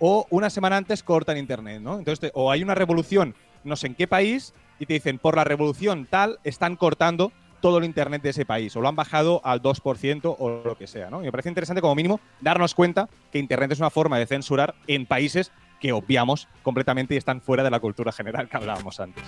O 0.00 0.26
una 0.30 0.48
semana 0.48 0.76
antes 0.76 1.02
cortan 1.02 1.38
Internet, 1.38 1.80
¿no? 1.80 1.98
Entonces, 1.98 2.30
o 2.34 2.50
hay 2.50 2.62
una 2.62 2.74
revolución 2.74 3.34
no 3.64 3.76
sé 3.76 3.88
en 3.88 3.94
qué 3.94 4.06
país 4.06 4.54
y 4.78 4.86
te 4.86 4.94
dicen, 4.94 5.18
por 5.18 5.36
la 5.36 5.44
revolución 5.44 6.06
tal, 6.08 6.38
están 6.44 6.76
cortando 6.76 7.32
todo 7.60 7.78
el 7.78 7.84
Internet 7.84 8.22
de 8.22 8.30
ese 8.30 8.44
país, 8.44 8.74
o 8.76 8.80
lo 8.80 8.88
han 8.88 8.96
bajado 8.96 9.40
al 9.44 9.62
2% 9.62 10.36
o 10.38 10.62
lo 10.64 10.76
que 10.76 10.86
sea, 10.86 11.10
¿no? 11.10 11.20
Y 11.20 11.24
me 11.24 11.32
parece 11.32 11.48
interesante 11.48 11.80
como 11.80 11.94
mínimo 11.94 12.20
darnos 12.40 12.74
cuenta 12.74 13.08
que 13.32 13.38
Internet 13.38 13.72
es 13.72 13.78
una 13.78 13.90
forma 13.90 14.18
de 14.18 14.26
censurar 14.26 14.74
en 14.86 15.06
países 15.06 15.52
que 15.80 15.92
obviamos 15.92 16.48
completamente 16.62 17.14
y 17.14 17.18
están 17.18 17.40
fuera 17.40 17.62
de 17.62 17.70
la 17.70 17.80
cultura 17.80 18.12
general 18.12 18.48
que 18.48 18.56
hablábamos 18.56 18.98
antes. 19.00 19.24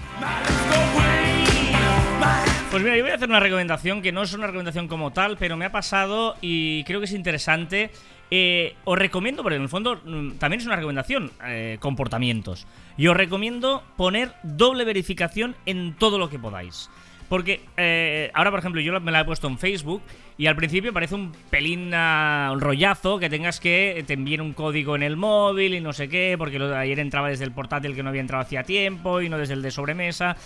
Pues 2.71 2.85
mira, 2.85 2.97
yo 2.97 3.03
voy 3.03 3.11
a 3.11 3.17
hacer 3.17 3.29
una 3.29 3.41
recomendación 3.41 4.01
que 4.01 4.13
no 4.13 4.23
es 4.23 4.33
una 4.33 4.47
recomendación 4.47 4.87
como 4.87 5.13
tal, 5.13 5.37
pero 5.37 5.57
me 5.57 5.65
ha 5.65 5.73
pasado 5.73 6.37
y 6.41 6.85
creo 6.85 7.01
que 7.01 7.07
es 7.07 7.13
interesante. 7.13 7.91
Eh, 8.31 8.77
os 8.85 8.97
recomiendo, 8.97 9.43
porque 9.43 9.57
en 9.57 9.63
el 9.63 9.69
fondo 9.69 10.01
mm, 10.05 10.35
también 10.35 10.61
es 10.61 10.67
una 10.67 10.77
recomendación, 10.77 11.33
eh, 11.45 11.79
comportamientos. 11.81 12.69
Y 12.97 13.09
os 13.09 13.17
recomiendo 13.17 13.83
poner 13.97 14.35
doble 14.45 14.85
verificación 14.85 15.57
en 15.67 15.97
todo 15.97 16.17
lo 16.17 16.31
que 16.31 16.39
podáis. 16.39 16.91
Porque 17.31 17.61
eh, 17.77 18.29
ahora, 18.35 18.51
por 18.51 18.59
ejemplo, 18.59 18.81
yo 18.81 19.01
me 19.01 19.13
la 19.13 19.21
he 19.21 19.25
puesto 19.25 19.47
en 19.47 19.57
Facebook 19.57 20.03
y 20.37 20.49
al 20.49 20.57
principio 20.57 20.93
parece 20.93 21.15
un 21.15 21.31
pelín 21.49 21.93
ah, 21.95 22.51
un 22.53 22.61
rollazo 22.61 23.21
que 23.21 23.31
tengas 23.31 23.61
que 23.61 24.03
te 24.05 24.15
envíen 24.15 24.41
un 24.41 24.53
código 24.53 24.97
en 24.97 25.05
el 25.05 25.17
móvil 25.17 25.75
y 25.75 25.81
no 25.81 25.93
sé 25.93 26.09
qué, 26.09 26.35
porque 26.37 26.59
lo 26.59 26.67
de 26.67 26.77
ayer 26.77 26.99
entraba 26.99 27.29
desde 27.29 27.45
el 27.45 27.53
portátil 27.53 27.95
que 27.95 28.03
no 28.03 28.09
había 28.09 28.21
entrado 28.21 28.43
hacía 28.43 28.65
tiempo 28.65 29.21
y 29.21 29.29
no 29.29 29.39
desde 29.39 29.55
el 29.55 29.63
de 29.63 29.71
sobremesa. 29.71 30.37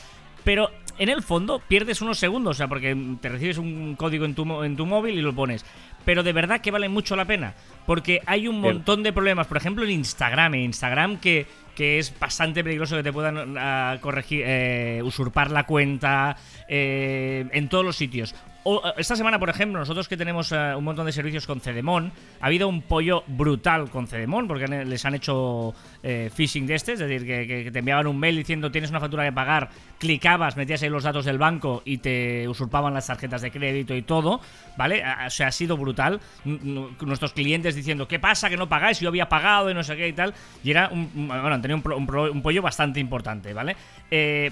Pero 0.45 0.71
en 0.99 1.09
el 1.09 1.23
fondo 1.23 1.59
pierdes 1.67 2.03
unos 2.03 2.19
segundos, 2.19 2.57
o 2.57 2.59
sea, 2.59 2.69
porque 2.69 2.95
te 3.19 3.31
recibes 3.31 3.57
un 3.57 3.97
código 3.97 4.27
en 4.27 4.35
tu, 4.35 4.63
en 4.63 4.77
tu 4.77 4.85
móvil 4.85 5.19
y 5.19 5.23
lo 5.23 5.35
pones. 5.35 5.65
Pero 6.05 6.23
de 6.23 6.35
verdad 6.35 6.61
que 6.61 6.71
vale 6.71 6.91
mucho 6.91 7.17
la 7.17 7.25
pena. 7.25 7.55
Porque 7.87 8.21
hay 8.27 8.47
un 8.47 8.61
montón 8.61 9.03
de 9.03 9.15
problemas. 9.15 9.47
Por 9.47 9.57
ejemplo, 9.57 9.85
en 9.85 9.91
Instagram. 9.91 10.53
En 10.53 10.61
Instagram 10.61 11.17
que, 11.19 11.47
que 11.75 11.99
es 11.99 12.17
bastante 12.19 12.63
peligroso 12.63 12.97
que 12.97 13.03
te 13.03 13.13
puedan 13.13 13.57
ah, 13.59 13.99
corregir, 14.01 14.43
eh, 14.47 15.01
usurpar 15.05 15.51
la 15.51 15.65
cuenta 15.65 16.37
eh, 16.69 17.47
en 17.53 17.69
todos 17.69 17.85
los 17.85 17.97
sitios. 17.97 18.35
Eh, 18.65 18.79
esta 18.97 19.17
semana, 19.17 19.39
por 19.39 19.51
ejemplo, 19.51 19.79
nosotros 19.79 20.09
que 20.09 20.17
tenemos 20.17 20.53
eh, 20.53 20.75
un 20.77 20.85
montón 20.85 21.07
de 21.07 21.13
servicios 21.13 21.47
con 21.47 21.61
Cedemon, 21.61 22.13
ha 22.41 22.47
habido 22.47 22.69
un 22.69 22.83
pollo 22.83 23.25
brutal 23.27 23.91
con 23.91 24.07
Cedemon 24.07 24.49
porque 24.49 24.67
les 24.67 25.05
han 25.05 25.15
hecho 25.15 25.75
eh, 26.03 26.31
phishing 26.35 26.67
de 26.67 26.75
este, 26.75 26.93
es 26.95 26.99
decir, 26.99 27.27
que, 27.27 27.71
te 27.71 27.79
enviaban 27.79 28.07
un 28.07 28.19
mail 28.19 28.37
diciendo 28.37 28.71
tienes 28.71 28.91
una 28.91 29.01
factura 29.01 29.25
que 29.25 29.33
pagar, 29.33 29.71
clicabas, 29.99 30.57
metías 30.57 30.83
ahí 30.83 30.89
los 30.89 31.05
datos 31.05 31.25
del 31.25 31.39
banco 31.39 31.83
y 31.85 31.99
te 31.99 32.49
usurpaban 32.49 32.95
las 32.95 33.07
tarjetas 33.07 33.43
de 33.43 33.51
crédito 33.51 33.95
y 33.95 34.03
todo, 34.03 34.41
¿vale? 34.77 35.03
O 35.27 35.31
sea, 35.31 35.49
ha 35.49 35.53
sido 35.53 35.77
brutal. 35.77 36.21
Nuestros 36.45 37.33
clientes 37.33 37.75
diciendo, 37.75 38.09
¿qué 38.09 38.19
pasa 38.19 38.49
que 38.49 38.57
no 38.57 38.69
pagáis? 38.69 39.01
Yo 39.01 39.09
había 39.09 39.29
pagado 39.29 39.71
y 39.71 39.75
no 39.75 39.83
sé 39.83 39.97
qué 39.97 40.09
y 40.09 40.13
tal. 40.13 40.35
Y 40.63 40.71
era 40.71 40.89
un, 40.89 41.11
bueno, 41.15 41.47
han 41.47 41.63
tenido 41.63 41.83
un, 41.97 42.43
pollo 42.43 42.63
bastante 42.63 43.01
importante, 43.01 43.53
¿vale? 43.53 43.77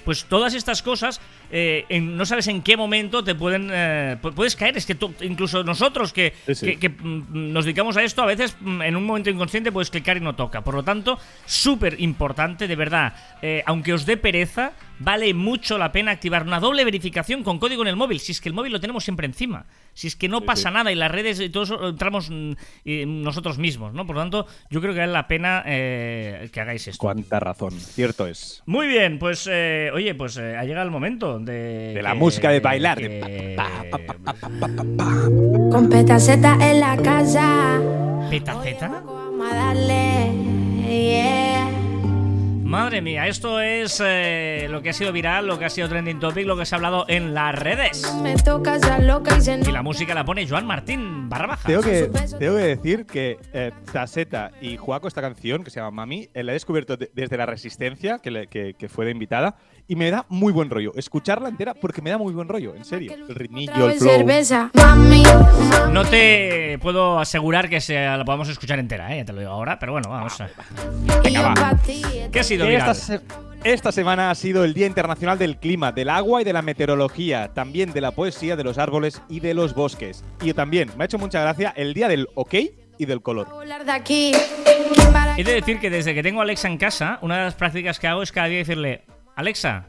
Pues 0.03 0.25
todas 0.25 0.53
estas 0.53 0.81
cosas, 0.81 1.21
no 1.51 2.25
sabes 2.25 2.47
en 2.47 2.61
qué 2.61 2.77
momento 2.77 3.23
te 3.23 3.35
pueden... 3.35 3.71
eh, 4.11 4.17
pu- 4.21 4.33
puedes 4.33 4.55
caer, 4.55 4.75
es 4.77 4.85
que 4.85 4.95
tú- 4.95 5.13
incluso 5.21 5.63
nosotros 5.63 6.11
que, 6.11 6.33
Sí, 6.47 6.55
sí. 6.55 6.65
que- 6.65 6.79
que, 6.79 6.89
mm, 6.89 7.53
nos 7.53 7.65
dedicamos 7.65 7.95
a 7.97 8.03
esto, 8.03 8.21
a 8.21 8.25
veces 8.25 8.55
mm, 8.59 8.81
en 8.81 8.95
un 8.95 9.05
momento 9.05 9.29
inconsciente 9.29 9.71
puedes 9.71 9.89
clicar 9.89 10.17
y 10.17 10.19
no 10.19 10.35
toca. 10.35 10.61
Por 10.61 10.73
lo 10.75 10.83
tanto, 10.83 11.17
súper 11.45 11.95
importante, 12.01 12.67
de 12.67 12.75
verdad. 12.75 13.13
eh, 13.41 13.61
aunque 13.65 13.91
os 13.93 14.05
dé 14.05 14.15
pereza, 14.15 14.71
vale 15.03 15.33
mucho 15.33 15.77
la 15.77 15.91
pena 15.91 16.11
activar 16.11 16.43
una 16.43 16.59
doble 16.59 16.85
verificación 16.85 17.43
con 17.43 17.59
código 17.59 17.81
en 17.81 17.89
el 17.89 17.95
móvil. 17.95 18.19
Si 18.19 18.31
es 18.31 18.41
que 18.41 18.49
el 18.49 18.55
móvil 18.55 18.71
lo 18.71 18.79
tenemos 18.79 19.03
siempre 19.03 19.25
encima. 19.25 19.65
Si 19.93 20.07
es 20.07 20.15
que 20.15 20.27
no 20.27 20.41
pasa 20.41 20.71
nada 20.71 20.91
y 20.91 20.95
las 20.95 21.11
redes 21.11 21.39
y 21.39 21.49
todos 21.49 21.73
entramos 21.81 22.29
mm, 22.29 22.53
nosotros 23.21 23.57
mismos, 23.57 23.93
¿no? 23.93 24.07
Por 24.07 24.15
lo 24.15 24.21
tanto, 24.21 24.47
yo 24.69 24.81
creo 24.81 24.93
que 24.93 25.01
vale 25.01 25.11
la 25.11 25.27
pena 25.27 25.63
eh, 25.65 26.49
que 26.51 26.59
hagáis 26.61 26.87
esto. 26.87 26.99
Cuánta 26.99 27.39
razón, 27.39 27.73
cierto 27.73 28.27
es. 28.27 28.63
Muy 28.65 28.87
bien, 28.87 29.19
pues 29.19 29.47
eh, 29.51 29.91
oye, 29.93 30.15
pues 30.15 30.37
eh, 30.37 30.55
ha 30.57 30.63
llegado 30.63 30.85
el 30.85 30.91
momento 30.91 31.39
de. 31.39 31.93
De 31.93 32.01
la 32.01 32.15
música 32.15 32.49
de 32.49 32.59
bailar. 32.59 32.99
Con 35.71 35.89
petaceta 35.89 36.57
en 36.59 36.79
la 36.79 36.97
casa. 36.97 37.79
¿Petaceta? 38.29 38.87
Vamos 39.05 39.51
a 39.51 39.55
darle. 39.55 40.32
Madre 42.73 43.01
mía, 43.01 43.27
esto 43.27 43.61
es 43.61 44.01
eh, 44.03 44.65
lo 44.67 44.81
que 44.81 44.89
ha 44.89 44.93
sido 44.93 45.11
viral, 45.11 45.45
lo 45.45 45.59
que 45.59 45.65
ha 45.65 45.69
sido 45.69 45.87
trending 45.87 46.19
topic, 46.19 46.47
lo 46.47 46.57
que 46.57 46.65
se 46.65 46.73
ha 46.73 46.77
hablado 46.77 47.05
en 47.07 47.35
las 47.35 47.53
redes. 47.53 48.01
Me 48.23 48.35
toca 48.35 48.79
ya 48.79 48.97
loca 48.97 49.37
y 49.37 49.71
la 49.71 49.83
música 49.83 50.15
la 50.15 50.25
pone 50.25 50.47
Joan 50.47 50.65
Martín 50.65 51.29
barra 51.29 51.45
baja. 51.45 51.67
Tengo 51.67 51.83
que, 51.83 52.09
tengo 52.39 52.57
que 52.57 52.63
decir 52.63 53.05
que 53.05 53.37
eh, 53.53 53.71
y 54.59 54.77
Juaco, 54.77 55.07
esta 55.07 55.21
canción 55.21 55.63
que 55.63 55.69
se 55.69 55.81
llama 55.81 55.91
Mami, 55.91 56.29
eh, 56.33 56.41
la 56.41 56.51
he 56.51 56.55
descubierto 56.55 56.97
de- 56.97 57.11
desde 57.13 57.37
la 57.37 57.45
Resistencia, 57.45 58.17
que, 58.17 58.31
le- 58.31 58.47
que- 58.47 58.73
que 58.73 58.89
fue 58.89 59.05
de 59.05 59.11
invitada, 59.11 59.55
y 59.87 59.95
me 59.95 60.09
da 60.11 60.25
muy 60.29 60.51
buen 60.53 60.69
rollo. 60.69 60.91
Escucharla 60.95 61.49
entera 61.49 61.73
porque 61.73 62.01
me 62.01 62.09
da 62.09 62.17
muy 62.17 62.33
buen 62.33 62.47
rollo, 62.47 62.75
en 62.75 62.85
serio. 62.85 63.13
El 63.13 63.35
ritmillo, 63.35 63.89
el 63.89 63.99
flow. 63.99 64.11
No 65.91 66.05
te 66.05 66.77
puedo 66.81 67.19
asegurar 67.19 67.69
que 67.69 67.79
se 67.81 67.95
la 68.05 68.23
podamos 68.25 68.49
escuchar 68.49 68.79
entera, 68.79 69.13
¿eh? 69.13 69.17
ya 69.19 69.25
te 69.25 69.33
lo 69.33 69.39
digo 69.39 69.51
ahora, 69.51 69.77
pero 69.79 69.91
bueno, 69.91 70.09
vamos 70.09 70.39
a. 70.41 70.49
Yo 71.29 71.41
va. 71.43 71.77
¿Qué 72.31 72.39
ha 72.39 72.43
sido 72.43 72.65
Esta, 72.67 72.93
se- 72.93 73.21
esta 73.63 73.91
semana 73.91 74.31
ha 74.31 74.35
sido 74.35 74.63
el 74.63 74.73
Día 74.73 74.87
Internacional 74.87 75.37
del 75.37 75.57
Clima, 75.57 75.91
del 75.91 76.09
Agua 76.09 76.41
y 76.41 76.45
de 76.45 76.53
la 76.53 76.61
Meteorología, 76.61 77.51
también 77.53 77.93
de 77.93 78.01
la 78.01 78.11
poesía, 78.11 78.55
de 78.55 78.63
los 78.63 78.77
árboles 78.77 79.21
y 79.29 79.39
de 79.39 79.53
los 79.53 79.73
bosques. 79.75 80.23
Y 80.41 80.53
también 80.53 80.91
me 80.97 81.03
ha 81.03 81.05
hecho 81.05 81.17
mucha 81.19 81.41
gracia 81.41 81.73
el 81.75 81.93
Día 81.93 82.07
del 82.07 82.27
OK 82.35 82.55
y 82.97 83.05
del 83.05 83.21
color. 83.21 83.49
Volar 83.49 83.85
de 83.85 83.91
aquí. 83.91 84.31
¿Quién 84.93 85.13
para- 85.13 85.37
He 85.37 85.43
de 85.43 85.53
decir 85.53 85.79
que 85.79 85.89
desde 85.89 86.13
que 86.13 86.23
tengo 86.23 86.39
a 86.39 86.43
Alexa 86.43 86.67
en 86.67 86.77
casa, 86.77 87.19
una 87.21 87.37
de 87.37 87.43
las 87.45 87.55
prácticas 87.55 87.99
que 87.99 88.07
hago 88.07 88.21
es 88.23 88.31
cada 88.31 88.47
día 88.47 88.59
decirle, 88.59 89.03
Alexa, 89.35 89.85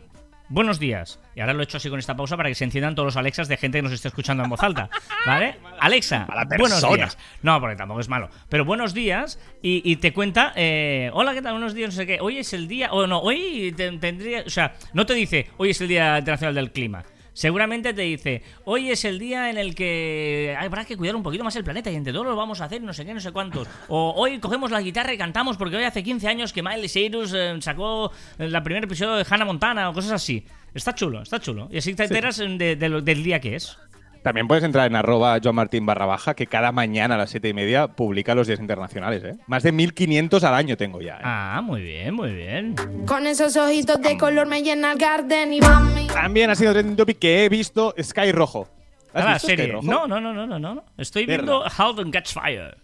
buenos 0.48 0.78
días. 0.78 1.20
Y 1.34 1.40
ahora 1.40 1.52
lo 1.52 1.60
he 1.60 1.64
hecho 1.64 1.76
así 1.76 1.90
con 1.90 1.98
esta 1.98 2.16
pausa 2.16 2.36
para 2.36 2.48
que 2.48 2.54
se 2.54 2.64
enciendan 2.64 2.94
todos 2.94 3.06
los 3.06 3.16
Alexas 3.16 3.48
de 3.48 3.56
gente 3.56 3.78
que 3.78 3.82
nos 3.82 3.92
esté 3.92 4.08
escuchando 4.08 4.42
en 4.44 4.50
voz 4.50 4.62
alta. 4.62 4.88
¿Vale? 5.26 5.56
Alexa, 5.80 6.26
buenos 6.58 6.80
días. 6.96 7.18
No, 7.42 7.60
porque 7.60 7.76
tampoco 7.76 8.00
es 8.00 8.08
malo. 8.08 8.28
Pero 8.48 8.64
buenos 8.64 8.94
días 8.94 9.38
y, 9.62 9.82
y 9.90 9.96
te 9.96 10.12
cuenta, 10.12 10.52
eh, 10.56 11.10
hola, 11.12 11.34
¿qué 11.34 11.42
tal? 11.42 11.52
Buenos 11.54 11.74
días, 11.74 11.90
no 11.90 11.96
sé 11.96 12.06
qué. 12.06 12.18
Hoy 12.20 12.38
es 12.38 12.52
el 12.52 12.68
día, 12.68 12.92
o 12.92 13.06
no, 13.06 13.18
hoy 13.20 13.72
te- 13.76 13.92
tendría, 13.98 14.42
o 14.46 14.50
sea, 14.50 14.74
no 14.92 15.04
te 15.04 15.14
dice, 15.14 15.50
hoy 15.58 15.70
es 15.70 15.80
el 15.80 15.88
Día 15.88 16.18
Internacional 16.18 16.54
del 16.54 16.72
Clima. 16.72 17.04
Seguramente 17.34 17.92
te 17.92 18.02
dice, 18.02 18.42
hoy 18.64 18.90
es 18.90 19.04
el 19.04 19.18
día 19.18 19.50
en 19.50 19.58
el 19.58 19.74
que 19.74 20.56
habrá 20.58 20.84
que 20.84 20.96
cuidar 20.96 21.16
un 21.16 21.22
poquito 21.22 21.44
más 21.44 21.54
el 21.56 21.64
planeta 21.64 21.90
y 21.90 21.96
entre 21.96 22.12
todos 22.12 22.24
lo 22.26 22.36
vamos 22.36 22.60
a 22.60 22.64
hacer, 22.66 22.80
no 22.80 22.94
sé 22.94 23.04
qué, 23.04 23.12
no 23.12 23.20
sé 23.20 23.32
cuántos. 23.32 23.68
O 23.88 24.14
hoy 24.16 24.38
cogemos 24.38 24.70
la 24.70 24.80
guitarra 24.80 25.12
y 25.12 25.18
cantamos 25.18 25.56
porque 25.56 25.76
hoy 25.76 25.84
hace 25.84 26.02
15 26.02 26.28
años 26.28 26.52
que 26.52 26.62
Miley 26.62 26.88
Cyrus 26.88 27.32
eh, 27.34 27.56
sacó 27.60 28.10
el 28.38 28.62
primer 28.62 28.84
episodio 28.84 29.14
de 29.16 29.26
Hannah 29.28 29.44
Montana 29.44 29.90
o 29.90 29.92
cosas 29.92 30.12
así. 30.12 30.44
Está 30.72 30.94
chulo, 30.94 31.22
está 31.22 31.38
chulo. 31.40 31.68
Y 31.70 31.78
así 31.78 31.94
te 31.94 32.04
enteras 32.04 32.36
de- 32.38 32.76
de 32.76 32.76
del 33.02 33.22
día 33.24 33.40
que 33.40 33.56
es. 33.56 33.76
También 34.24 34.48
puedes 34.48 34.64
entrar 34.64 34.86
en 34.86 34.96
arroba 34.96 35.38
Joan 35.42 35.54
Martín 35.56 35.84
barra 35.84 36.06
baja, 36.06 36.32
que 36.34 36.46
cada 36.46 36.72
mañana 36.72 37.14
a 37.16 37.18
las 37.18 37.28
7 37.30 37.46
y 37.50 37.52
media 37.52 37.88
publica 37.88 38.34
los 38.34 38.46
días 38.46 38.58
internacionales. 38.58 39.22
¿eh? 39.22 39.34
Más 39.46 39.62
de 39.62 39.70
1500 39.70 40.42
al 40.44 40.54
año 40.54 40.78
tengo 40.78 41.02
ya. 41.02 41.16
¿eh? 41.16 41.22
Ah, 41.22 41.60
muy 41.62 41.82
bien, 41.82 42.14
muy 42.14 42.32
bien. 42.32 42.74
Con 43.06 43.26
esos 43.26 43.54
ojitos 43.58 44.00
de 44.00 44.16
color 44.16 44.46
me 44.46 44.62
llena 44.62 44.92
el 44.92 44.98
garden 44.98 45.52
y 45.52 45.60
mami. 45.60 46.06
También 46.06 46.48
ha 46.48 46.54
sido 46.54 46.72
trending 46.72 46.96
topic 46.96 47.18
que 47.18 47.44
he 47.44 47.48
visto 47.50 47.94
Sky 48.02 48.32
Rojo. 48.32 48.66
¿Has 49.12 49.22
Ah, 49.22 49.26
la 49.26 49.32
visto 49.34 49.48
Sky 49.48 49.56
serie. 49.58 49.72
Rojo? 49.74 49.86
No, 49.86 50.06
no, 50.06 50.18
no, 50.22 50.32
no, 50.32 50.46
no, 50.46 50.58
no. 50.58 50.84
Estoy 50.96 51.26
Verla. 51.26 51.60
viendo 51.60 51.64
How 51.78 52.10
Catch 52.10 52.32
Fire. 52.32 52.78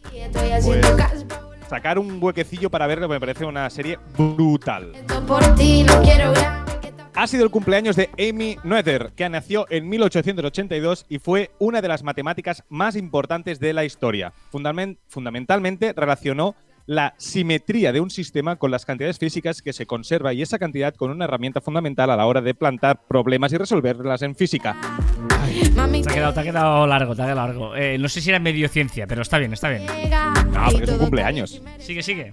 Pues- 0.63 0.95
Sacar 1.71 1.99
un 1.99 2.23
huequecillo 2.23 2.69
para 2.69 2.87
verlo 2.87 3.09
me 3.09 3.19
parece 3.19 3.47
una 3.47 3.71
serie 3.71 3.99
brutal. 4.19 4.93
esto 4.95 5.25
por 5.25 5.55
ti. 5.55 5.85
No 5.85 6.03
quiero 6.03 6.33
ver. 6.33 6.70
Ha 7.21 7.27
sido 7.27 7.45
el 7.45 7.51
cumpleaños 7.51 7.97
de 7.97 8.09
Amy 8.19 8.57
Noether, 8.65 9.13
que 9.15 9.29
nació 9.29 9.67
en 9.69 9.87
1882 9.91 11.05
y 11.07 11.19
fue 11.19 11.51
una 11.59 11.83
de 11.83 11.89
las 11.89 12.03
matemáticas 12.03 12.65
más 12.71 12.97
importantes 12.97 13.61
de 13.61 13.75
la 13.75 13.85
historia. 13.85 14.33
Fundamen- 14.51 14.97
fundamentalmente 15.07 15.93
relacionó 15.95 16.55
la 16.87 17.13
simetría 17.19 17.93
de 17.93 18.01
un 18.01 18.09
sistema 18.09 18.57
con 18.57 18.71
las 18.71 18.87
cantidades 18.87 19.19
físicas 19.19 19.61
que 19.61 19.75
se 19.75 19.85
conserva 19.85 20.33
y 20.33 20.41
esa 20.41 20.59
cantidad 20.59 20.95
con 20.95 21.11
una 21.11 21.27
herramienta 21.27 21.61
fundamental 21.61 22.11
a 22.11 22.17
la 22.17 22.25
hora 22.25 22.41
de 22.41 22.55
plantar 22.55 23.03
problemas 23.07 23.53
y 23.53 23.59
resolverlas 23.59 24.23
en 24.23 24.35
física. 24.35 24.75
Te 25.29 26.11
ha 26.11 26.15
quedado, 26.15 26.33
te 26.33 26.41
ha 26.41 26.43
quedado 26.43 26.87
largo, 26.87 27.15
te 27.15 27.21
ha 27.21 27.27
quedado 27.27 27.47
largo. 27.47 27.77
Eh, 27.77 27.99
no 27.99 28.09
sé 28.09 28.23
si 28.23 28.31
era 28.31 28.39
medio 28.39 28.67
ciencia, 28.69 29.07
pero 29.07 29.21
está 29.21 29.37
bien, 29.37 29.53
está 29.53 29.69
bien. 29.69 29.85
No, 30.53 30.65
porque 30.73 30.85
es 30.85 30.91
un 30.91 30.99
cumpleaños. 30.99 31.61
Sigue, 31.81 32.03
sigue. 32.03 32.33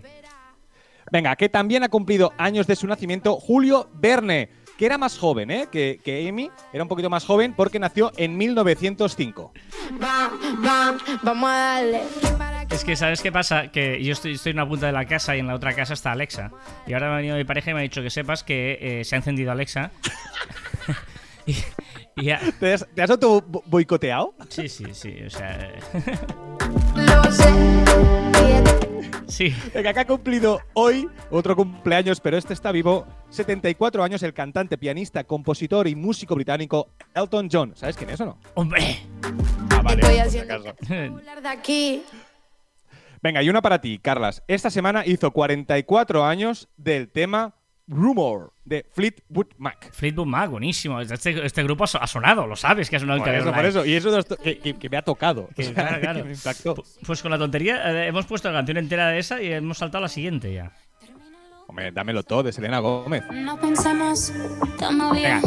Venga, 1.11 1.35
que 1.35 1.49
también 1.49 1.83
ha 1.83 1.89
cumplido 1.89 2.31
años 2.37 2.67
de 2.67 2.77
su 2.77 2.87
nacimiento 2.87 3.35
Julio 3.35 3.89
Verne, 3.93 4.49
que 4.77 4.85
era 4.85 4.97
más 4.97 5.17
joven 5.17 5.49
¿eh? 5.51 5.67
que, 5.71 5.99
que 6.03 6.27
Amy, 6.29 6.49
era 6.71 6.83
un 6.83 6.89
poquito 6.89 7.09
más 7.09 7.25
joven 7.25 7.53
porque 7.53 7.79
nació 7.79 8.11
en 8.17 8.37
1905. 8.37 9.53
Va, 10.01 10.29
va, 10.65 10.97
vamos 11.23 11.49
a 11.49 11.53
darle. 11.57 12.01
¿Quién 12.21 12.37
para 12.37 12.61
Es 12.63 12.83
que, 12.83 12.95
¿sabes 12.95 13.21
qué 13.21 13.31
pasa? 13.31 13.71
Que 13.71 14.03
yo 14.03 14.13
estoy, 14.13 14.33
estoy 14.33 14.51
en 14.51 14.57
una 14.57 14.67
punta 14.67 14.85
de 14.85 14.91
la 14.91 15.05
casa 15.05 15.35
y 15.35 15.39
en 15.39 15.47
la 15.47 15.55
otra 15.55 15.73
casa 15.73 15.93
está 15.93 16.11
Alexa. 16.11 16.51
Y 16.85 16.93
ahora 16.93 17.07
me 17.07 17.13
ha 17.13 17.17
venido 17.17 17.37
mi 17.37 17.43
pareja 17.43 17.71
y 17.71 17.73
me 17.73 17.79
ha 17.79 17.83
dicho 17.83 18.01
que 18.01 18.09
sepas 18.09 18.43
que 18.43 18.77
eh, 18.99 19.03
se 19.05 19.15
ha 19.15 19.17
encendido 19.17 19.51
Alexa. 19.51 19.91
y, 21.45 21.55
y 22.15 22.25
ya- 22.25 22.41
¿Te 22.59 22.73
has, 22.73 22.85
te 22.93 23.01
has 23.01 23.09
auto 23.09 23.41
bo- 23.41 23.63
boicoteado? 23.65 24.35
Sí, 24.49 24.69
sí, 24.69 24.85
sí. 24.93 25.15
O 25.25 25.29
sea. 25.29 25.55
eh, 25.59 25.79
Lo 26.95 27.31
sé. 27.31 28.26
Sí. 29.27 29.53
Venga, 29.73 29.93
que 29.93 29.99
ha 29.99 30.07
cumplido 30.07 30.59
hoy 30.73 31.07
otro 31.29 31.55
cumpleaños, 31.55 32.19
pero 32.19 32.37
este 32.37 32.53
está 32.53 32.71
vivo. 32.71 33.05
74 33.29 34.03
años, 34.03 34.23
el 34.23 34.33
cantante, 34.33 34.77
pianista, 34.77 35.23
compositor 35.25 35.87
y 35.87 35.95
músico 35.95 36.33
británico 36.33 36.87
Elton 37.13 37.49
John. 37.51 37.73
¿Sabes 37.75 37.97
quién 37.97 38.09
es 38.09 38.21
o 38.21 38.25
no? 38.25 38.39
¡Hombre! 38.55 38.99
Ah, 39.69 39.81
vale, 39.83 40.01
Estoy 40.01 40.15
si 40.15 40.21
haciendo 40.21 40.59
de 40.59 41.47
aquí. 41.47 42.03
Venga, 43.21 43.43
y 43.43 43.49
una 43.49 43.61
para 43.61 43.81
ti, 43.81 43.99
Carlas. 43.99 44.43
Esta 44.47 44.69
semana 44.69 45.05
hizo 45.05 45.31
44 45.31 46.25
años 46.25 46.69
del 46.77 47.09
tema 47.09 47.56
Rumor 47.87 48.51
de 48.65 48.85
Fleetwood 48.91 49.47
Mac. 49.57 49.91
Fleetwood 49.93 50.25
Mac, 50.27 50.49
buenísimo. 50.49 50.99
Este, 50.99 51.45
este 51.45 51.63
grupo 51.63 51.85
ha 51.85 51.87
so- 51.87 52.01
ha 52.01 52.07
sonado, 52.07 52.45
lo 52.45 52.55
sabes 52.55 52.89
que 52.89 52.97
ha 52.97 52.99
sonado 52.99 53.19
Por 53.19 53.25
Career 53.27 53.43
eso, 53.43 53.53
por 53.53 53.65
eso. 53.65 53.85
Y 53.85 53.93
eso 53.93 54.11
de 54.11 54.23
que, 54.37 54.59
que- 54.59 54.73
que 54.77 54.89
me 54.89 54.97
ha 54.97 55.01
tocado. 55.01 55.47
Que, 55.55 55.61
O 55.61 55.65
sea, 55.65 55.73
claro, 55.73 55.99
claro. 56.01 56.19
que 56.19 56.25
me 56.25 56.33
impactó. 56.33 56.75
Pu- 56.75 56.85
Pues 57.05 57.21
con 57.21 57.31
la 57.31 57.37
tontería 57.37 57.89
eh, 57.91 58.07
hemos 58.07 58.25
puesto 58.25 58.49
la 58.51 58.57
canción 58.59 58.77
entera 58.77 59.07
de 59.09 59.19
esa 59.19 59.41
y 59.41 59.51
hemos 59.53 59.77
saltado 59.77 59.99
a 59.99 60.01
la 60.03 60.09
siguiente 60.09 60.53
ya. 60.53 60.71
Hombre, 61.67 61.91
dámelo 61.91 62.23
todo, 62.23 62.43
de 62.43 62.51
Selena 62.53 62.79
Gómez. 62.79 63.23
No 63.31 63.59
pensamos, 63.59 64.29
estamos 64.71 65.15
bien. 65.15 65.41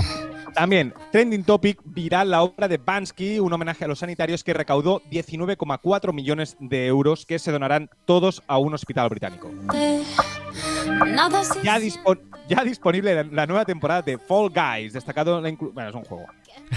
También, 0.54 0.92
trending 1.12 1.44
topic, 1.44 1.78
viral 1.84 2.30
la 2.30 2.42
obra 2.42 2.66
de 2.68 2.76
Bansky, 2.76 3.38
un 3.38 3.52
homenaje 3.52 3.84
a 3.84 3.88
los 3.88 4.00
sanitarios 4.00 4.42
que 4.42 4.52
recaudó 4.52 5.00
19,4 5.10 6.12
millones 6.12 6.56
de 6.58 6.86
euros 6.88 7.24
que 7.24 7.38
se 7.38 7.52
donarán 7.52 7.88
todos 8.04 8.42
a 8.48 8.58
un 8.58 8.74
hospital 8.74 9.08
británico. 9.08 9.48
Se 9.70 11.62
Ya, 11.62 11.78
dispon- 11.78 12.20
ya 12.50 12.64
disponible 12.64 13.14
la, 13.14 13.22
la 13.24 13.46
nueva 13.46 13.64
temporada 13.64 14.02
de 14.02 14.18
Fall 14.18 14.50
Guys, 14.50 14.92
destacado 14.92 15.40
la 15.40 15.48
inclu- 15.48 15.72
Bueno, 15.72 15.88
es 15.90 15.94
un 15.94 16.04
juego. 16.04 16.26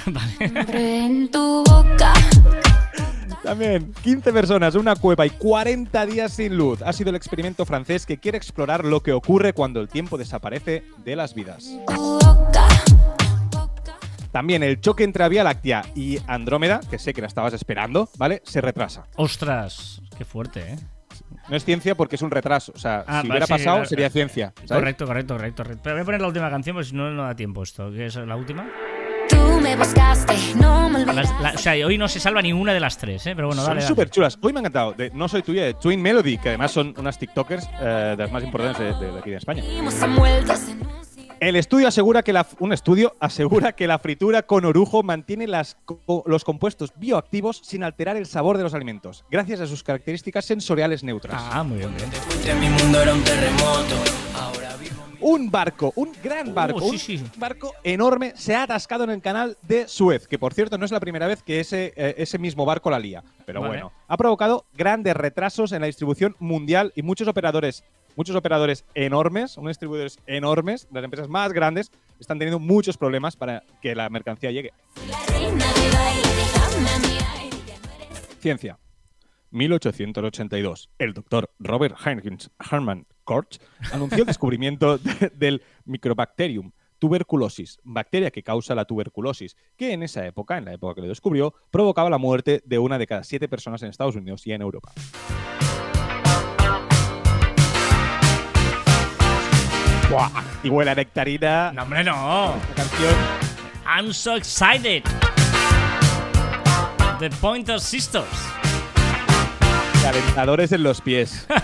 en 0.39 1.30
tu 1.32 1.63
boca. 1.63 2.13
También, 3.43 3.91
15 4.03 4.32
personas, 4.32 4.76
una 4.76 4.95
cueva 4.95 5.26
y 5.26 5.32
40 5.32 6.05
días 6.05 6.32
sin 6.34 6.55
luz. 6.55 6.82
Ha 6.82 6.93
sido 6.93 7.09
el 7.09 7.17
experimento 7.17 7.65
francés 7.65 8.05
que 8.05 8.17
quiere 8.17 8.38
explorar 8.38 8.86
lo 8.86 9.01
que 9.01 9.11
ocurre 9.11 9.51
cuando 9.53 9.82
el 9.82 9.89
tiempo 9.89 10.17
desaparece 10.17 10.84
de 11.03 11.15
las 11.17 11.34
vidas. 11.34 11.69
También 14.32 14.63
el 14.63 14.80
choque 14.80 15.03
entre 15.03 15.28
Vía 15.30 15.43
Láctea 15.43 15.84
y 15.93 16.19
Andrómeda, 16.26 16.80
que 16.89 16.97
sé 16.97 17.13
que 17.13 17.21
la 17.21 17.28
estabas 17.28 17.53
esperando, 17.53 18.09
¿vale? 18.17 18.41
Se 18.45 18.61
retrasa. 18.61 19.05
Ostras, 19.15 20.01
qué 20.17 20.24
fuerte, 20.26 20.61
¿eh? 20.61 20.76
No 21.49 21.55
es 21.55 21.65
ciencia 21.65 21.95
porque 21.95 22.15
es 22.15 22.21
un 22.21 22.31
retraso. 22.31 22.71
O 22.75 22.79
sea, 22.79 23.03
Ah, 23.07 23.21
si 23.21 23.27
vale, 23.27 23.29
hubiera 23.31 23.45
sí, 23.45 23.51
pasado, 23.53 23.75
claro. 23.77 23.89
sería 23.89 24.09
ciencia. 24.09 24.53
¿sabes? 24.55 24.71
Correcto, 24.71 25.05
correcto, 25.05 25.34
correcto, 25.36 25.63
correcto. 25.63 25.81
Pero 25.84 25.95
voy 25.95 26.01
a 26.01 26.05
poner 26.05 26.21
la 26.21 26.27
última 26.27 26.49
canción 26.49 26.75
porque 26.75 26.89
si 26.89 26.95
no, 26.95 27.09
no 27.11 27.23
da 27.23 27.36
tiempo 27.36 27.63
esto. 27.63 27.91
¿Qué 27.91 28.05
es 28.07 28.15
la 28.15 28.36
última? 28.36 28.67
Tú 29.29 29.59
me 29.61 29.75
buscaste, 29.75 30.34
no 30.59 30.89
me 30.89 30.99
Las- 31.05 31.29
olvidaste. 31.29 31.43
la- 31.43 31.51
o 31.51 31.57
sea, 31.57 31.88
hoy 31.88 31.97
no 31.97 32.07
se 32.07 32.19
salva 32.19 32.41
ninguna 32.41 32.73
de 32.73 32.79
las 32.79 32.97
tres, 32.97 33.25
¿eh? 33.27 33.34
Pero 33.36 33.47
bueno, 33.47 33.63
Son 33.63 33.81
súper 33.81 34.09
chulas. 34.09 34.38
Hoy 34.41 34.51
me 34.53 34.59
ha 34.59 34.61
encantado. 34.61 34.93
De 34.93 35.09
No 35.11 35.27
Soy 35.27 35.41
Tuya, 35.43 35.63
de 35.63 35.73
Twin 35.75 36.01
Melody, 36.01 36.38
que 36.38 36.49
además 36.49 36.71
son 36.71 36.93
unas 36.97 37.17
TikTokers 37.17 37.67
eh, 37.81 37.86
de 37.86 38.17
las 38.17 38.31
más 38.31 38.43
importantes 38.43 38.79
de, 38.99 39.05
de- 39.05 39.11
de 39.13 39.19
aquí 39.19 39.29
de 39.31 39.38
España. 39.38 39.63
El 41.43 41.57
estudio 41.57 41.89
asegura 41.89 42.23
que 42.23 42.31
la, 42.31 42.47
un 42.59 42.71
estudio 42.71 43.17
asegura 43.19 43.73
que 43.73 43.85
la 43.85 43.99
fritura 43.99 44.43
con 44.43 44.63
orujo 44.63 45.03
mantiene 45.03 45.45
las 45.45 45.75
los 46.25 46.45
compuestos 46.45 46.93
bioactivos 46.95 47.59
sin 47.65 47.83
alterar 47.83 48.15
el 48.15 48.27
sabor 48.27 48.55
de 48.55 48.63
los 48.63 48.73
alimentos, 48.73 49.25
gracias 49.29 49.59
a 49.59 49.67
sus 49.67 49.83
características 49.83 50.45
sensoriales 50.45 51.03
neutras. 51.03 51.43
Ah, 51.43 51.63
muy 51.63 51.79
bien, 51.79 51.91
un 55.23 55.49
barco, 55.49 55.93
un 55.95 56.11
gran 56.21 56.53
barco, 56.53 56.79
Oh, 56.81 56.97
sí, 56.97 57.17
un 57.17 57.39
barco 57.39 57.73
enorme, 57.83 58.33
se 58.35 58.55
ha 58.55 58.63
atascado 58.63 59.05
en 59.05 59.09
el 59.09 59.21
canal 59.21 59.57
de 59.61 59.87
Suez, 59.87 60.27
que 60.27 60.37
por 60.37 60.53
cierto 60.53 60.77
no 60.77 60.85
es 60.85 60.91
la 60.91 60.99
primera 60.99 61.27
vez 61.27 61.41
que 61.43 61.59
ese, 61.59 61.93
eh, 61.95 62.15
ese 62.17 62.37
mismo 62.37 62.65
barco 62.65 62.89
la 62.89 62.99
lía. 62.99 63.23
Pero 63.45 63.61
Vale. 63.61 63.73
bueno, 63.73 63.91
ha 64.07 64.17
provocado 64.17 64.65
grandes 64.73 65.15
retrasos 65.15 65.71
en 65.71 65.81
la 65.81 65.87
distribución 65.87 66.35
mundial 66.39 66.91
y 66.95 67.03
muchos 67.03 67.27
operadores, 67.27 67.83
muchos 68.16 68.36
operadores 68.36 68.86
enormes, 68.95 69.57
unos 69.57 69.72
distribuidores 69.72 70.20
enormes, 70.28 70.88
las 70.91 71.03
empresas 71.03 71.30
más 71.30 71.51
grandes, 71.53 71.91
están 72.20 72.39
teniendo 72.39 72.59
muchos 72.59 72.97
problemas 72.97 73.36
para 73.36 73.64
que 73.82 73.95
la 73.95 74.09
mercancía 74.09 74.51
llegue. 74.51 74.72
Ciencia. 78.39 78.78
1882. 79.51 80.89
El 80.97 81.14
doctor 81.14 81.51
Robert 81.59 81.95
Heinrich 82.05 82.49
Hermann 82.72 83.05
Koch 83.24 83.57
anunció 83.91 84.20
el 84.20 84.26
descubrimiento 84.26 84.97
de- 84.99 85.32
del 85.36 85.61
Microbacterium 85.86 86.72
tuberculosis, 86.99 87.80
bacteria 87.84 88.32
que 88.32 88.43
causa 88.43 88.74
la 88.76 88.86
tuberculosis, 88.86 89.57
que 89.76 89.91
en 89.91 90.03
esa 90.03 90.26
época, 90.26 90.57
en 90.57 90.64
la 90.66 90.74
época 90.74 90.95
que 90.95 91.01
lo 91.01 91.07
descubrió, 91.07 91.53
provocaba 91.70 92.09
la 92.09 92.18
muerte 92.18 92.61
de 92.66 92.80
una 92.80 92.97
de 92.97 93.05
cada 93.07 93.24
siete 93.26 93.49
personas 93.49 93.84
en 93.84 93.89
Estados 93.89 94.16
Unidos 94.16 94.47
y 94.47 94.53
en 94.53 94.61
Europa. 94.61 94.93
¡Buah! 100.14 100.30
Y 100.64 100.70
huele 100.70 100.91
a 100.91 100.95
nectarina. 100.95 101.72
No, 101.74 101.82
hombre, 101.82 102.03
no. 102.03 102.55
Esta 102.55 102.76
canción. 102.76 103.16
I'm 103.84 104.14
so 104.14 104.36
excited. 104.36 105.01
The 107.18 107.32
Pointer 107.41 107.80
Sisters. 107.80 108.28
Calentadores 110.03 110.72
en 110.72 110.84
los 110.84 111.01
pies. 111.01 111.47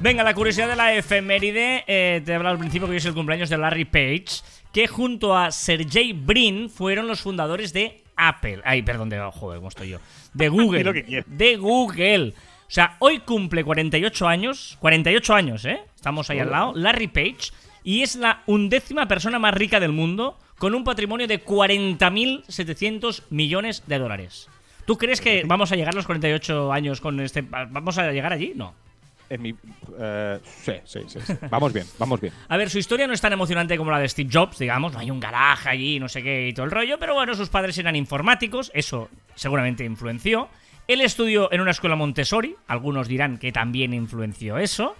Venga, 0.00 0.24
la 0.24 0.34
curiosidad 0.34 0.68
de 0.68 0.74
la 0.74 0.92
efeméride. 0.92 1.84
eh, 1.86 2.20
te 2.24 2.32
he 2.32 2.34
hablado 2.34 2.54
al 2.54 2.58
principio 2.58 2.88
que 2.88 2.92
hoy 2.92 2.96
es 2.98 3.04
el 3.06 3.14
cumpleaños 3.14 3.48
de 3.50 3.56
Larry 3.58 3.84
Page, 3.84 4.42
que 4.72 4.88
junto 4.88 5.36
a 5.38 5.52
Sergey 5.52 6.12
Brin 6.14 6.68
fueron 6.68 7.06
los 7.06 7.20
fundadores 7.20 7.72
de 7.72 8.02
Apple. 8.16 8.60
Ay, 8.64 8.82
perdón, 8.82 9.08
de, 9.08 9.20
oh, 9.20 9.30
joder, 9.30 9.58
¿cómo 9.58 9.68
estoy 9.68 9.90
yo? 9.90 9.98
De 10.32 10.48
Google. 10.50 10.82
Lo 10.82 10.92
que 10.92 11.22
de 11.24 11.56
Google. 11.56 12.34
O 12.74 12.80
sea, 12.82 12.96
hoy 12.98 13.20
cumple 13.20 13.62
48 13.62 14.26
años. 14.26 14.76
48 14.80 15.32
años, 15.32 15.64
¿eh? 15.64 15.82
Estamos 15.94 16.28
ahí 16.28 16.40
al 16.40 16.50
lado. 16.50 16.72
Larry 16.74 17.06
Page. 17.06 17.52
Y 17.84 18.02
es 18.02 18.16
la 18.16 18.42
undécima 18.46 19.06
persona 19.06 19.38
más 19.38 19.54
rica 19.54 19.78
del 19.78 19.92
mundo 19.92 20.36
con 20.58 20.74
un 20.74 20.82
patrimonio 20.82 21.28
de 21.28 21.44
40.700 21.44 23.22
millones 23.30 23.84
de 23.86 23.98
dólares. 24.00 24.48
¿Tú 24.86 24.98
crees 24.98 25.20
que 25.20 25.44
vamos 25.46 25.70
a 25.70 25.76
llegar 25.76 25.94
a 25.94 25.96
los 25.96 26.04
48 26.04 26.72
años 26.72 27.00
con 27.00 27.20
este... 27.20 27.42
¿Vamos 27.42 27.96
a 27.96 28.10
llegar 28.10 28.32
allí? 28.32 28.54
No. 28.56 28.74
En 29.30 29.40
mi, 29.40 29.54
eh, 29.96 30.40
sí, 30.42 30.72
sí, 30.84 30.98
sí, 31.06 31.20
sí. 31.24 31.32
Vamos 31.48 31.72
bien, 31.72 31.86
vamos 32.00 32.20
bien. 32.20 32.34
A 32.48 32.56
ver, 32.56 32.70
su 32.70 32.78
historia 32.78 33.06
no 33.06 33.12
es 33.12 33.20
tan 33.20 33.32
emocionante 33.32 33.76
como 33.76 33.92
la 33.92 34.00
de 34.00 34.08
Steve 34.08 34.28
Jobs, 34.32 34.58
digamos, 34.58 34.92
no 34.92 34.98
hay 34.98 35.12
un 35.12 35.20
garaje 35.20 35.68
allí, 35.68 36.00
no 36.00 36.08
sé 36.08 36.24
qué 36.24 36.48
y 36.48 36.52
todo 36.52 36.66
el 36.66 36.72
rollo, 36.72 36.98
pero 36.98 37.14
bueno, 37.14 37.34
sus 37.34 37.48
padres 37.50 37.78
eran 37.78 37.94
informáticos, 37.94 38.72
eso 38.74 39.08
seguramente 39.36 39.84
influenció. 39.84 40.48
Él 40.88 41.00
estudió 41.00 41.50
en 41.52 41.60
una 41.60 41.70
escuela 41.70 41.96
Montessori, 41.96 42.56
algunos 42.66 43.08
dirán 43.08 43.38
que 43.38 43.52
también 43.52 43.94
influenció 43.94 44.58
eso. 44.58 44.96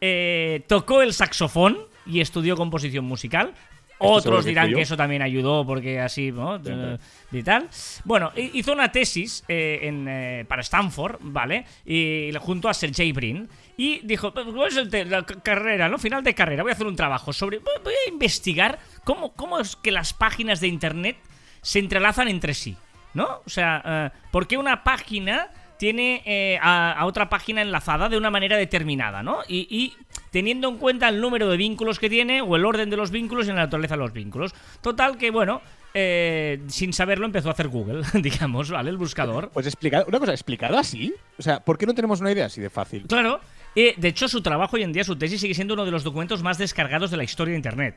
Eh, 0.00 0.62
tocó 0.66 1.02
el 1.02 1.12
saxofón 1.12 1.78
y 2.06 2.20
estudió 2.20 2.56
composición 2.56 3.04
musical. 3.04 3.54
Otros 4.00 4.44
dirán 4.44 4.72
que 4.76 4.82
eso 4.82 4.96
también 4.96 5.22
ayudó 5.22 5.66
porque 5.66 5.98
así, 5.98 6.30
¿no? 6.30 6.60
Eh, 6.64 6.98
y 7.32 7.42
tal. 7.42 7.68
Bueno, 8.04 8.30
hi- 8.36 8.52
hizo 8.54 8.72
una 8.72 8.92
tesis 8.92 9.42
eh, 9.48 9.80
en, 9.82 10.06
eh, 10.08 10.44
para 10.46 10.62
Stanford, 10.62 11.16
¿vale? 11.20 11.64
Y 11.84 12.30
junto 12.38 12.68
a 12.68 12.74
Sergey 12.74 13.10
Brin. 13.10 13.48
Y 13.76 13.98
dijo, 14.04 14.32
¿cuál 14.32 14.68
es 14.68 15.08
la 15.08 15.26
ca- 15.26 15.40
carrera, 15.42 15.88
no? 15.88 15.98
Final 15.98 16.22
de 16.22 16.32
carrera, 16.32 16.62
voy 16.62 16.70
a 16.70 16.74
hacer 16.74 16.86
un 16.86 16.94
trabajo 16.94 17.32
sobre... 17.32 17.58
Voy 17.58 17.74
voy 17.82 17.94
a 18.06 18.08
investigar 18.08 18.78
cómo, 19.02 19.32
cómo 19.32 19.58
es 19.58 19.74
que 19.74 19.90
las 19.90 20.12
páginas 20.14 20.60
de 20.60 20.68
Internet 20.68 21.16
se 21.60 21.80
entrelazan 21.80 22.28
entre 22.28 22.54
sí, 22.54 22.76
¿no? 23.18 23.42
O 23.44 23.50
sea, 23.50 23.82
eh, 23.84 24.10
¿por 24.30 24.46
qué 24.46 24.56
una 24.56 24.82
página 24.82 25.48
tiene 25.76 26.22
eh, 26.24 26.58
a, 26.60 26.92
a 26.92 27.04
otra 27.04 27.28
página 27.28 27.60
enlazada 27.62 28.08
de 28.08 28.16
una 28.16 28.30
manera 28.30 28.56
determinada, 28.56 29.22
¿no? 29.22 29.40
Y, 29.46 29.66
y 29.70 29.94
teniendo 30.30 30.68
en 30.68 30.76
cuenta 30.78 31.08
el 31.08 31.20
número 31.20 31.48
de 31.48 31.56
vínculos 31.56 31.98
que 31.98 32.08
tiene 32.10 32.40
o 32.40 32.56
el 32.56 32.64
orden 32.64 32.90
de 32.90 32.96
los 32.96 33.10
vínculos 33.10 33.46
y 33.46 33.48
la 33.50 33.56
naturaleza 33.56 33.94
de 33.94 34.00
los 34.00 34.12
vínculos. 34.12 34.54
Total 34.80 35.16
que, 35.18 35.30
bueno, 35.30 35.60
eh, 35.94 36.60
sin 36.66 36.92
saberlo 36.92 37.26
empezó 37.26 37.48
a 37.48 37.52
hacer 37.52 37.68
Google, 37.68 38.02
digamos, 38.14 38.70
¿vale? 38.70 38.90
El 38.90 38.96
buscador. 38.96 39.50
Pues 39.50 39.66
explicado, 39.66 40.06
una 40.08 40.18
cosa, 40.18 40.32
explicado 40.32 40.78
así. 40.78 41.14
O 41.38 41.42
sea, 41.42 41.60
¿por 41.60 41.78
qué 41.78 41.86
no 41.86 41.94
tenemos 41.94 42.20
una 42.20 42.32
idea 42.32 42.46
así 42.46 42.60
de 42.60 42.70
fácil? 42.70 43.06
Claro. 43.06 43.40
eh, 43.74 43.94
de 43.96 44.08
hecho, 44.08 44.28
su 44.28 44.42
trabajo 44.42 44.76
hoy 44.76 44.82
en 44.82 44.92
día, 44.92 45.04
su 45.04 45.16
tesis, 45.16 45.40
sigue 45.40 45.54
siendo 45.54 45.74
uno 45.74 45.84
de 45.84 45.90
los 45.90 46.02
documentos 46.02 46.42
más 46.42 46.58
descargados 46.58 47.10
de 47.10 47.16
la 47.16 47.24
historia 47.24 47.52
de 47.52 47.58
Internet. 47.58 47.94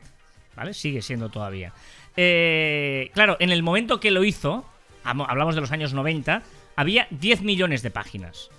¿Vale? 0.54 0.74
Sigue 0.74 1.00
siendo 1.00 1.30
todavía. 1.30 1.72
Eh, 2.16 3.10
claro, 3.14 3.36
en 3.40 3.50
el 3.50 3.62
momento 3.62 3.98
que 4.00 4.10
lo 4.10 4.22
hizo, 4.22 4.66
hablamos 5.04 5.54
de 5.54 5.60
los 5.60 5.72
años 5.72 5.92
90, 5.94 6.42
había 6.76 7.06
10 7.10 7.42
millones 7.42 7.82
de 7.82 7.90
páginas. 7.90 8.50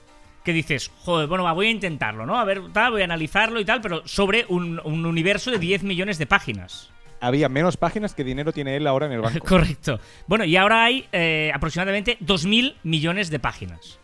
Que 0.43 0.51
dices, 0.51 0.91
joder, 0.99 1.27
bueno, 1.27 1.51
voy 1.53 1.67
a 1.67 1.71
intentarlo, 1.71 2.25
¿no? 2.25 2.37
A 2.37 2.43
ver, 2.43 2.61
tal, 2.73 2.91
voy 2.91 3.01
a 3.01 3.05
analizarlo 3.05 3.61
y 3.61 3.65
tal, 3.65 3.79
pero 3.81 4.05
sobre 4.05 4.45
un, 4.49 4.81
un 4.83 5.05
universo 5.05 5.51
de 5.51 5.57
10 5.57 5.83
millones 5.83 6.17
de 6.17 6.25
páginas. 6.25 6.89
Había 7.21 7.47
menos 7.47 7.77
páginas 7.77 8.13
que 8.13 8.25
dinero 8.25 8.51
tiene 8.51 8.75
él 8.75 8.85
ahora 8.85 9.05
en 9.05 9.13
el 9.13 9.21
banco. 9.21 9.39
Correcto. 9.47 10.01
Bueno, 10.27 10.43
y 10.43 10.57
ahora 10.57 10.83
hay 10.83 11.07
eh, 11.13 11.51
aproximadamente 11.53 12.17
2.000 12.19 12.75
millones 12.83 13.29
de 13.29 13.39
páginas. 13.39 13.99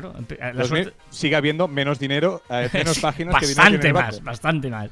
Claro, 0.00 0.12
la 0.40 0.52
Los 0.52 0.68
suerte- 0.68 0.92
sigue 1.10 1.36
habiendo 1.36 1.68
menos 1.68 2.00
dinero, 2.00 2.42
eh, 2.50 2.68
menos 2.74 2.98
páginas 2.98 3.36
que 3.36 3.46
dinero 3.46 3.62
Bastante 3.62 3.86
el 3.86 3.94
más, 3.94 4.22
bastante 4.24 4.70
más. 4.70 4.90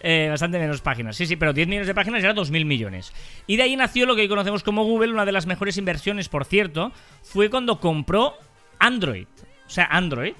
Eh, 0.00 0.26
bastante 0.28 0.58
menos 0.58 0.80
páginas. 0.80 1.14
Sí, 1.16 1.26
sí, 1.26 1.36
pero 1.36 1.52
10 1.52 1.68
millones 1.68 1.86
de 1.86 1.94
páginas 1.94 2.24
era 2.24 2.34
2.000 2.34 2.64
millones. 2.64 3.12
Y 3.46 3.56
de 3.56 3.62
ahí 3.62 3.76
nació 3.76 4.06
lo 4.06 4.16
que 4.16 4.22
hoy 4.22 4.28
conocemos 4.28 4.64
como 4.64 4.82
Google. 4.84 5.12
Una 5.12 5.24
de 5.24 5.32
las 5.32 5.46
mejores 5.46 5.76
inversiones, 5.76 6.28
por 6.28 6.44
cierto, 6.44 6.90
fue 7.22 7.48
cuando 7.48 7.78
compró 7.78 8.34
Android. 8.80 9.26
O 9.66 9.70
sea, 9.70 9.84
Android 9.84 10.34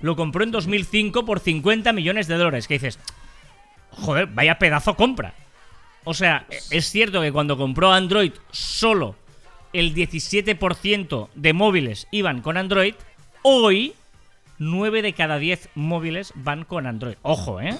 lo 0.00 0.14
compró 0.14 0.44
en 0.44 0.52
2005 0.52 1.24
por 1.24 1.40
50 1.40 1.92
millones 1.92 2.28
de 2.28 2.36
dólares. 2.36 2.68
Que 2.68 2.74
dices, 2.74 3.00
joder, 3.90 4.28
vaya 4.28 4.58
pedazo 4.60 4.94
compra. 4.94 5.34
O 6.04 6.14
sea, 6.14 6.46
es 6.70 6.88
cierto 6.88 7.20
que 7.20 7.32
cuando 7.32 7.56
compró 7.56 7.92
Android 7.92 8.30
solo 8.52 9.16
el 9.72 9.92
17% 9.92 11.28
de 11.34 11.52
móviles 11.52 12.06
iban 12.12 12.40
con 12.42 12.56
Android, 12.56 12.94
hoy 13.48 13.94
9 14.58 15.02
de 15.02 15.12
cada 15.12 15.38
10 15.38 15.68
móviles 15.76 16.32
van 16.34 16.64
con 16.64 16.84
Android. 16.84 17.14
Ojo, 17.22 17.60
¿eh? 17.60 17.78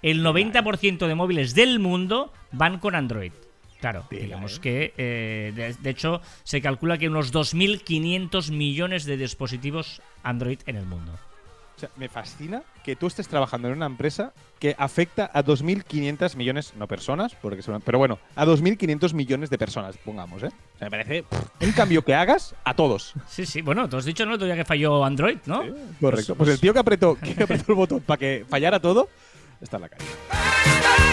El 0.00 0.24
90% 0.24 1.06
de 1.06 1.14
móviles 1.14 1.54
del 1.54 1.80
mundo 1.80 2.32
van 2.50 2.78
con 2.78 2.94
Android. 2.94 3.32
Claro, 3.78 4.06
digamos 4.10 4.58
que, 4.58 4.94
eh, 4.96 5.52
de, 5.54 5.74
de 5.74 5.90
hecho, 5.90 6.22
se 6.44 6.62
calcula 6.62 6.96
que 6.96 7.08
unos 7.08 7.32
2.500 7.32 8.52
millones 8.52 9.04
de 9.04 9.18
dispositivos 9.18 10.00
Android 10.22 10.60
en 10.66 10.76
el 10.76 10.86
mundo. 10.86 11.12
Sea, 11.82 11.90
me 11.96 12.08
fascina 12.08 12.62
que 12.84 12.94
tú 12.94 13.08
estés 13.08 13.26
trabajando 13.26 13.66
en 13.66 13.74
una 13.74 13.86
empresa 13.86 14.32
que 14.60 14.76
afecta 14.78 15.28
a 15.34 15.42
2.500 15.42 16.36
millones, 16.36 16.74
no 16.78 16.86
personas, 16.86 17.34
porque 17.42 17.60
son- 17.60 17.80
pero 17.80 17.98
bueno, 17.98 18.20
a 18.36 18.46
2.500 18.46 19.12
millones 19.14 19.50
de 19.50 19.58
personas, 19.58 19.96
pongamos, 19.98 20.44
¿eh? 20.44 20.50
O 20.76 20.78
sea, 20.78 20.86
me 20.86 20.90
parece 20.92 21.24
pff, 21.24 21.40
un 21.60 21.72
cambio 21.72 22.04
que 22.04 22.14
hagas 22.14 22.54
a 22.62 22.74
todos. 22.74 23.14
Sí, 23.26 23.46
sí, 23.46 23.62
bueno, 23.62 23.88
tú 23.88 23.96
has 23.96 24.04
dicho, 24.04 24.24
¿no? 24.24 24.30
El 24.30 24.34
otro 24.36 24.46
día 24.46 24.54
que 24.54 24.64
falló 24.64 25.04
Android, 25.04 25.38
¿no? 25.46 25.64
Correcto. 26.00 26.36
Pues 26.36 26.50
el 26.50 26.60
tío 26.60 26.72
que 26.72 26.78
apretó, 26.78 27.16
que 27.16 27.42
apretó 27.42 27.64
el 27.72 27.74
botón 27.74 27.98
para 28.00 28.18
que 28.18 28.46
fallara 28.48 28.78
todo, 28.78 29.08
está 29.60 29.78
en 29.78 29.82
la 29.82 29.88
calle. 29.88 31.11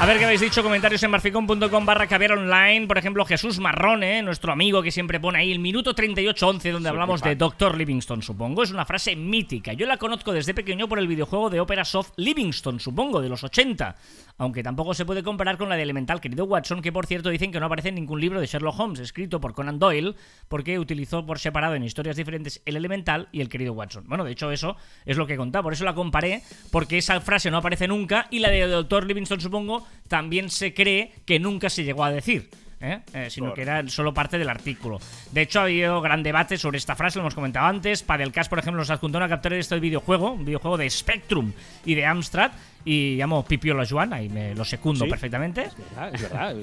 A 0.00 0.06
ver 0.06 0.16
qué 0.16 0.24
habéis 0.24 0.40
dicho, 0.40 0.62
comentarios 0.62 1.02
en 1.02 1.10
marficon.com 1.10 1.84
barra 1.84 2.06
caviar 2.06 2.32
online. 2.32 2.86
Por 2.86 2.96
ejemplo, 2.96 3.22
Jesús 3.26 3.58
Marrone, 3.58 4.22
nuestro 4.22 4.50
amigo 4.50 4.82
que 4.82 4.90
siempre 4.90 5.20
pone 5.20 5.40
ahí 5.40 5.52
el 5.52 5.58
minuto 5.58 5.92
3811 5.92 6.70
donde 6.70 6.88
hablamos 6.88 7.20
de. 7.20 7.36
Doctor 7.36 7.76
Livingston, 7.76 8.22
supongo. 8.22 8.62
Es 8.62 8.70
una 8.70 8.86
frase 8.86 9.14
mítica. 9.14 9.74
Yo 9.74 9.86
la 9.86 9.98
conozco 9.98 10.32
desde 10.32 10.54
pequeño 10.54 10.88
por 10.88 10.98
el 10.98 11.06
videojuego 11.06 11.50
de 11.50 11.60
Opera 11.60 11.84
Soft 11.84 12.12
Livingston, 12.16 12.80
supongo, 12.80 13.20
de 13.20 13.28
los 13.28 13.44
80. 13.44 13.94
Aunque 14.38 14.62
tampoco 14.62 14.94
se 14.94 15.04
puede 15.04 15.22
comparar 15.22 15.58
con 15.58 15.68
la 15.68 15.76
de 15.76 15.82
Elemental, 15.82 16.18
querido 16.18 16.46
Watson, 16.46 16.80
que 16.80 16.92
por 16.92 17.04
cierto 17.04 17.28
dicen 17.28 17.52
que 17.52 17.60
no 17.60 17.66
aparece 17.66 17.90
en 17.90 17.96
ningún 17.96 18.22
libro 18.22 18.40
de 18.40 18.46
Sherlock 18.46 18.80
Holmes 18.80 19.00
escrito 19.00 19.38
por 19.38 19.52
Conan 19.52 19.78
Doyle, 19.78 20.14
porque 20.48 20.78
utilizó 20.78 21.26
por 21.26 21.38
separado 21.38 21.74
en 21.74 21.84
historias 21.84 22.16
diferentes 22.16 22.62
el 22.64 22.76
Elemental 22.76 23.28
y 23.32 23.42
el 23.42 23.50
querido 23.50 23.74
Watson. 23.74 24.04
Bueno, 24.08 24.24
de 24.24 24.32
hecho 24.32 24.50
eso 24.50 24.78
es 25.04 25.18
lo 25.18 25.26
que 25.26 25.36
contaba, 25.36 25.64
por 25.64 25.74
eso 25.74 25.84
la 25.84 25.94
comparé, 25.94 26.42
porque 26.72 26.96
esa 26.96 27.20
frase 27.20 27.50
no 27.50 27.58
aparece 27.58 27.86
nunca 27.86 28.28
y 28.30 28.38
la 28.38 28.48
de 28.48 28.66
Doctor 28.66 29.04
Livingston, 29.04 29.42
supongo, 29.42 29.86
también 30.08 30.50
se 30.50 30.74
cree 30.74 31.12
que 31.24 31.38
nunca 31.38 31.70
se 31.70 31.84
llegó 31.84 32.04
a 32.04 32.10
decir. 32.10 32.50
¿eh? 32.82 33.00
Eh, 33.12 33.28
sino 33.28 33.52
que 33.52 33.60
era 33.62 33.86
solo 33.88 34.14
parte 34.14 34.38
del 34.38 34.48
artículo. 34.48 34.98
De 35.32 35.42
hecho, 35.42 35.60
ha 35.60 35.64
habido 35.64 36.00
gran 36.00 36.22
debate 36.22 36.56
sobre 36.56 36.78
esta 36.78 36.96
frase, 36.96 37.18
lo 37.18 37.24
hemos 37.24 37.34
comentado 37.34 37.66
antes. 37.66 38.02
Padelcast, 38.02 38.48
por 38.48 38.58
ejemplo, 38.58 38.80
nos 38.80 38.88
adjuntó 38.90 39.18
una 39.18 39.28
captura 39.28 39.54
de 39.54 39.60
este 39.60 39.78
videojuego, 39.78 40.32
un 40.32 40.44
videojuego 40.46 40.78
de 40.78 40.88
Spectrum 40.88 41.52
y 41.84 41.94
de 41.94 42.06
Amstrad, 42.06 42.52
y 42.82 43.16
llamo 43.16 43.44
Pipiola 43.44 43.84
Joana 43.86 44.22
y 44.22 44.30
me 44.30 44.54
lo 44.54 44.64
secundo 44.64 45.04
Sí. 45.04 45.10
perfectamente. 45.10 45.64
Es 45.64 45.76
verdad, 45.76 46.14
es 46.14 46.22
verdad. 46.22 46.56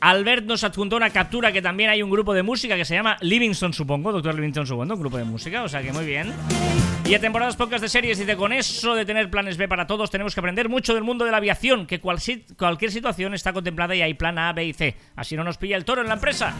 Albert 0.00 0.46
nos 0.46 0.64
adjuntó 0.64 0.96
una 0.96 1.10
captura 1.10 1.52
que 1.52 1.62
también 1.62 1.90
hay 1.90 2.02
un 2.02 2.10
grupo 2.10 2.34
de 2.34 2.42
música 2.42 2.74
que 2.74 2.84
se 2.84 2.94
llama 2.94 3.16
Livingston, 3.20 3.72
supongo, 3.72 4.10
Doctor 4.10 4.34
Livingston, 4.34 4.66
supongo, 4.66 4.94
un 4.94 5.00
grupo 5.00 5.18
de 5.18 5.24
música, 5.24 5.62
o 5.62 5.68
sea 5.68 5.82
que 5.82 5.92
muy 5.92 6.04
bien. 6.04 6.32
Y 7.10 7.14
a 7.16 7.20
temporadas 7.20 7.56
pocas 7.56 7.80
de 7.80 7.88
series 7.88 8.20
dice, 8.20 8.36
con 8.36 8.52
eso 8.52 8.94
de 8.94 9.04
tener 9.04 9.28
planes 9.32 9.56
B 9.56 9.66
para 9.66 9.88
todos, 9.88 10.12
tenemos 10.12 10.32
que 10.32 10.38
aprender 10.38 10.68
mucho 10.68 10.94
del 10.94 11.02
mundo 11.02 11.24
de 11.24 11.32
la 11.32 11.38
aviación, 11.38 11.88
que 11.88 11.98
cualquier 11.98 12.92
situación 12.92 13.34
está 13.34 13.52
contemplada 13.52 13.96
y 13.96 14.02
hay 14.02 14.14
plan 14.14 14.38
A, 14.38 14.52
B 14.52 14.66
y 14.66 14.72
C. 14.72 14.94
Así 15.16 15.34
no 15.34 15.42
nos 15.42 15.58
pilla 15.58 15.76
el 15.76 15.84
toro 15.84 16.02
en 16.02 16.06
la 16.06 16.14
empresa. 16.14 16.54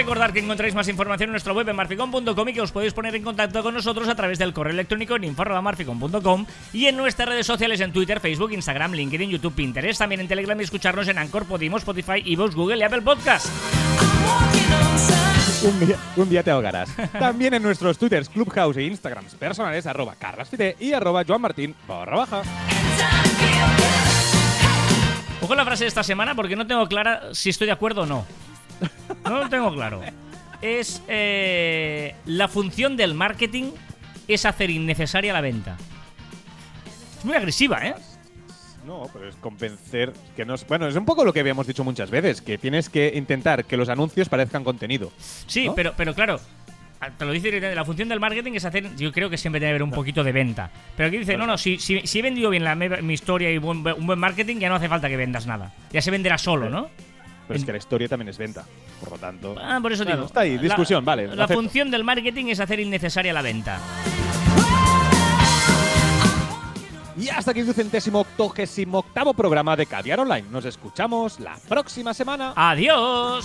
Recordad 0.00 0.32
que 0.32 0.38
encontráis 0.38 0.74
más 0.74 0.88
información 0.88 1.28
en 1.28 1.32
nuestra 1.32 1.52
web 1.52 1.68
en 1.68 1.76
marficon.com 1.76 2.48
y 2.48 2.54
que 2.54 2.62
os 2.62 2.72
podéis 2.72 2.94
poner 2.94 3.14
en 3.14 3.22
contacto 3.22 3.62
con 3.62 3.74
nosotros 3.74 4.08
a 4.08 4.14
través 4.14 4.38
del 4.38 4.54
correo 4.54 4.72
electrónico 4.72 5.14
en 5.14 5.24
info.marficon.com 5.24 6.46
y 6.72 6.86
en 6.86 6.96
nuestras 6.96 7.28
redes 7.28 7.46
sociales 7.46 7.82
en 7.82 7.92
Twitter, 7.92 8.18
Facebook, 8.18 8.50
Instagram, 8.50 8.92
LinkedIn, 8.92 9.28
YouTube, 9.28 9.52
Pinterest, 9.52 9.98
también 9.98 10.22
en 10.22 10.26
Telegram 10.28 10.58
y 10.58 10.64
escucharnos 10.64 11.06
en 11.06 11.18
Anchor, 11.18 11.44
Podimo, 11.44 11.76
Spotify, 11.76 12.22
Evox, 12.24 12.54
Google 12.54 12.78
y 12.78 12.82
Apple 12.82 13.02
Podcast. 13.02 13.46
Un 15.64 15.86
día, 15.86 15.96
un 16.16 16.30
día 16.30 16.42
te 16.42 16.50
ahogarás. 16.50 16.88
También 17.18 17.52
en 17.52 17.62
nuestros 17.62 17.98
twitters, 17.98 18.30
Clubhouse 18.30 18.78
e 18.78 18.84
Instagrams 18.84 19.34
personales, 19.34 19.86
arroba 19.86 20.14
carlasfite 20.18 20.76
y 20.80 20.94
arroba 20.94 21.24
joanmartin 21.26 21.74
barra 21.86 22.16
baja. 22.16 22.42
Ojo 25.42 25.54
la 25.54 25.64
frase 25.66 25.84
de 25.84 25.88
esta 25.88 26.02
semana 26.02 26.34
porque 26.34 26.56
no 26.56 26.66
tengo 26.66 26.88
clara 26.88 27.34
si 27.34 27.50
estoy 27.50 27.66
de 27.66 27.74
acuerdo 27.74 28.02
o 28.02 28.06
no. 28.06 28.24
No 29.24 29.38
lo 29.42 29.48
tengo 29.48 29.72
claro. 29.74 30.00
Es 30.62 31.02
eh, 31.08 32.14
la 32.26 32.48
función 32.48 32.96
del 32.96 33.14
marketing 33.14 33.72
es 34.28 34.44
hacer 34.44 34.70
innecesaria 34.70 35.32
la 35.32 35.40
venta. 35.40 35.76
Es 37.18 37.24
muy 37.24 37.34
agresiva, 37.34 37.86
¿eh? 37.86 37.94
No, 38.86 39.08
pero 39.12 39.28
es 39.28 39.36
convencer 39.36 40.12
que 40.34 40.44
nos... 40.44 40.66
Bueno, 40.66 40.86
es 40.88 40.96
un 40.96 41.04
poco 41.04 41.24
lo 41.24 41.32
que 41.32 41.40
habíamos 41.40 41.66
dicho 41.66 41.84
muchas 41.84 42.10
veces, 42.10 42.40
que 42.40 42.56
tienes 42.58 42.88
que 42.88 43.12
intentar 43.14 43.64
que 43.64 43.76
los 43.76 43.88
anuncios 43.88 44.28
parezcan 44.28 44.64
contenido. 44.64 45.12
Sí, 45.46 45.66
¿No? 45.66 45.74
pero, 45.74 45.92
pero 45.96 46.14
claro, 46.14 46.40
te 47.18 47.24
lo 47.24 47.32
dice 47.32 47.48
directamente, 47.48 47.76
la 47.76 47.84
función 47.84 48.08
del 48.08 48.20
marketing 48.20 48.52
es 48.54 48.64
hacer, 48.64 48.96
yo 48.96 49.12
creo 49.12 49.28
que 49.28 49.36
siempre 49.36 49.60
debe 49.60 49.70
haber 49.70 49.82
un 49.82 49.90
poquito 49.90 50.24
de 50.24 50.32
venta. 50.32 50.70
Pero 50.96 51.08
aquí 51.08 51.18
dice, 51.18 51.36
no, 51.36 51.46
no, 51.46 51.58
si, 51.58 51.78
si, 51.78 52.06
si 52.06 52.18
he 52.18 52.22
vendido 52.22 52.48
bien 52.50 52.64
la, 52.64 52.74
mi 52.74 53.12
historia 53.14 53.50
y 53.50 53.58
buen- 53.58 53.86
un 53.86 54.06
buen 54.06 54.18
marketing, 54.18 54.56
ya 54.56 54.68
no 54.70 54.76
hace 54.76 54.88
falta 54.88 55.08
que 55.08 55.16
vendas 55.16 55.46
nada. 55.46 55.72
Ya 55.92 56.00
se 56.00 56.10
venderá 56.10 56.38
solo, 56.38 56.70
¿no? 56.70 56.88
Pero 57.50 57.58
es 57.58 57.64
que 57.66 57.72
la 57.72 57.78
historia 57.78 58.08
también 58.08 58.28
es 58.28 58.38
venta. 58.38 58.64
Por 59.00 59.10
lo 59.10 59.18
tanto... 59.18 59.56
Ah, 59.60 59.78
por 59.82 59.92
eso 59.92 60.04
digo. 60.04 60.24
está 60.24 60.40
ahí, 60.40 60.56
La- 60.56 60.62
discusión, 60.62 61.04
vale, 61.04 61.26
lo 61.26 61.34
La 61.34 61.44
acepto. 61.44 61.60
función 61.62 61.90
del 61.90 62.04
marketing 62.04 62.46
es 62.46 62.60
hacer 62.60 62.78
innecesaria 62.80 63.32
la 63.32 63.42
venta. 63.42 63.78
Y 67.18 67.28
hasta 67.28 67.50
aquí 67.50 67.60
el 67.60 67.66
ducentésimo 67.66 68.20
octogésimo 68.20 69.00
octavo 69.00 69.34
programa 69.34 69.76
de 69.76 69.84
Caviar 69.86 70.20
Online. 70.20 70.46
Nos 70.50 70.64
escuchamos 70.64 71.40
la 71.40 71.56
próxima 71.68 72.14
semana. 72.14 72.52
¡Adiós! 72.56 73.44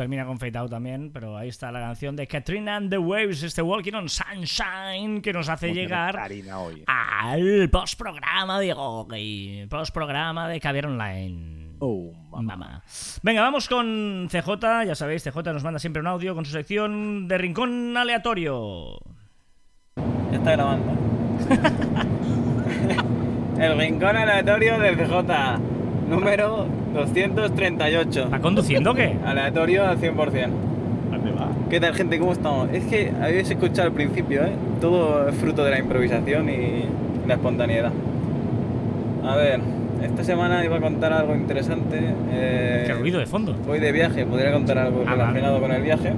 Termina 0.00 0.24
con 0.24 0.38
Fade 0.38 0.56
Out 0.56 0.70
también, 0.70 1.10
pero 1.12 1.36
ahí 1.36 1.50
está 1.50 1.70
la 1.70 1.80
canción 1.80 2.16
de 2.16 2.26
Katrina 2.26 2.76
and 2.76 2.88
the 2.88 2.96
Waves, 2.96 3.42
este 3.42 3.60
Walking 3.60 3.92
on 3.92 4.08
Sunshine, 4.08 5.20
que 5.20 5.30
nos 5.30 5.50
hace 5.50 5.74
llegar 5.74 6.18
hoy. 6.56 6.84
al 6.86 7.68
postprograma 7.68 8.58
de 8.60 8.72
Gogi, 8.72 9.66
postprograma 9.68 10.48
de 10.48 10.58
Caviar 10.58 10.86
Online. 10.86 11.74
Oh, 11.80 12.14
mamá. 12.30 12.56
Mamá. 12.56 12.82
Venga, 13.22 13.42
vamos 13.42 13.68
con 13.68 14.28
CJ. 14.30 14.86
Ya 14.86 14.94
sabéis, 14.94 15.22
CJ 15.22 15.52
nos 15.52 15.64
manda 15.64 15.78
siempre 15.78 16.00
un 16.00 16.06
audio 16.06 16.34
con 16.34 16.46
su 16.46 16.52
sección 16.52 17.28
de 17.28 17.36
rincón 17.36 17.94
aleatorio. 17.94 19.00
Ya 20.30 20.38
está 20.38 20.52
grabando. 20.52 20.96
El 23.60 23.78
rincón 23.78 24.16
aleatorio 24.16 24.78
del 24.78 24.96
CJ, 24.96 25.60
número 26.10 26.66
238. 26.94 28.20
¿Está 28.24 28.38
conduciendo 28.40 28.90
o 28.90 28.94
qué? 28.94 29.16
Aleatorio 29.24 29.86
al 29.86 29.98
100%. 29.98 30.48
¿Dónde 31.10 31.30
va? 31.32 31.48
¿Qué 31.70 31.80
tal, 31.80 31.94
gente? 31.94 32.18
¿Cómo 32.18 32.32
estamos? 32.32 32.68
Es 32.72 32.84
que 32.84 33.12
habéis 33.22 33.50
escuchado 33.50 33.88
al 33.88 33.94
principio, 33.94 34.42
¿eh? 34.44 34.52
Todo 34.80 35.28
es 35.28 35.34
fruto 35.36 35.64
de 35.64 35.70
la 35.70 35.78
improvisación 35.78 36.48
y 36.50 36.84
la 37.26 37.34
espontaneidad. 37.34 37.92
A 39.24 39.36
ver, 39.36 39.60
esta 40.02 40.24
semana 40.24 40.64
iba 40.64 40.76
a 40.76 40.80
contar 40.80 41.12
algo 41.12 41.34
interesante. 41.34 42.00
eh, 42.32 42.84
Qué 42.86 42.94
ruido 42.94 43.20
de 43.20 43.26
fondo. 43.26 43.54
Voy 43.66 43.78
de 43.78 43.92
viaje, 43.92 44.24
podría 44.26 44.52
contar 44.52 44.78
algo 44.78 45.04
Ah, 45.06 45.12
relacionado 45.12 45.60
con 45.60 45.70
el 45.72 45.82
viaje, 45.82 46.12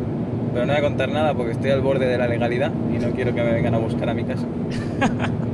pero 0.55 0.65
no 0.67 0.73
voy 0.73 0.81
a 0.81 0.85
contar 0.85 1.09
nada 1.11 1.35
porque 1.35 1.53
estoy 1.53 1.71
al 1.71 1.81
borde 1.81 2.07
de 2.07 2.17
la 2.17 2.29
legalidad 2.29 2.71
y 2.95 2.99
no 2.99 3.11
quiero 3.11 3.35
que 3.35 3.43
me 3.43 3.53
vengan 3.53 3.75
a 3.75 3.79
buscar 3.79 4.09
a 4.09 4.15
mi 4.15 4.25
casa. 4.25 4.47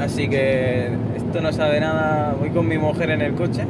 Así 0.00 0.28
que 0.28 0.88
esto 1.16 1.40
no 1.40 1.52
sabe 1.52 1.80
nada. 1.80 2.34
Voy 2.38 2.50
con 2.50 2.68
mi 2.68 2.78
mujer 2.78 3.10
en 3.10 3.22
el 3.22 3.32
coche 3.34 3.64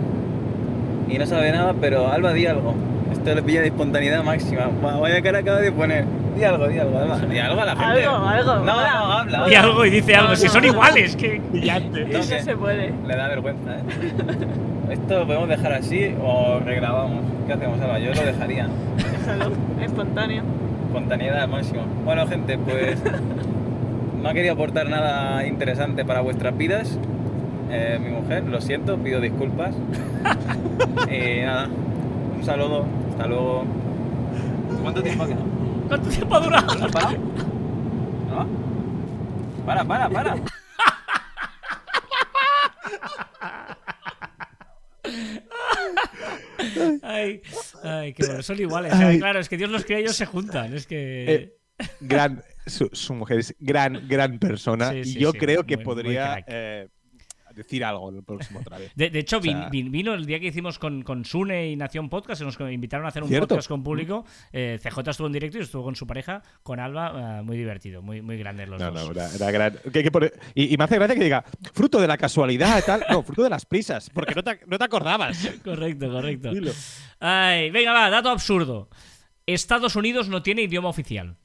y 1.08 1.18
no 1.18 1.26
sabe 1.26 1.52
nada, 1.52 1.74
pero 1.80 2.10
Alba, 2.10 2.32
di 2.32 2.46
algo. 2.46 2.74
Esto 3.12 3.34
le 3.34 3.42
pilla 3.42 3.60
de 3.60 3.68
espontaneidad 3.68 4.22
máxima. 4.24 4.68
Va- 4.84 4.98
Vaya 4.98 5.22
cara 5.22 5.38
acaba 5.38 5.58
de 5.60 5.72
poner. 5.72 6.04
Di 6.36 6.44
algo, 6.44 6.68
di 6.68 6.78
algo, 6.78 6.98
Alba. 6.98 7.18
Di 7.18 7.38
algo 7.38 7.60
a 7.60 7.64
la 7.64 7.76
gente. 7.76 8.04
Algo, 8.04 8.26
algo, 8.26 8.54
No, 8.56 8.64
no, 8.64 8.72
habla. 8.72 9.38
Habla. 9.44 9.60
algo 9.60 9.84
y 9.86 9.90
dice 9.90 10.14
algo. 10.16 10.36
Si 10.36 10.48
son 10.48 10.64
iguales, 10.64 11.16
que. 11.16 11.40
Entonces, 11.54 12.12
No 12.40 12.44
se 12.52 12.56
puede. 12.56 12.92
Le 13.06 13.16
da 13.16 13.28
vergüenza, 13.28 13.76
¿eh? 13.76 13.82
Esto 14.90 15.20
lo 15.20 15.26
podemos 15.26 15.48
dejar 15.48 15.72
así 15.72 16.14
o 16.22 16.58
regrabamos. 16.64 17.20
¿Qué 17.46 17.52
hacemos, 17.54 17.80
Alba? 17.80 17.98
Yo 18.00 18.12
lo 18.12 18.22
dejaría. 18.22 18.66
Déjalo, 18.96 19.52
espontáneo. 19.80 20.42
Espontaneidad 20.88 21.42
al 21.42 21.48
máximo. 21.48 21.82
Bueno, 22.04 22.26
gente, 22.26 22.58
pues 22.58 22.98
no 24.26 24.30
ha 24.30 24.34
querido 24.34 24.54
aportar 24.54 24.88
nada 24.88 25.46
interesante 25.46 26.04
para 26.04 26.20
vuestras 26.20 26.58
vidas. 26.58 26.98
Eh, 27.70 27.96
mi 28.02 28.10
mujer, 28.10 28.42
lo 28.42 28.60
siento, 28.60 28.98
pido 28.98 29.20
disculpas. 29.20 29.72
y 31.08 31.42
nada, 31.44 31.68
Un 31.68 32.44
saludo. 32.44 32.84
Hasta 33.12 33.28
luego. 33.28 33.64
¿Cuánto 34.82 35.00
tiempo 35.00 35.22
ha 35.22 35.26
quedado? 35.28 35.44
¿Cuánto 35.86 36.08
tiempo 36.10 36.34
ha 36.34 36.40
durado? 36.40 36.72
¿Has 36.72 36.90
parado? 36.90 37.18
¿No? 38.28 38.46
Para, 39.64 39.84
para, 39.84 40.10
para. 40.10 40.34
Ay, 47.02 47.42
ay, 47.84 48.12
qué 48.12 48.26
bueno. 48.26 48.42
Son 48.42 48.58
iguales. 48.58 48.92
O 48.92 48.96
sea, 48.96 49.06
Ay. 49.06 49.18
claro, 49.20 49.38
es 49.38 49.48
que 49.48 49.56
Dios 49.56 49.70
los 49.70 49.84
crea 49.84 50.00
y 50.00 50.02
ellos 50.02 50.16
se 50.16 50.26
juntan. 50.26 50.74
Es 50.74 50.88
que. 50.88 51.32
Eh, 51.32 51.56
gran, 52.00 52.42
su, 52.66 52.88
su 52.92 53.14
mujer 53.14 53.38
es 53.40 53.54
gran, 53.58 54.06
gran 54.08 54.38
persona 54.38 54.90
Sí, 54.92 55.00
y 55.04 55.18
yo 55.20 55.32
sí, 55.32 55.38
creo 55.38 55.64
que 55.64 55.76
muy 55.76 55.84
podría 55.84 56.42
eh, 56.46 56.88
decir 57.54 57.82
algo 57.84 58.10
en 58.10 58.16
el 58.16 58.22
próximo 58.22 58.60
otra 58.60 58.76
vez. 58.76 58.92
De, 58.94 59.08
de 59.08 59.18
hecho, 59.18 59.38
O 59.38 59.42
sea- 59.42 59.70
vin- 59.70 59.70
vin- 59.70 59.90
vino 59.90 60.12
el 60.12 60.26
día 60.26 60.38
que 60.38 60.48
hicimos 60.48 60.78
con, 60.78 61.00
con 61.02 61.24
Sune 61.24 61.70
y 61.70 61.76
Nación 61.76 62.10
Podcast, 62.10 62.40
se 62.40 62.44
nos 62.44 62.58
invitaron 62.70 63.06
a 63.06 63.08
hacer 63.08 63.22
un 63.22 63.30
¿Cierto? 63.30 63.48
podcast 63.48 63.68
con 63.68 63.82
público. 63.82 64.26
Eh, 64.52 64.78
CJ 64.82 65.10
estuvo 65.10 65.26
en 65.26 65.32
directo 65.32 65.56
y 65.56 65.62
estuvo 65.62 65.82
con 65.82 65.96
su 65.96 66.06
pareja, 66.06 66.42
con 66.62 66.80
Alba, 66.80 67.38
eh, 67.38 67.42
muy 67.42 67.56
divertido, 67.56 68.02
muy, 68.02 68.20
muy 68.20 68.36
grandes 68.36 68.68
los 68.68 68.78
No, 68.78 68.90
dos. 68.90 69.04
no, 69.06 69.10
era, 69.12 69.34
era 69.34 69.50
gran. 69.50 69.78
que 69.90 70.02
que 70.02 70.32
y, 70.54 70.74
y 70.74 70.76
me 70.76 70.84
hace 70.84 70.96
gracia 70.96 71.14
que 71.14 71.24
diga, 71.24 71.44
fruto 71.72 71.98
de 71.98 72.06
la 72.08 72.18
casualidad, 72.18 72.84
tal. 72.84 73.04
No, 73.10 73.22
fruto 73.22 73.42
de 73.44 73.50
las 73.50 73.64
prisas, 73.64 74.10
porque 74.10 74.34
no 74.34 74.42
te, 74.44 74.60
no 74.66 74.76
te 74.76 74.84
acordabas. 74.84 75.48
Correcto, 75.64 76.10
correcto. 76.10 76.50
Ay, 77.20 77.70
venga, 77.70 77.92
va, 77.94 78.10
dato 78.10 78.28
absurdo. 78.28 78.90
Estados 79.46 79.96
Unidos 79.96 80.28
no 80.28 80.42
tiene 80.42 80.60
idioma 80.62 80.88
oficial. 80.90 81.38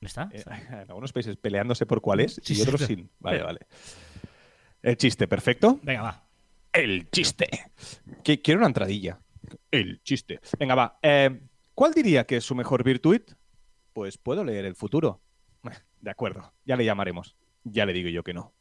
¿Está? 0.00 0.28
Eh, 0.32 0.44
en 0.70 0.90
algunos 0.90 1.12
países 1.12 1.36
peleándose 1.36 1.86
por 1.86 2.00
cuál 2.00 2.20
es 2.20 2.40
y 2.48 2.60
otros 2.62 2.82
sin. 2.82 3.10
Vale, 3.18 3.42
vale. 3.42 3.60
El 4.82 4.96
chiste, 4.96 5.26
perfecto. 5.26 5.80
Venga, 5.82 6.02
va. 6.02 6.24
El 6.72 7.10
chiste. 7.10 7.48
Que, 8.22 8.40
quiero 8.40 8.58
una 8.58 8.68
entradilla. 8.68 9.18
El 9.70 10.02
chiste. 10.02 10.40
Venga, 10.58 10.74
va. 10.74 10.98
Eh, 11.02 11.40
¿Cuál 11.74 11.92
diría 11.92 12.24
que 12.24 12.36
es 12.36 12.44
su 12.44 12.54
mejor 12.54 12.84
virtud? 12.84 13.20
Pues 13.92 14.18
puedo 14.18 14.44
leer 14.44 14.64
el 14.64 14.74
futuro. 14.74 15.20
De 16.00 16.10
acuerdo, 16.10 16.52
ya 16.64 16.76
le 16.76 16.84
llamaremos. 16.84 17.36
Ya 17.64 17.84
le 17.86 17.92
digo 17.92 18.08
yo 18.08 18.22
que 18.22 18.34
no. 18.34 18.52